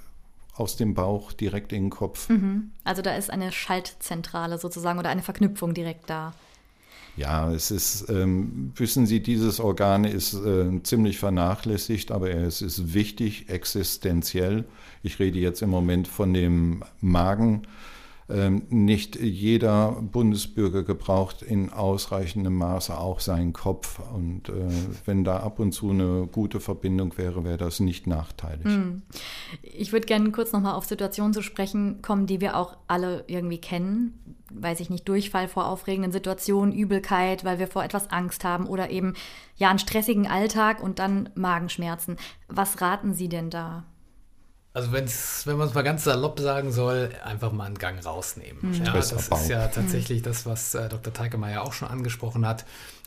aus 0.55 0.77
dem 0.77 0.95
Bauch 0.95 1.33
direkt 1.33 1.73
in 1.73 1.85
den 1.85 1.91
Kopf. 1.91 2.29
Mhm. 2.29 2.71
Also 2.83 3.03
da 3.03 3.14
ist 3.14 3.31
eine 3.31 3.53
Schaltzentrale 3.53 4.59
sozusagen 4.59 4.99
oder 4.99 5.11
eine 5.11 5.23
Verknüpfung 5.23 5.75
direkt 5.75 6.11
da. 6.11 6.33
Ja, 7.17 7.51
es 7.53 7.73
ist, 7.73 8.09
ähm, 8.11 8.73
wissen 8.77 9.05
Sie, 9.07 9.21
dieses 9.21 9.59
Organ 9.59 10.05
ist 10.05 10.35
äh, 10.35 10.83
ziemlich 10.85 11.19
vernachlässigt, 11.19 12.12
aber 12.12 12.31
es 12.31 12.62
ist 12.62 12.95
wichtig, 12.95 13.49
existenziell. 13.49 14.64
Ich 15.03 15.19
rede 15.19 15.38
jetzt 15.38 15.61
im 15.62 15.71
Moment 15.71 16.07
von 16.07 16.33
dem 16.33 16.85
Magen 17.01 17.62
nicht 18.29 19.17
jeder 19.17 19.93
Bundesbürger 20.03 20.83
gebraucht 20.83 21.41
in 21.41 21.71
ausreichendem 21.71 22.57
Maße 22.57 22.97
auch 22.99 23.21
seinen 23.21 23.55
Kopf. 23.55 24.01
Und 24.14 24.51
äh, 24.51 24.53
wenn 25.07 25.25
da 25.25 25.38
ab 25.38 25.59
und 25.59 25.73
zu 25.73 25.91
eine 25.91 26.29
gute 26.31 26.61
Verbindung 26.61 27.17
wäre, 27.17 27.45
wäre 27.45 27.57
das 27.57 27.81
nicht 27.81 28.07
nachteilig. 28.07 28.67
Hm. 28.67 29.03
Ich 29.62 29.93
würde 29.93 30.07
gerne 30.07 30.31
kurz 30.31 30.53
nochmal 30.53 30.75
auf 30.75 30.85
Situationen 30.85 31.33
zu 31.33 31.41
sprechen 31.41 32.03
kommen, 32.03 32.27
die 32.27 32.43
wir 32.43 32.57
auch 32.57 32.77
alle 32.87 33.25
irgendwie 33.29 33.61
kennen. 33.61 34.37
Weiß 34.51 34.81
ich 34.81 34.91
nicht, 34.91 35.09
Durchfall 35.09 35.49
vor 35.49 35.67
aufregenden 35.67 36.12
Situationen, 36.12 36.75
Übelkeit, 36.75 37.45
weil 37.45 37.59
wir 37.59 37.67
vor 37.67 37.83
etwas 37.83 38.11
Angst 38.11 38.45
haben 38.45 38.67
oder 38.67 38.91
eben 38.91 39.14
ja 39.57 39.71
einen 39.71 39.79
stressigen 39.79 40.27
Alltag 40.27 40.83
und 40.83 40.99
dann 40.99 41.31
Magenschmerzen. 41.35 42.17
Was 42.49 42.83
raten 42.83 43.14
Sie 43.14 43.31
denn 43.31 43.49
da? 43.49 43.85
Also 44.79 44.93
wenn's, 44.93 45.45
wenn 45.45 45.57
man 45.57 45.67
es 45.67 45.75
mal 45.75 45.83
ganz 45.83 46.05
salopp 46.05 46.38
sagen 46.38 46.71
soll, 46.71 47.11
einfach 47.25 47.51
mal 47.51 47.64
einen 47.64 47.79
Gang 47.79 48.05
rausnehmen. 48.07 48.59
Mhm. 48.62 48.85
Ja, 48.85 48.93
das 48.93 49.11
ist 49.11 49.49
ja 49.49 49.67
tatsächlich 49.67 50.21
mhm. 50.21 50.27
das, 50.27 50.47
was 50.47 50.73
äh, 50.77 50.88
Dr. 50.88 51.12
Teikemeyer 51.12 51.64
auch 51.64 51.73
schon 51.73 51.88
angesprochen 51.88 52.47
hat. 52.47 52.64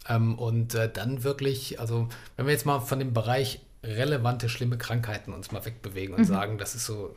Ähm, 0.10 0.38
und 0.38 0.76
äh, 0.76 0.92
dann 0.92 1.24
wirklich, 1.24 1.80
also 1.80 2.10
wenn 2.36 2.46
wir 2.46 2.52
jetzt 2.52 2.66
mal 2.66 2.82
von 2.82 3.00
dem 3.00 3.14
Bereich 3.14 3.62
relevante, 3.86 4.50
schlimme 4.50 4.78
Krankheiten 4.78 5.32
uns 5.32 5.54
mal 5.54 5.64
wegbewegen 5.64 6.14
und 6.14 6.24
mhm. 6.24 6.26
sagen, 6.26 6.58
das 6.58 6.76
ist 6.76 6.86
so 6.86 7.16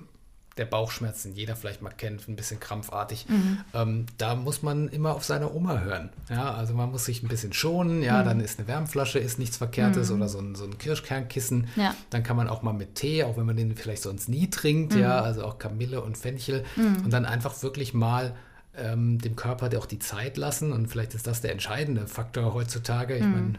der 0.57 0.65
Bauchschmerz, 0.67 1.23
den 1.25 1.35
jeder 1.35 1.57
vielleicht 1.57 1.83
mal 1.83 1.91
kennt, 1.91 2.29
ein 2.29 2.37
bisschen 2.37 2.61
krampfartig, 2.61 3.27
mhm. 3.29 3.59
ähm, 3.75 4.07
da 4.19 4.37
muss 4.37 4.63
man 4.63 4.89
immer 4.89 5.15
auf 5.15 5.25
seine 5.25 5.53
Oma 5.53 5.81
hören. 5.81 6.11
Ja, 6.31 6.55
also 6.55 6.75
man 6.75 6.91
muss 6.91 7.07
sich 7.07 7.23
ein 7.23 7.29
bisschen 7.29 7.53
schonen, 7.53 8.03
ja, 8.03 8.21
mhm. 8.21 8.25
dann 8.27 8.41
ist 8.41 8.59
eine 8.59 8.69
Wärmflasche, 8.69 9.19
ist 9.19 9.39
nichts 9.39 9.57
Verkehrtes 9.57 10.11
mhm. 10.11 10.17
oder 10.17 10.29
so 10.29 10.39
ein, 10.39 10.55
so 10.55 10.65
ein 10.65 10.79
Kirschkernkissen. 10.79 11.69
Ja. 11.77 11.95
Dann 12.11 12.23
kann 12.23 12.37
man 12.37 12.49
auch 12.49 12.63
mal 12.63 12.73
mit 12.73 12.95
Tee, 12.95 13.25
auch 13.25 13.37
wenn 13.37 13.47
man 13.47 13.57
den 13.57 13.75
vielleicht 13.75 14.03
sonst 14.03 14.29
nie 14.29 14.49
trinkt, 14.49 14.95
ja, 14.95 15.21
mhm. 15.21 15.25
also 15.25 15.45
auch 15.45 15.59
Kamille 15.59 16.01
und 16.01 16.17
Fenchel 16.17 16.65
mhm. 16.77 17.03
und 17.05 17.13
dann 17.13 17.25
einfach 17.25 17.63
wirklich 17.63 17.93
mal 17.93 18.35
ähm, 18.77 19.19
dem 19.19 19.37
Körper 19.37 19.77
auch 19.79 19.87
die 19.87 19.99
Zeit 19.99 20.37
lassen 20.37 20.73
und 20.73 20.89
vielleicht 20.89 21.15
ist 21.15 21.27
das 21.27 21.41
der 21.41 21.53
entscheidende 21.53 22.07
Faktor 22.07 22.55
heutzutage. 22.55 23.17
Ich 23.17 23.25
mhm. 23.25 23.33
meine, 23.33 23.53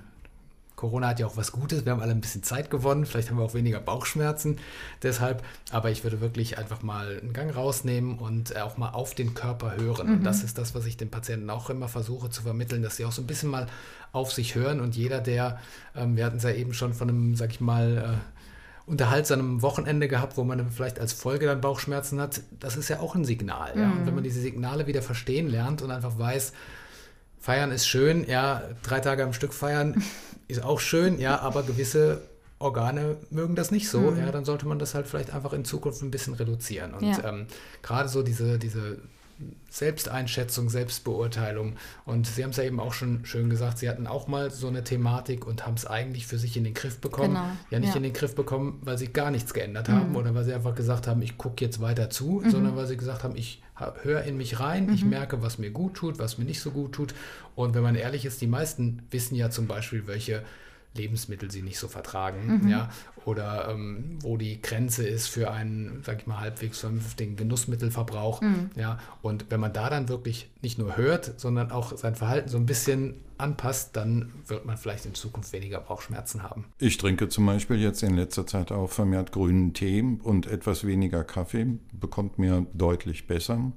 Corona 0.75 1.09
hat 1.09 1.19
ja 1.19 1.25
auch 1.25 1.37
was 1.37 1.51
Gutes. 1.51 1.85
Wir 1.85 1.91
haben 1.91 2.01
alle 2.01 2.11
ein 2.11 2.21
bisschen 2.21 2.43
Zeit 2.43 2.69
gewonnen. 2.69 3.05
Vielleicht 3.05 3.29
haben 3.29 3.37
wir 3.37 3.43
auch 3.43 3.53
weniger 3.53 3.79
Bauchschmerzen 3.79 4.59
deshalb. 5.03 5.43
Aber 5.71 5.89
ich 5.91 6.03
würde 6.03 6.21
wirklich 6.21 6.57
einfach 6.57 6.81
mal 6.81 7.19
einen 7.21 7.33
Gang 7.33 7.55
rausnehmen 7.55 8.17
und 8.17 8.55
auch 8.57 8.77
mal 8.77 8.89
auf 8.89 9.15
den 9.15 9.33
Körper 9.33 9.77
hören. 9.77 10.07
Mhm. 10.07 10.13
Und 10.15 10.23
das 10.23 10.43
ist 10.43 10.57
das, 10.57 10.75
was 10.75 10.85
ich 10.85 10.97
den 10.97 11.09
Patienten 11.09 11.49
auch 11.49 11.69
immer 11.69 11.87
versuche 11.87 12.29
zu 12.29 12.41
vermitteln, 12.41 12.81
dass 12.81 12.97
sie 12.97 13.05
auch 13.05 13.11
so 13.11 13.21
ein 13.21 13.27
bisschen 13.27 13.49
mal 13.49 13.67
auf 14.11 14.31
sich 14.31 14.55
hören. 14.55 14.81
Und 14.81 14.95
jeder, 14.95 15.21
der, 15.21 15.59
ähm, 15.95 16.17
wir 16.17 16.25
hatten 16.25 16.37
es 16.37 16.43
ja 16.43 16.51
eben 16.51 16.73
schon 16.73 16.93
von 16.93 17.09
einem, 17.09 17.35
sag 17.35 17.51
ich 17.51 17.61
mal, 17.61 18.19
äh, 18.19 18.35
unterhaltsamen 18.87 19.61
Wochenende 19.61 20.07
gehabt, 20.07 20.37
wo 20.37 20.43
man 20.43 20.69
vielleicht 20.69 20.99
als 20.99 21.13
Folge 21.13 21.47
dann 21.47 21.59
Bauchschmerzen 21.59 22.21
hat, 22.21 22.41
das 22.59 22.77
ist 22.77 22.89
ja 22.89 22.99
auch 22.99 23.15
ein 23.15 23.25
Signal. 23.25 23.75
Mhm. 23.75 23.81
Ja? 23.81 23.91
Und 23.91 24.05
wenn 24.05 24.15
man 24.15 24.23
diese 24.23 24.41
Signale 24.41 24.87
wieder 24.87 25.01
verstehen 25.01 25.49
lernt 25.49 25.81
und 25.81 25.91
einfach 25.91 26.19
weiß, 26.19 26.53
Feiern 27.45 27.71
ist 27.71 27.85
schön, 27.85 28.27
ja, 28.27 28.63
drei 28.81 29.01
Tage 29.01 29.23
am 29.23 29.31
Stück 29.31 29.53
feiern 29.53 30.03
ist 30.47 30.63
auch 30.63 30.79
schön, 30.79 31.19
ja, 31.19 31.41
aber 31.41 31.61
gewisse 31.61 32.21
Organe 32.57 33.17
mögen 33.29 33.53
das 33.55 33.69
nicht 33.69 33.87
so, 33.87 33.99
mhm. 33.99 34.17
ja, 34.17 34.31
dann 34.31 34.45
sollte 34.45 34.65
man 34.65 34.79
das 34.79 34.95
halt 34.95 35.05
vielleicht 35.05 35.31
einfach 35.31 35.53
in 35.53 35.63
Zukunft 35.63 36.01
ein 36.01 36.09
bisschen 36.09 36.33
reduzieren. 36.33 36.95
Und 36.95 37.03
ja. 37.03 37.23
ähm, 37.23 37.45
gerade 37.83 38.09
so 38.09 38.23
diese, 38.23 38.57
diese 38.57 38.97
Selbsteinschätzung, 39.69 40.69
Selbstbeurteilung. 40.69 41.75
Und 42.05 42.27
Sie 42.27 42.43
haben 42.43 42.51
es 42.51 42.57
ja 42.57 42.63
eben 42.63 42.79
auch 42.79 42.93
schon 42.93 43.25
schön 43.25 43.49
gesagt, 43.49 43.79
Sie 43.79 43.89
hatten 43.89 44.07
auch 44.07 44.27
mal 44.27 44.51
so 44.51 44.67
eine 44.67 44.83
Thematik 44.83 45.45
und 45.45 45.65
haben 45.65 45.73
es 45.73 45.85
eigentlich 45.85 46.27
für 46.27 46.37
sich 46.37 46.55
in 46.55 46.63
den 46.63 46.73
Griff 46.73 46.99
bekommen. 46.99 47.33
Genau. 47.33 47.47
Ja, 47.71 47.79
nicht 47.79 47.89
ja. 47.89 47.97
in 47.97 48.03
den 48.03 48.13
Griff 48.13 48.35
bekommen, 48.35 48.79
weil 48.83 48.97
Sie 48.97 49.07
gar 49.07 49.31
nichts 49.31 49.53
geändert 49.53 49.89
haben 49.89 50.11
mhm. 50.11 50.15
oder 50.15 50.33
weil 50.33 50.45
Sie 50.45 50.53
einfach 50.53 50.75
gesagt 50.75 51.07
haben, 51.07 51.21
ich 51.21 51.37
gucke 51.37 51.63
jetzt 51.65 51.81
weiter 51.81 52.09
zu, 52.09 52.41
mhm. 52.43 52.49
sondern 52.49 52.75
weil 52.77 52.87
Sie 52.87 52.95
gesagt 52.95 53.23
haben, 53.23 53.35
ich 53.35 53.61
höre 54.03 54.23
in 54.23 54.37
mich 54.37 54.59
rein, 54.61 54.87
mhm. 54.87 54.93
ich 54.93 55.03
merke, 55.03 55.41
was 55.41 55.57
mir 55.57 55.71
gut 55.71 55.95
tut, 55.95 56.19
was 56.19 56.37
mir 56.37 56.45
nicht 56.45 56.61
so 56.61 56.71
gut 56.71 56.93
tut. 56.93 57.13
Und 57.55 57.75
wenn 57.75 57.83
man 57.83 57.95
ehrlich 57.95 58.23
ist, 58.25 58.39
die 58.39 58.47
meisten 58.47 59.03
wissen 59.11 59.35
ja 59.35 59.49
zum 59.49 59.67
Beispiel, 59.67 60.07
welche 60.07 60.43
Lebensmittel 60.95 61.51
sie 61.51 61.61
nicht 61.61 61.77
so 61.77 61.87
vertragen, 61.87 62.61
mhm. 62.63 62.69
ja, 62.69 62.89
oder 63.25 63.69
ähm, 63.69 64.17
wo 64.21 64.37
die 64.37 64.61
Grenze 64.61 65.07
ist 65.07 65.27
für 65.27 65.51
einen, 65.51 66.01
sag 66.03 66.21
ich 66.21 66.27
mal, 66.27 66.39
halbwegs 66.39 66.79
vernünftigen 66.79 67.35
Genussmittelverbrauch, 67.35 68.41
mhm. 68.41 68.69
ja, 68.75 68.99
und 69.21 69.45
wenn 69.49 69.59
man 69.59 69.73
da 69.73 69.89
dann 69.89 70.09
wirklich 70.09 70.49
nicht 70.61 70.77
nur 70.77 70.97
hört, 70.97 71.39
sondern 71.39 71.71
auch 71.71 71.97
sein 71.97 72.15
Verhalten 72.15 72.49
so 72.49 72.57
ein 72.57 72.65
bisschen 72.65 73.15
anpasst, 73.37 73.95
dann 73.95 74.31
wird 74.47 74.65
man 74.65 74.77
vielleicht 74.77 75.05
in 75.05 75.13
Zukunft 75.13 75.51
weniger 75.53 75.79
Bauchschmerzen 75.79 76.43
haben. 76.43 76.65
Ich 76.79 76.97
trinke 76.97 77.27
zum 77.29 77.45
Beispiel 77.45 77.77
jetzt 77.77 78.01
in 78.03 78.15
letzter 78.15 78.47
Zeit 78.47 78.71
auch 78.71 78.89
vermehrt 78.89 79.31
grünen 79.31 79.73
Tee 79.73 80.01
und 80.23 80.47
etwas 80.47 80.85
weniger 80.85 81.23
Kaffee, 81.23 81.67
bekommt 81.91 82.39
mir 82.39 82.65
deutlich 82.73 83.27
besser. 83.27 83.71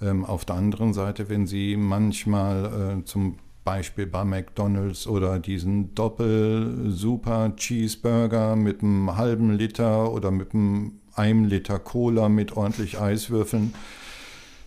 Ähm, 0.00 0.24
auf 0.24 0.44
der 0.44 0.56
anderen 0.56 0.92
Seite, 0.94 1.28
wenn 1.28 1.46
Sie 1.46 1.76
manchmal 1.76 2.98
äh, 2.98 3.04
zum 3.04 3.38
Beispiel 3.64 4.06
bei 4.06 4.24
McDonald's 4.24 5.06
oder 5.06 5.38
diesen 5.38 5.94
Doppel-Super-Cheeseburger 5.94 8.56
mit 8.56 8.82
einem 8.82 9.16
halben 9.16 9.52
Liter 9.52 10.10
oder 10.12 10.30
mit 10.30 10.54
einem 10.54 11.02
einem 11.14 11.44
Liter 11.44 11.78
Cola 11.78 12.28
mit 12.28 12.56
ordentlich 12.56 13.00
Eiswürfeln. 13.00 13.74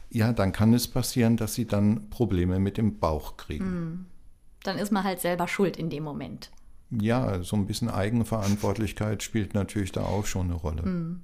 Ja, 0.10 0.32
dann 0.32 0.52
kann 0.52 0.74
es 0.74 0.88
passieren, 0.88 1.38
dass 1.38 1.56
sie 1.56 1.66
dann 1.66 2.10
Probleme 2.10 2.60
mit 2.60 2.78
dem 2.78 3.00
Bauch 3.00 3.38
kriegen. 3.38 3.66
Hm. 3.66 4.06
Dann 4.64 4.78
ist 4.78 4.92
man 4.92 5.04
halt 5.04 5.20
selber 5.20 5.48
schuld 5.48 5.78
in 5.78 5.90
dem 5.90 6.04
Moment. 6.04 6.52
Ja, 6.92 7.44
so 7.44 7.56
ein 7.56 7.66
bisschen 7.66 7.90
Eigenverantwortlichkeit 7.90 9.24
spielt 9.24 9.54
natürlich 9.54 9.92
da 9.92 10.02
auch 10.02 10.26
schon 10.26 10.48
eine 10.48 10.56
Rolle. 10.56 10.84
Hm. 10.84 11.22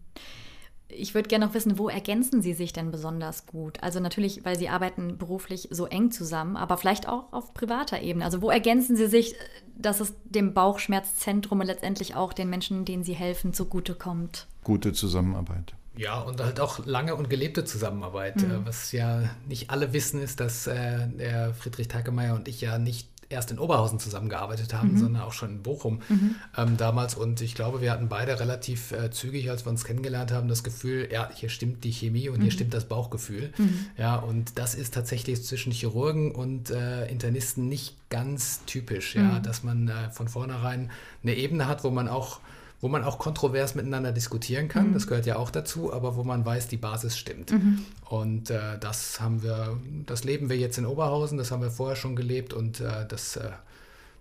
Ich 0.96 1.14
würde 1.14 1.30
gerne 1.30 1.46
noch 1.46 1.54
wissen, 1.54 1.78
wo 1.78 1.90
ergänzen 1.90 2.42
Sie 2.42 2.54
sich 2.54 2.74
denn 2.74 2.92
besonders 2.92 3.46
gut? 3.46 3.82
Also 3.82 4.00
natürlich, 4.00 4.44
weil 4.46 4.58
Sie 4.58 4.70
arbeiten 4.70 5.18
beruflich 5.18 5.68
so 5.72 5.86
eng 5.86 6.12
zusammen, 6.12 6.58
aber 6.58 6.78
vielleicht 6.78 7.08
auch 7.08 7.32
auf 7.32 7.54
privater 7.54 8.02
Ebene. 8.02 8.26
Also 8.26 8.42
wo 8.42 8.50
ergänzen 8.50 8.96
Sie 8.96 9.08
sich, 9.08 9.36
dass 9.78 10.00
es 10.00 10.14
dem 10.26 10.54
Bauchschmerzzentrum 10.54 11.60
und 11.60 11.68
letztendlich 11.68 12.16
auch 12.16 12.34
den 12.34 12.50
Menschen, 12.50 12.86
denen 12.86 13.04
Sie 13.04 13.14
helfen, 13.14 13.54
zugutekommt? 13.54 14.48
Gute 14.64 14.94
Zusammenarbeit. 14.94 15.74
Ja, 15.98 16.22
und 16.22 16.40
halt 16.40 16.60
auch 16.60 16.86
lange 16.86 17.16
und 17.16 17.30
gelebte 17.30 17.66
Zusammenarbeit. 17.66 18.38
Mhm. 18.38 18.66
Was 18.66 18.92
ja 18.92 19.24
nicht 19.48 19.70
alle 19.70 19.94
wissen, 19.94 20.22
ist, 20.22 20.40
dass 20.40 20.68
äh, 20.68 21.08
der 21.08 21.54
Friedrich 21.54 21.90
Takemeyer 21.90 22.36
und 22.36 22.48
ich 22.48 22.62
ja 22.62 22.78
nicht 22.78 23.10
erst 23.32 23.52
in 23.52 23.60
Oberhausen 23.60 24.00
zusammengearbeitet 24.00 24.74
haben, 24.74 24.94
mhm. 24.94 24.98
sondern 24.98 25.22
auch 25.24 25.34
schon 25.34 25.50
in 25.50 25.64
Bochum 25.64 26.02
mhm. 26.10 26.36
ähm, 26.58 26.78
damals. 26.78 27.16
Und 27.16 27.42
ich 27.42 27.56
glaube, 27.56 27.82
wir 27.82 27.92
hatten 27.92 28.10
beide 28.10 28.40
relativ 28.40 28.92
äh, 28.92 29.12
zügig, 29.12 29.50
als 29.50 29.66
wir 29.66 29.72
uns 29.72 29.84
kennengelernt 29.84 30.32
haben, 30.32 30.48
das 30.48 30.64
Gefühl, 30.64 31.10
ja, 31.12 31.30
hier 31.34 31.50
stimmt 31.50 31.84
die 31.84 31.92
Chemie 31.92 32.30
und 32.30 32.40
mhm. 32.40 32.44
hier 32.44 32.52
stimmt 32.52 32.74
das 32.74 32.86
Bauchgefühl. 32.86 33.52
Mhm. 33.58 33.86
Ja, 33.98 34.16
und 34.16 34.58
das 34.58 34.76
ist 34.76 34.94
tatsächlich 34.94 35.44
zwischen 35.44 35.72
Chirurgen 35.72 36.32
und 36.32 36.70
äh, 36.70 37.06
Internisten 37.08 37.68
nicht 37.68 37.96
ganz 38.10 38.62
typisch, 38.66 39.16
ja, 39.16 39.24
mhm. 39.24 39.44
dass 39.44 39.64
man 39.64 39.88
äh, 39.88 40.10
von 40.12 40.28
vornherein 40.28 40.92
eine 41.24 41.36
Ebene 41.36 41.68
hat, 41.68 41.84
wo 41.84 41.90
man 41.90 42.08
auch 42.08 42.40
wo 42.82 42.88
man 42.88 43.04
auch 43.04 43.20
kontrovers 43.20 43.76
miteinander 43.76 44.12
diskutieren 44.12 44.68
kann, 44.68 44.90
mhm. 44.90 44.94
das 44.94 45.06
gehört 45.06 45.28
ja 45.28 45.36
auch 45.36 45.52
dazu, 45.52 45.94
aber 45.94 46.16
wo 46.16 46.24
man 46.24 46.44
weiß, 46.44 46.68
die 46.68 46.78
Basis 46.78 47.18
stimmt. 47.18 47.52
Mhm. 47.52 47.86
Und 48.10 48.50
äh, 48.50 48.80
das 48.80 49.22
haben 49.22 49.44
wir, 49.44 49.80
das 50.08 50.24
leben 50.24 50.50
wir 50.50 50.58
jetzt 50.58 50.80
in 50.80 50.88
Oberhausen, 50.88 51.38
das 51.38 51.52
haben 51.52 51.62
wir 51.62 51.70
vorher 51.70 51.96
schon 51.96 52.16
gelebt 52.16 52.54
und 52.54 52.80
äh, 52.80 53.06
das, 53.08 53.36
äh, 53.36 53.52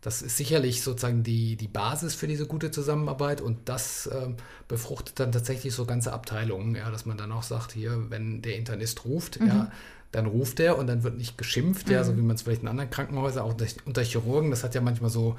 das 0.02 0.20
ist 0.20 0.36
sicherlich 0.36 0.82
sozusagen 0.82 1.22
die, 1.22 1.56
die 1.56 1.68
Basis 1.68 2.14
für 2.14 2.26
diese 2.26 2.46
gute 2.46 2.70
Zusammenarbeit 2.70 3.40
und 3.40 3.68
das 3.68 4.08
ähm, 4.12 4.36
befruchtet 4.68 5.18
dann 5.20 5.32
tatsächlich 5.32 5.74
so 5.74 5.86
ganze 5.86 6.12
Abteilungen, 6.12 6.74
ja, 6.74 6.90
dass 6.90 7.06
man 7.06 7.16
dann 7.16 7.32
auch 7.32 7.42
sagt, 7.42 7.72
hier, 7.72 8.10
wenn 8.10 8.42
der 8.42 8.56
Internist 8.56 9.06
ruft, 9.06 9.40
mhm. 9.40 9.46
ja, 9.46 9.72
dann 10.12 10.26
ruft 10.26 10.60
er 10.60 10.76
und 10.76 10.86
dann 10.86 11.02
wird 11.02 11.16
nicht 11.16 11.38
geschimpft, 11.38 11.88
ja, 11.88 12.04
so 12.04 12.12
mhm. 12.12 12.18
wie 12.18 12.22
man 12.22 12.36
es 12.36 12.42
vielleicht 12.42 12.62
in 12.62 12.68
anderen 12.68 12.90
Krankenhäusern, 12.90 13.42
auch 13.42 13.52
unter, 13.52 13.66
unter 13.86 14.02
Chirurgen, 14.02 14.50
das 14.50 14.64
hat 14.64 14.74
ja 14.74 14.82
manchmal 14.82 15.10
so 15.10 15.36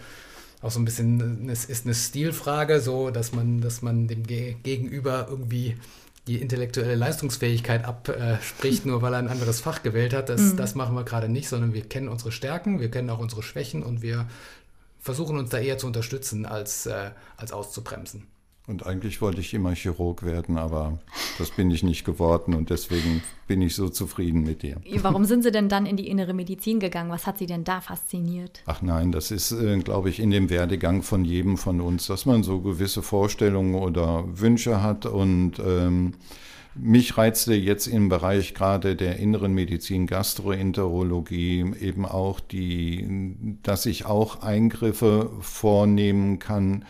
auch 0.62 0.72
so 0.72 0.80
ein 0.80 0.86
bisschen, 0.86 1.50
es 1.50 1.66
ist 1.66 1.86
eine 1.86 1.96
Stilfrage, 1.96 2.80
so 2.82 3.10
dass 3.10 3.34
man, 3.34 3.62
dass 3.62 3.82
man 3.82 4.08
dem 4.08 4.24
Gegenüber 4.24 5.28
irgendwie 5.30 5.76
die 6.28 6.40
intellektuelle 6.40 6.96
Leistungsfähigkeit 6.96 7.84
abspricht, 7.84 8.86
nur 8.86 9.02
weil 9.02 9.14
er 9.14 9.20
ein 9.20 9.28
anderes 9.28 9.60
Fach 9.60 9.82
gewählt 9.82 10.14
hat. 10.14 10.30
Das, 10.30 10.42
mhm. 10.42 10.58
das 10.58 10.76
machen 10.76 10.96
wir 10.96 11.04
gerade 11.04 11.30
nicht, 11.30 11.50
sondern 11.50 11.74
wir 11.74 11.82
kennen 11.82 12.10
unsere 12.10 12.32
Stärken, 12.32 12.80
wir 12.80 12.92
kennen 12.92 13.10
auch 13.10 13.20
unsere 13.20 13.42
Schwächen 13.42 13.82
und 13.82 14.02
wir 14.02 14.28
versuchen 15.00 15.38
uns 15.38 15.50
da 15.50 15.58
eher 15.58 15.80
zu 15.80 15.88
unterstützen, 15.88 16.46
als, 16.46 16.86
äh, 16.86 17.10
als 17.38 17.52
auszubremsen. 17.52 18.28
Und 18.72 18.86
eigentlich 18.86 19.22
wollte 19.22 19.42
ich 19.42 19.54
immer 19.54 19.76
Chirurg 19.76 20.24
werden, 20.24 20.58
aber 20.58 20.98
das 21.38 21.52
bin 21.52 21.70
ich 21.72 21.84
nicht 21.84 22.06
geworden 22.06 22.54
und 22.54 22.70
deswegen 22.70 23.22
bin 23.46 23.62
ich 23.62 23.76
so 23.76 23.90
zufrieden 23.90 24.44
mit 24.44 24.64
dir. 24.64 24.78
Warum 25.02 25.26
sind 25.26 25.44
Sie 25.44 25.52
denn 25.52 25.68
dann 25.68 25.86
in 25.86 25.98
die 25.98 26.08
innere 26.08 26.34
Medizin 26.34 26.80
gegangen? 26.80 27.10
Was 27.10 27.28
hat 27.28 27.38
Sie 27.38 27.48
denn 27.48 27.66
da 27.66 27.82
fasziniert? 27.82 28.64
Ach 28.66 28.82
nein, 28.82 29.12
das 29.12 29.30
ist, 29.30 29.52
äh, 29.52 29.78
glaube 29.80 30.10
ich, 30.10 30.22
in 30.22 30.32
dem 30.32 30.50
Werdegang 30.50 31.04
von 31.04 31.26
jedem 31.26 31.58
von 31.58 31.82
uns, 31.82 32.08
dass 32.08 32.26
man 32.26 32.44
so 32.44 32.62
gewisse 32.62 33.02
Vorstellungen 33.02 33.76
oder 33.76 34.24
Wünsche 34.40 34.82
hat 34.82 35.06
und 35.06 35.60
ähm, 35.60 36.14
mich 36.74 37.18
reizte 37.18 37.54
jetzt 37.54 37.88
im 37.88 38.08
Bereich 38.08 38.54
gerade 38.54 38.96
der 38.96 39.18
inneren 39.18 39.54
Medizin, 39.54 40.08
Gastroenterologie 40.08 41.74
eben 41.82 42.06
auch 42.06 42.40
die, 42.40 43.36
dass 43.64 43.86
ich 43.86 44.06
auch 44.06 44.42
Eingriffe 44.42 45.30
vornehmen 45.42 46.40
kann, 46.40 46.86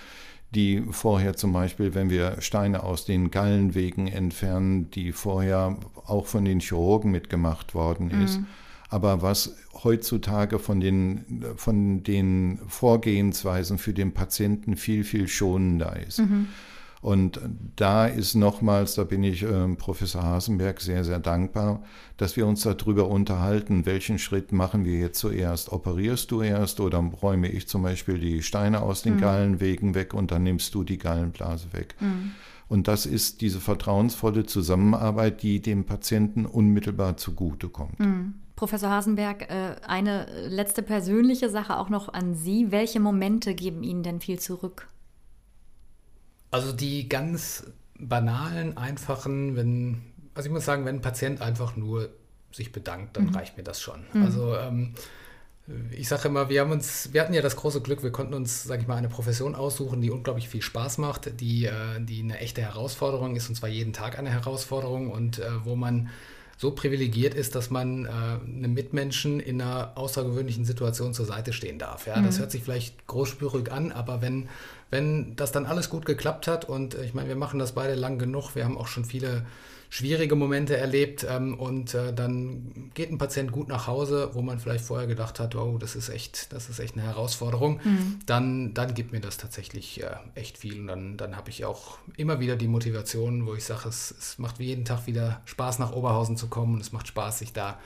die 0.54 0.84
vorher 0.92 1.36
zum 1.36 1.54
Beispiel, 1.54 1.96
wenn 1.96 2.10
wir 2.10 2.42
Steine 2.42 2.84
aus 2.84 3.06
den 3.06 3.32
Gallenwegen 3.32 4.08
entfernen, 4.08 4.92
die 4.92 5.14
vorher 5.14 5.78
auch 6.06 6.28
von 6.28 6.44
den 6.44 6.60
Chirurgen 6.60 7.12
mitgemacht 7.12 7.74
worden 7.74 8.12
ist. 8.24 8.40
Mhm. 8.40 8.48
Aber 8.90 9.22
was 9.22 9.56
heutzutage 9.84 10.60
von 10.60 10.82
den, 10.82 11.24
von 11.56 12.04
den 12.04 12.60
Vorgehensweisen 12.68 13.78
für 13.78 13.94
den 13.94 14.14
Patienten 14.14 14.76
viel, 14.76 15.06
viel 15.06 15.30
schonender 15.30 15.96
ist. 16.06 16.20
Mhm. 16.20 16.50
Und 17.02 17.42
da 17.76 18.06
ist 18.06 18.36
nochmals, 18.36 18.94
da 18.94 19.04
bin 19.04 19.24
ich 19.24 19.42
äh, 19.42 19.68
Professor 19.76 20.22
Hasenberg 20.22 20.80
sehr, 20.82 21.04
sehr 21.04 21.20
dankbar, 21.20 21.82
dass 22.18 22.38
wir 22.38 22.46
uns 22.46 22.62
darüber 22.62 23.08
unterhalten, 23.08 23.88
welchen 23.88 24.20
Schritt 24.20 24.52
machen 24.52 24.86
wir 24.86 25.00
jetzt 25.00 25.18
zuerst. 25.18 25.72
Operierst 25.72 26.30
du 26.30 26.44
erst 26.44 26.80
oder 26.80 27.00
räume 27.00 27.50
ich 27.50 27.68
zum 27.68 27.82
Beispiel 27.82 28.20
die 28.20 28.44
Steine 28.44 28.82
aus 28.82 29.02
den 29.02 29.16
mhm. 29.16 29.22
Gallenwegen 29.22 29.96
weg 29.96 30.14
und 30.14 30.30
dann 30.30 30.44
nimmst 30.44 30.76
du 30.76 30.84
die 30.84 31.00
Gallenblase 31.00 31.74
weg. 31.74 31.96
Mhm. 32.00 32.34
Und 32.68 32.88
das 32.88 33.08
ist 33.08 33.42
diese 33.42 33.60
vertrauensvolle 33.60 34.46
Zusammenarbeit, 34.46 35.42
die 35.42 35.60
dem 35.60 35.86
Patienten 35.86 36.46
unmittelbar 36.46 37.18
zugutekommt. 37.18 38.00
Mhm. 38.00 38.36
Professor 38.56 38.92
Hasenberg, 38.92 39.50
äh, 39.50 39.76
eine 39.88 40.28
letzte 40.48 40.84
persönliche 40.84 41.50
Sache 41.50 41.78
auch 41.78 41.90
noch 41.90 42.14
an 42.14 42.36
Sie. 42.36 42.72
Welche 42.72 43.00
Momente 43.00 43.56
geben 43.56 43.82
Ihnen 43.82 44.04
denn 44.04 44.22
viel 44.22 44.38
zurück? 44.38 44.88
Also 46.52 46.74
die 46.74 47.10
ganz 47.10 47.64
banalen, 47.98 48.78
einfachen, 48.78 49.56
wenn, 49.56 50.02
also 50.34 50.48
ich 50.48 50.54
muss 50.54 50.66
sagen, 50.66 50.86
wenn 50.86 50.96
ein 50.96 51.02
Patient 51.02 51.42
einfach 51.42 51.76
nur 51.76 52.10
sich 52.52 52.72
bedankt, 52.72 53.18
dann 53.18 53.28
mhm. 53.28 53.36
reicht 53.36 53.58
mir 53.58 53.64
das 53.64 53.82
schon. 53.82 54.04
Mhm. 54.14 54.24
Also 54.24 54.56
ähm, 54.58 54.94
ich 55.92 56.08
sage 56.08 56.28
immer, 56.28 56.50
wir 56.50 56.62
haben 56.62 56.72
uns, 56.72 57.14
wir 57.14 57.22
hatten 57.22 57.34
ja 57.34 57.42
das 57.42 57.56
große 57.56 57.82
Glück, 57.82 58.04
wir 58.04 58.12
konnten 58.12 58.34
uns, 58.34 58.64
sage 58.64 58.82
ich 58.82 58.88
mal, 58.88 58.96
eine 58.96 59.10
Profession 59.10 59.56
aussuchen, 59.56 60.02
die 60.02 60.12
unglaublich 60.12 60.50
viel 60.50 60.62
Spaß 60.62 60.98
macht, 60.98 61.40
die, 61.40 61.66
äh, 61.66 62.00
die 62.00 62.22
eine 62.22 62.40
echte 62.40 62.62
Herausforderung 62.62 63.36
ist, 63.36 63.48
und 63.50 63.56
zwar 63.56 63.70
jeden 63.70 63.94
Tag 63.94 64.18
eine 64.18 64.30
Herausforderung 64.30 65.10
und 65.12 65.40
äh, 65.40 65.64
wo 65.64 65.76
man 65.76 66.10
so 66.58 66.72
privilegiert 66.72 67.34
ist, 67.34 67.56
dass 67.56 67.72
man 67.72 68.06
äh, 68.06 68.10
einem 68.10 68.74
Mitmenschen 68.74 69.40
in 69.40 69.62
einer 69.62 69.94
außergewöhnlichen 69.96 70.64
Situation 70.64 71.14
zur 71.14 71.26
Seite 71.26 71.54
stehen 71.54 71.80
darf. 71.80 72.06
Ja, 72.06 72.18
mhm. 72.18 72.26
das 72.26 72.40
hört 72.40 72.52
sich 72.52 72.64
vielleicht 72.64 73.08
großspürig 73.08 73.72
an, 73.72 73.92
aber 73.92 74.22
wenn 74.22 74.48
wenn 74.92 75.36
das 75.36 75.52
dann 75.52 75.66
alles 75.66 75.90
gut 75.90 76.06
geklappt 76.06 76.48
hat 76.48 76.66
und 76.66 76.94
äh, 76.94 77.04
ich 77.04 77.14
meine, 77.14 77.30
wir 77.30 77.36
machen 77.36 77.58
das 77.58 77.72
beide 77.72 77.96
lang 77.96 78.20
genug, 78.20 78.56
wir 78.56 78.66
haben 78.66 78.78
auch 78.78 78.88
schon 78.88 79.06
viele 79.06 79.46
schwierige 79.90 80.36
Momente 80.36 80.78
erlebt 80.78 81.26
ähm, 81.30 81.60
und 81.60 81.94
äh, 81.94 82.14
dann 82.14 82.92
geht 82.94 83.12
ein 83.12 83.18
Patient 83.18 83.52
gut 83.52 83.68
nach 83.68 83.88
Hause, 83.88 84.30
wo 84.34 84.42
man 84.42 84.60
vielleicht 84.60 84.86
vorher 84.86 85.06
gedacht 85.06 85.40
hat, 85.40 85.56
oh, 85.56 85.78
das 85.78 85.96
ist 85.96 86.08
echt, 86.08 86.54
das 86.54 86.70
ist 86.70 86.80
echt 86.80 86.96
eine 86.96 87.04
Herausforderung, 87.04 87.82
mhm. 87.84 88.20
dann, 88.26 88.74
dann 88.74 88.94
gibt 88.94 89.12
mir 89.12 89.20
das 89.20 89.38
tatsächlich 89.38 90.02
äh, 90.02 90.16
echt 90.36 90.58
viel 90.58 90.80
und 90.80 90.88
dann, 90.88 91.18
dann 91.18 91.36
habe 91.36 91.50
ich 91.50 91.66
auch 91.66 91.98
immer 92.16 92.40
wieder 92.40 92.56
die 92.56 92.70
Motivation, 92.70 93.46
wo 93.46 93.54
ich 93.54 93.66
sage, 93.66 93.90
es, 93.90 94.16
es 94.18 94.38
macht 94.40 94.60
wie 94.60 94.68
jeden 94.68 94.86
Tag 94.86 95.08
wieder 95.08 95.42
Spaß 95.46 95.80
nach 95.80 95.92
Oberhausen 95.92 96.38
zu 96.38 96.48
kommen 96.48 96.76
und 96.76 96.82
es 96.82 96.94
macht 96.94 97.08
Spaß, 97.08 97.40
sich 97.40 97.52
da 97.52 97.80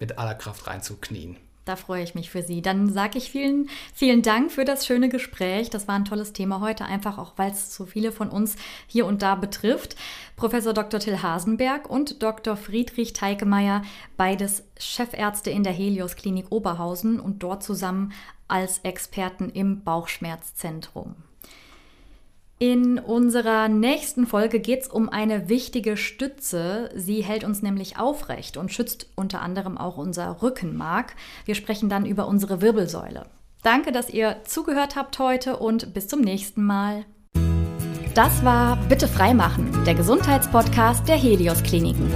mit 0.00 0.18
aller 0.18 0.34
Kraft 0.34 0.66
reinzuknien. 0.66 1.36
Da 1.64 1.76
freue 1.76 2.02
ich 2.02 2.14
mich 2.14 2.30
für 2.30 2.42
Sie. 2.42 2.60
Dann 2.60 2.92
sage 2.92 3.16
ich 3.16 3.30
vielen, 3.30 3.70
vielen 3.94 4.22
Dank 4.22 4.52
für 4.52 4.64
das 4.64 4.86
schöne 4.86 5.08
Gespräch. 5.08 5.70
Das 5.70 5.88
war 5.88 5.94
ein 5.94 6.04
tolles 6.04 6.32
Thema 6.32 6.60
heute, 6.60 6.84
einfach 6.84 7.16
auch, 7.16 7.32
weil 7.36 7.52
es 7.52 7.74
so 7.74 7.86
viele 7.86 8.12
von 8.12 8.28
uns 8.28 8.56
hier 8.86 9.06
und 9.06 9.22
da 9.22 9.34
betrifft. 9.34 9.96
Professor 10.36 10.74
Dr. 10.74 11.00
Till 11.00 11.22
Hasenberg 11.22 11.88
und 11.88 12.22
Dr. 12.22 12.56
Friedrich 12.56 13.14
Teikemeyer, 13.14 13.82
beides 14.16 14.64
Chefärzte 14.78 15.50
in 15.50 15.64
der 15.64 15.72
Helios 15.72 16.16
Klinik 16.16 16.46
Oberhausen 16.50 17.18
und 17.18 17.42
dort 17.42 17.62
zusammen 17.62 18.12
als 18.46 18.80
Experten 18.80 19.48
im 19.48 19.82
Bauchschmerzzentrum. 19.84 21.14
In 22.58 23.00
unserer 23.00 23.68
nächsten 23.68 24.26
Folge 24.26 24.60
geht 24.60 24.82
es 24.82 24.88
um 24.88 25.08
eine 25.08 25.48
wichtige 25.48 25.96
Stütze. 25.96 26.88
Sie 26.94 27.22
hält 27.22 27.42
uns 27.42 27.62
nämlich 27.62 27.98
aufrecht 27.98 28.56
und 28.56 28.72
schützt 28.72 29.08
unter 29.16 29.42
anderem 29.42 29.76
auch 29.76 29.96
unser 29.96 30.40
Rückenmark. 30.40 31.16
Wir 31.44 31.56
sprechen 31.56 31.88
dann 31.88 32.06
über 32.06 32.28
unsere 32.28 32.62
Wirbelsäule. 32.62 33.26
Danke, 33.64 33.90
dass 33.92 34.10
ihr 34.10 34.36
zugehört 34.44 34.94
habt 34.94 35.18
heute 35.18 35.56
und 35.56 35.94
bis 35.94 36.06
zum 36.06 36.20
nächsten 36.20 36.64
Mal. 36.64 37.04
Das 38.14 38.44
war 38.44 38.76
Bitte 38.88 39.08
freimachen, 39.08 39.84
der 39.84 39.94
Gesundheitspodcast 39.94 41.08
der 41.08 41.16
Helios 41.16 41.62
Kliniken. 41.64 42.08